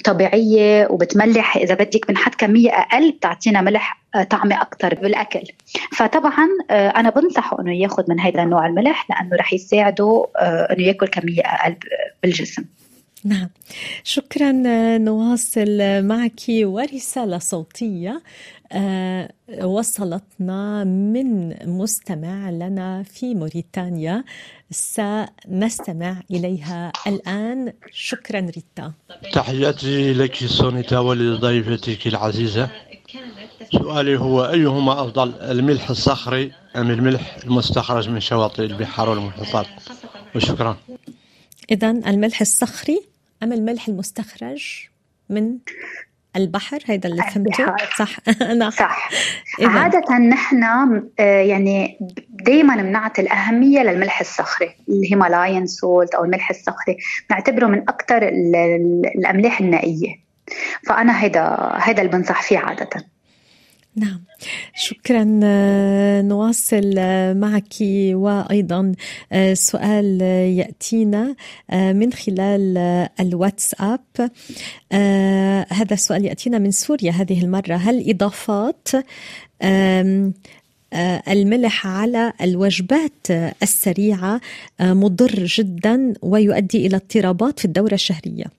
طبيعية 0.03 0.87
وبتملح 0.89 1.57
إذا 1.57 1.73
بدك 1.73 2.07
بنحط 2.07 2.35
كمية 2.35 2.69
أقل 2.71 3.11
بتعطينا 3.11 3.61
ملح 3.61 4.07
آه، 4.15 4.23
طعمة 4.23 4.61
أكثر 4.61 4.95
بالأكل. 4.95 5.43
فطبعا 5.91 6.47
آه، 6.71 6.89
أنا 6.89 7.09
بنصحه 7.09 7.61
إنه 7.61 7.75
ياخذ 7.75 8.03
من 8.09 8.19
هيدا 8.19 8.43
النوع 8.43 8.65
الملح 8.65 9.09
لأنه 9.09 9.35
رح 9.35 9.53
يساعده 9.53 10.27
آه، 10.37 10.73
إنه 10.73 10.83
ياكل 10.83 11.07
كمية 11.07 11.41
أقل 11.41 11.75
بالجسم. 12.23 12.65
نعم. 13.23 13.49
شكرا 14.03 14.51
نواصل 14.97 15.79
معك 16.03 16.41
ورسالة 16.49 17.37
صوتية 17.37 18.21
آه، 18.71 19.29
وصلتنا 19.63 20.83
من 20.83 21.55
مستمع 21.77 22.49
لنا 22.49 23.03
في 23.03 23.35
موريتانيا. 23.35 24.23
سنستمع 24.71 26.21
إليها 26.31 26.91
الآن. 27.07 27.73
شكرا 27.91 28.39
ريتا. 28.39 28.93
تحياتي 29.33 30.13
لك 30.13 30.35
سونيتا 30.35 30.99
ولضيفتك 30.99 32.07
العزيزة. 32.07 32.69
سؤالي 33.71 34.19
هو 34.19 34.45
أيهما 34.45 35.01
أفضل 35.01 35.33
الملح 35.41 35.89
الصخري 35.89 36.51
أم 36.75 36.91
الملح 36.91 37.37
المستخرج 37.45 38.09
من 38.09 38.19
شواطئ 38.19 38.63
البحار 38.63 39.09
والمحيطات؟ 39.09 39.67
وشكرا. 40.35 40.77
إذا 41.71 41.89
الملح 41.89 42.41
الصخري 42.41 43.01
أم 43.43 43.53
الملح 43.53 43.87
المستخرج 43.87 44.87
من 45.29 45.57
البحر؟ 46.35 46.79
هيدا 46.85 47.09
اللي 47.09 47.23
فهمته. 47.23 47.75
صح. 47.97 48.17
أنا 48.51 48.69
صح. 48.69 49.09
إذن. 49.59 49.67
عادة 49.69 50.17
نحن 50.17 50.63
آه، 51.19 51.41
يعني 51.41 51.97
دائما 52.29 52.75
بنعطي 52.75 53.21
الأهمية 53.21 53.79
للملح 53.81 54.19
الصخري 54.19 54.69
الهيمالايان 54.89 55.67
سولت 55.67 56.15
أو 56.15 56.23
الملح 56.25 56.49
الصخري 56.49 56.97
نعتبره 57.31 57.67
من 57.67 57.79
أكثر 57.89 58.17
ال- 58.27 58.55
ال- 58.55 59.11
الأملاح 59.17 59.59
النائية. 59.59 60.15
فأنا 60.87 61.23
هيدا 61.23 61.57
هيدا 61.75 62.01
اللي 62.01 62.11
بنصح 62.17 62.41
فيه 62.43 62.57
عادة. 62.57 62.89
نعم. 63.97 64.21
شكرا 64.75 65.39
آه، 65.43 66.21
نواصل 66.21 66.95
آه، 66.97 67.33
معك 67.33 67.73
وأيضا 68.11 68.91
آه، 69.31 69.53
سؤال 69.53 70.21
يأتينا 70.57 71.35
من 71.71 72.13
خلال 72.13 72.77
الواتساب. 73.19 73.99
هذا 75.71 75.93
السؤال 75.93 76.25
يأتينا 76.25 76.59
من 76.59 76.71
سوريا 76.71 77.11
هذه 77.11 77.43
المرة. 77.43 77.75
هل 77.75 78.09
إضافات 78.09 78.87
الملح 81.27 81.87
على 81.87 82.33
الوجبات 82.41 83.27
السريعة 83.63 84.41
مضر 84.79 85.45
جدا 85.45 86.13
ويؤدي 86.21 86.87
إلى 86.87 86.95
اضطرابات 86.95 87.59
في 87.59 87.65
الدورة 87.65 87.93
الشهرية؟ 87.93 88.56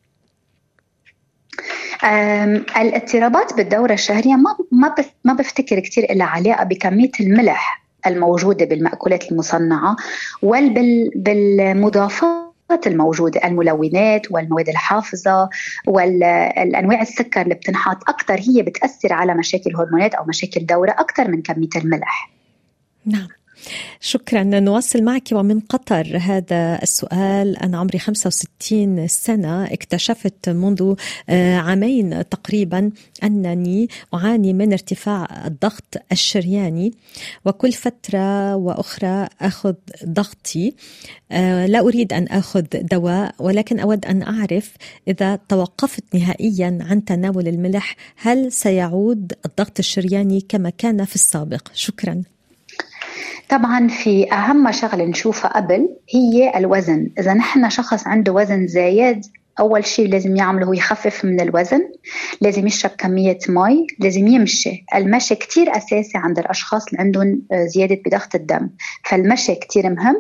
الاضطرابات 2.77 3.55
بالدورة 3.55 3.93
الشهرية 3.93 4.35
ما 4.35 4.57
ما 4.73 4.95
ما 5.25 5.33
بفتكر 5.33 5.81
كثير 5.81 6.07
لها 6.15 6.27
علاقة 6.27 6.65
بكمية 6.65 7.11
الملح 7.21 7.85
الموجودة 8.07 8.65
بالمأكولات 8.65 9.33
المصنعة 9.33 9.97
ولا 10.43 10.69
بال- 10.69 11.11
بالمضافات 11.17 12.39
الموجودة 12.87 13.41
الملونات 13.45 14.33
والمواد 14.33 14.69
الحافظة 14.69 15.49
والأنواع 15.87 17.03
السكر 17.03 17.41
اللي 17.43 17.55
بتنحط 17.55 18.09
أكثر 18.09 18.35
هي 18.41 18.63
بتأثر 18.63 19.13
على 19.13 19.35
مشاكل 19.35 19.77
هرمونات 19.77 20.15
أو 20.15 20.25
مشاكل 20.25 20.67
دورة 20.67 20.91
أكثر 20.91 21.31
من 21.31 21.43
كمية 21.43 21.69
الملح. 21.77 22.31
نعم. 23.07 23.29
شكرا. 24.01 24.43
نواصل 24.43 25.03
معك 25.03 25.29
ومن 25.33 25.61
قطر. 25.61 26.19
هذا 26.21 26.83
السؤال 26.83 27.57
أنا 27.57 27.79
عمري 27.79 27.99
65 27.99 29.09
سنة. 29.09 29.65
اكتشفت 29.65 30.49
منذ 30.49 30.95
آه، 31.29 31.57
عامين 31.57 32.29
تقريبا 32.29 32.91
أنني 33.25 33.89
أعاني 34.15 34.53
من 34.53 34.73
ارتفاع 34.73 35.47
الضغط 35.47 35.97
الشرياني 36.13 36.93
وكل 37.45 37.73
فترة 37.73 38.57
وأخرى 38.57 39.27
أخذ 39.41 39.75
ضغطي. 40.05 40.75
آه، 41.33 41.67
لا 41.67 41.81
أريد 41.81 42.13
أن 42.13 42.27
أخذ 42.27 42.65
دواء 42.73 43.35
ولكن 43.39 43.79
أود 43.81 44.07
أن 44.07 44.23
أعرف 44.23 44.73
إذا 45.09 45.39
توقفت 45.49 46.05
نهائيا 46.15 46.79
عن 46.81 47.05
تناول 47.05 47.49
الملح 47.49 47.97
هل 48.17 48.53
سيعود 48.53 49.33
الضغط 49.47 49.79
الشرياني 49.79 50.41
كما 50.41 50.71
كان 50.71 51.05
في 51.05 51.15
السابق؟ 51.15 51.69
شكرا. 51.75 52.23
طبعا 53.49 53.89
في 53.89 54.33
أهم 54.33 54.73
شغلة 54.73 55.05
نشوفها 55.05 55.51
قبل 55.57 55.89
هي 56.15 56.59
الوزن. 56.59 57.11
إذا 57.19 57.35
نحن 57.35 57.71
شخص 57.71 58.07
عنده 58.07 58.33
وزن 58.33 58.67
زايد 58.67 59.27
أول 59.61 59.87
شيء 59.87 60.09
لازم 60.09 60.37
يعمله 60.37 60.67
هو 60.67 60.73
يخفف 60.73 61.25
من 61.25 61.41
الوزن 61.41 61.81
لازم 62.41 62.67
يشرب 62.67 62.91
كمية 62.99 63.39
مي 63.49 63.87
لازم 63.99 64.27
يمشي. 64.27 64.85
المشي 64.95 65.35
كتير 65.35 65.77
أساسي 65.77 66.19
عند 66.19 66.39
الأشخاص 66.39 66.87
اللي 66.87 66.99
عندهم 66.99 67.43
آه، 67.53 67.65
زيادة 67.65 67.99
بضغط 68.07 68.35
الدم. 68.35 68.71
فالمشي 69.05 69.55
كتير 69.55 69.91
مهم. 69.91 70.17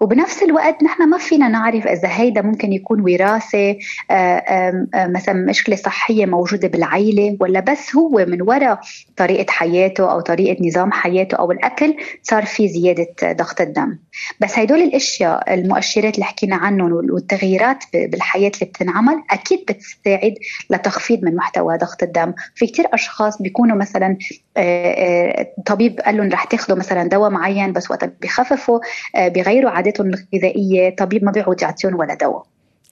وبنفس 0.00 0.42
الوقت 0.42 0.82
نحن 0.82 1.08
ما 1.08 1.18
فينا 1.18 1.48
نعرف 1.48 1.86
إذا 1.86 2.08
هيدا 2.08 2.42
ممكن 2.42 2.72
يكون 2.72 3.00
وراثة 3.00 3.76
آه، 4.10 4.88
مثلا 4.94 5.34
مشكلة 5.34 5.76
صحية 5.76 6.26
موجودة 6.26 6.68
بالعيلة 6.68 7.36
ولا 7.40 7.60
بس 7.60 7.96
هو 7.96 8.24
من 8.28 8.42
وراء 8.42 8.80
طريقة 9.16 9.50
حياته 9.50 10.12
أو 10.12 10.20
طريقة 10.20 10.66
نظام 10.66 10.92
حياته 10.92 11.36
أو 11.36 11.52
الأكل 11.52 11.96
صار 12.22 12.44
في 12.44 12.68
زيادة 12.68 13.06
ضغط 13.32 13.60
الدم. 13.60 13.98
بس 14.40 14.58
هدول 14.58 14.82
الأشياء 14.82 15.54
المؤشرات 15.54 16.14
اللي 16.14 16.24
حكينا 16.24 16.56
عنهم 16.56 16.92
والتغييرات 16.92 17.84
بالحياة 17.94 18.52
اللي 18.54 18.72
بتنعمل 18.74 19.22
أكيد 19.30 19.60
بتساعد 19.68 20.34
لتخفيض 20.70 21.24
من 21.24 21.36
محتوى 21.36 21.76
ضغط 21.76 22.02
الدم. 22.02 22.32
في 22.54 22.66
كتير 22.66 22.86
أشخاص 22.94 23.42
بيكونوا 23.42 23.76
مثلا 23.76 24.16
آه، 24.56 24.60
آه، 24.60 25.52
طبيب 25.66 26.00
قال 26.00 26.16
لهم 26.16 26.28
رح 26.32 26.44
تاخذوا 26.44 26.78
مثلا 26.78 27.08
دواء 27.08 27.30
معين 27.30 27.72
بس 27.72 27.90
وقت 27.90 28.04
بيخففوا 28.04 28.80
آه، 29.16 29.28
بيغيروا 29.28 29.70
عاداتهم 29.70 30.06
الغذائية 30.34 30.96
طبيب 30.96 31.24
ما 31.24 31.30
بيعود 31.30 31.62
يعطيهم 31.62 31.94
ولا 31.94 32.14
دواء. 32.14 32.46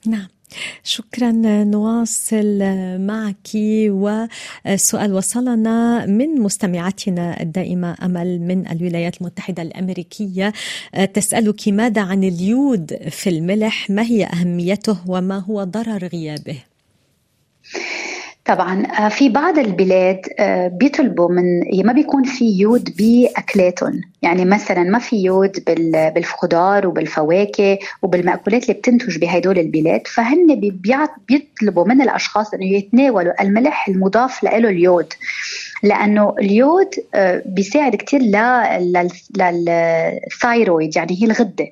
نعم. 0.06 0.28
شكرا 0.84 1.32
نواصل 1.64 2.58
معك 2.98 3.48
وسؤال 3.54 5.12
وصلنا 5.12 6.06
من 6.06 6.40
مستمعتنا 6.40 7.42
الدائمة 7.42 7.96
أمل 8.02 8.40
من 8.40 8.70
الولايات 8.70 9.20
المتحدة 9.20 9.62
الأمريكية. 9.62 10.52
تسألك 11.14 11.68
ماذا 11.68 12.02
عن 12.02 12.24
اليود 12.24 12.96
في 13.10 13.30
الملح؟ 13.30 13.90
ما 13.90 14.02
هي 14.02 14.24
أهميته 14.24 14.98
وما 15.06 15.38
هو 15.38 15.64
ضرر 15.64 16.06
غيابه؟ 16.06 16.71
طبعا. 18.44 18.82
آه، 18.86 19.08
في 19.08 19.28
بعض 19.28 19.58
البلاد 19.58 20.20
آه، 20.38 20.68
بيطلبوا 20.68 21.28
من 21.28 21.44
ما 21.86 21.92
بيكون 21.92 22.24
في 22.24 22.44
يود 22.44 22.96
بأكلاتهم. 22.96 24.00
يعني 24.22 24.44
مثلا 24.44 24.82
ما 24.82 24.98
في 24.98 25.16
يود 25.16 25.64
بالخضار 26.14 26.86
وبالفواكه 26.86 27.78
وبالمأكولات 28.02 28.62
اللي 28.62 28.74
بتنتج 28.74 29.18
بهدول 29.18 29.58
البلاد. 29.58 30.06
فهن 30.06 30.60
بيطلبوا 31.28 31.84
من 31.84 32.02
الأشخاص 32.02 32.54
إنه 32.54 32.66
يتناولوا 32.66 33.42
الملح 33.42 33.88
المضاف 33.88 34.42
له 34.44 34.56
اليود. 34.56 35.12
لأنه 35.82 36.34
اليود 36.38 36.90
آه، 37.14 37.42
بيساعد 37.46 37.96
كثير 37.96 38.20
للثايرويد 39.40 40.96
يعني 40.96 41.22
هي 41.22 41.26
الغدة. 41.26 41.68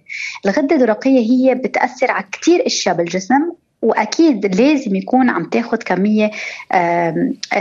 الغدة 0.46 0.76
الدرقية 0.76 1.20
هي 1.30 1.54
بتأثر 1.54 2.10
على 2.10 2.24
كثير 2.32 2.66
أشياء 2.66 2.94
بالجسم. 2.96 3.52
وأكيد 3.82 4.60
لازم 4.60 4.96
يكون 4.96 5.30
عم 5.30 5.44
تاخذ 5.44 5.76
كمية 5.76 6.30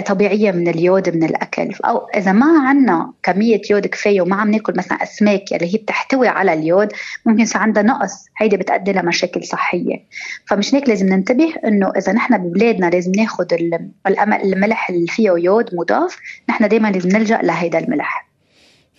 طبيعية 0.06 0.52
من 0.52 0.68
اليود 0.68 1.16
من 1.16 1.24
الأكل. 1.24 1.70
أو 1.86 2.08
إذا 2.16 2.32
ما 2.32 2.68
عندنا 2.68 3.14
كمية 3.24 3.62
يود 3.70 3.88
كفاية 3.88 4.22
وما 4.22 4.36
عم 4.36 4.52
ناكل 4.52 4.74
مثلا 4.78 5.04
أسماك 5.04 5.54
اللي 5.54 5.74
هي 5.74 5.78
بتحتوي 5.78 6.28
على 6.28 6.54
اليود 6.54 6.94
ممكن 7.26 7.42
يصير 7.42 7.62
عندها 7.62 7.84
نقص. 7.84 8.26
هيدي 8.38 8.58
بتؤدي 8.58 8.92
لمشاكل 8.92 9.44
صحية. 9.44 10.04
فمش 10.46 10.76
هيك 10.76 10.90
لازم 10.90 11.10
ننتبه 11.10 11.54
إنه 11.66 11.92
إذا 11.98 12.14
نحن 12.14 12.38
ببلادنا 12.38 12.86
لازم 12.86 13.12
ناخذ 13.12 13.46
الملح 14.44 14.90
اللي 14.90 15.08
فيه 15.08 15.30
يود 15.30 15.76
مضاف 15.76 16.18
نحن 16.50 16.68
دائما 16.68 16.88
لازم 16.88 17.10
نلجأ 17.10 17.40
لهيدا 17.44 17.80
الملح. 17.80 18.29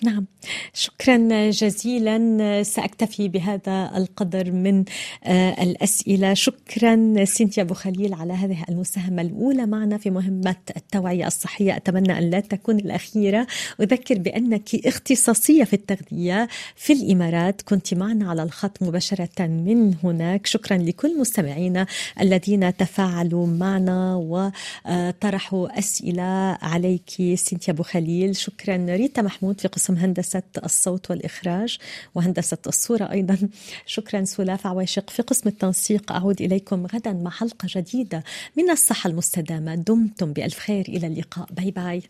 نعم. 0.05 0.27
شكرا 0.75 1.51
جزيلا. 1.51 2.63
سأكتفي 2.63 3.29
بهذا 3.29 3.91
القدر 3.97 4.53
من 4.53 4.85
آه، 5.25 5.63
الأسئلة. 5.63 6.35
شكرا 6.35 7.25
سينتيا 7.25 7.63
أبو 7.63 7.75
خليل 7.75 8.15
على 8.15 8.33
هذه 8.33 8.65
المساهمة 8.69 9.23
الأولى 9.23 9.67
معنا 9.67 9.99
في 9.99 10.11
مهمة 10.11 10.57
التوعية 10.77 11.27
الصحية. 11.27 11.77
أتمنى 11.77 12.19
أن 12.19 12.31
لا 12.31 12.41
تكون 12.41 12.79
الأخيرة. 12.79 13.47
أذكر 13.81 14.19
بأنك 14.19 14.87
اختصاصية 14.87 15.65
في 15.65 15.73
التغذية 15.75 16.49
في 16.77 16.93
الإمارات. 16.93 17.63
كنت 17.63 17.95
معنا 17.95 18.31
على 18.31 18.43
الخط 18.43 18.83
مباشرة 18.83 19.47
من 19.47 19.95
هناك. 20.05 20.47
شكرا 20.47 20.77
لكل 20.77 21.21
مستمعينا 21.21 21.87
الذين 22.21 22.77
تفاعلوا 22.77 23.47
معنا 23.47 24.17
وطرحوا 24.17 25.79
أسئلة 25.79 26.59
عليك 26.63 27.11
سينتيا 27.35 27.73
أبو 27.73 27.83
خليل. 27.83 28.37
شكرا. 28.37 28.87
ريتا 28.89 29.23
محمود 29.23 29.61
في 29.61 29.69
قسم 29.69 29.90
قسم 29.91 29.99
هندسة 29.99 30.43
الصوت 30.65 31.11
والإخراج 31.11 31.79
وهندسة 32.15 32.59
الصورة 32.67 33.11
أيضا. 33.11 33.49
شكرا 33.87 34.25
سلاف 34.25 34.67
عواشق. 34.67 35.11
في 35.11 35.23
قسم 35.23 35.49
التنسيق 35.49 36.13
أعود 36.13 36.43
إليكم 36.43 36.87
غدا 36.87 37.13
مع 37.13 37.31
حلقة 37.31 37.67
جديدة 37.67 38.25
من 38.57 38.71
الصحة 38.71 39.11
المستدامة. 39.11 39.75
دمتم 39.75 40.33
بألف 40.33 40.59
خير. 40.59 40.85
إلى 40.89 41.07
اللقاء. 41.07 41.47
باي 41.51 41.71
باي. 41.71 42.03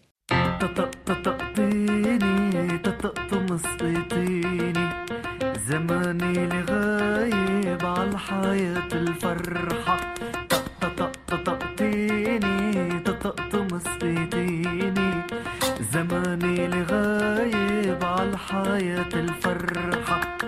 زماني 5.68 6.46
لغايب 6.46 7.86
على 7.86 8.10
الحياة 8.10 8.88
الفرحة 8.92 10.14
طقطقتيني 10.80 13.00
طقطق 13.00 13.50
زماني 15.92 16.68
لغايب 16.68 16.89
عالحياة 18.70 19.14
الفرحة. 19.14 20.39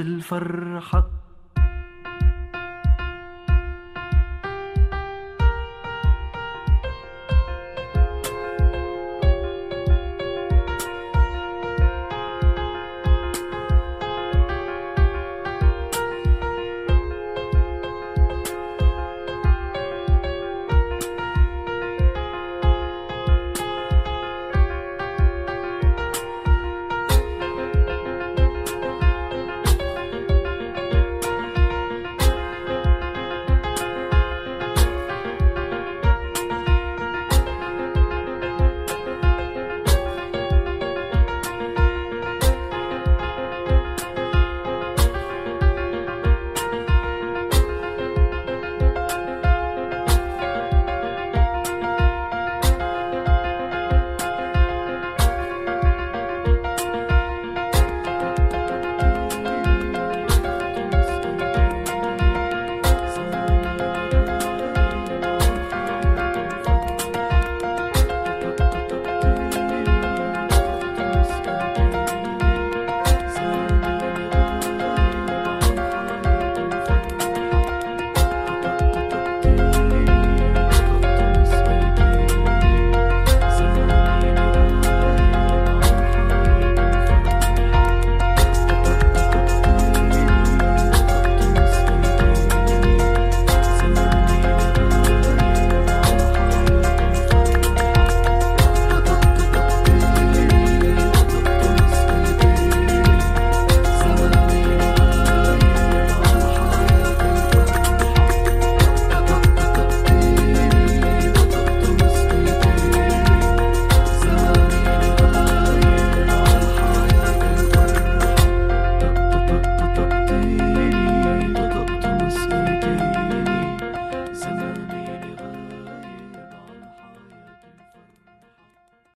الفرحة 0.00 1.03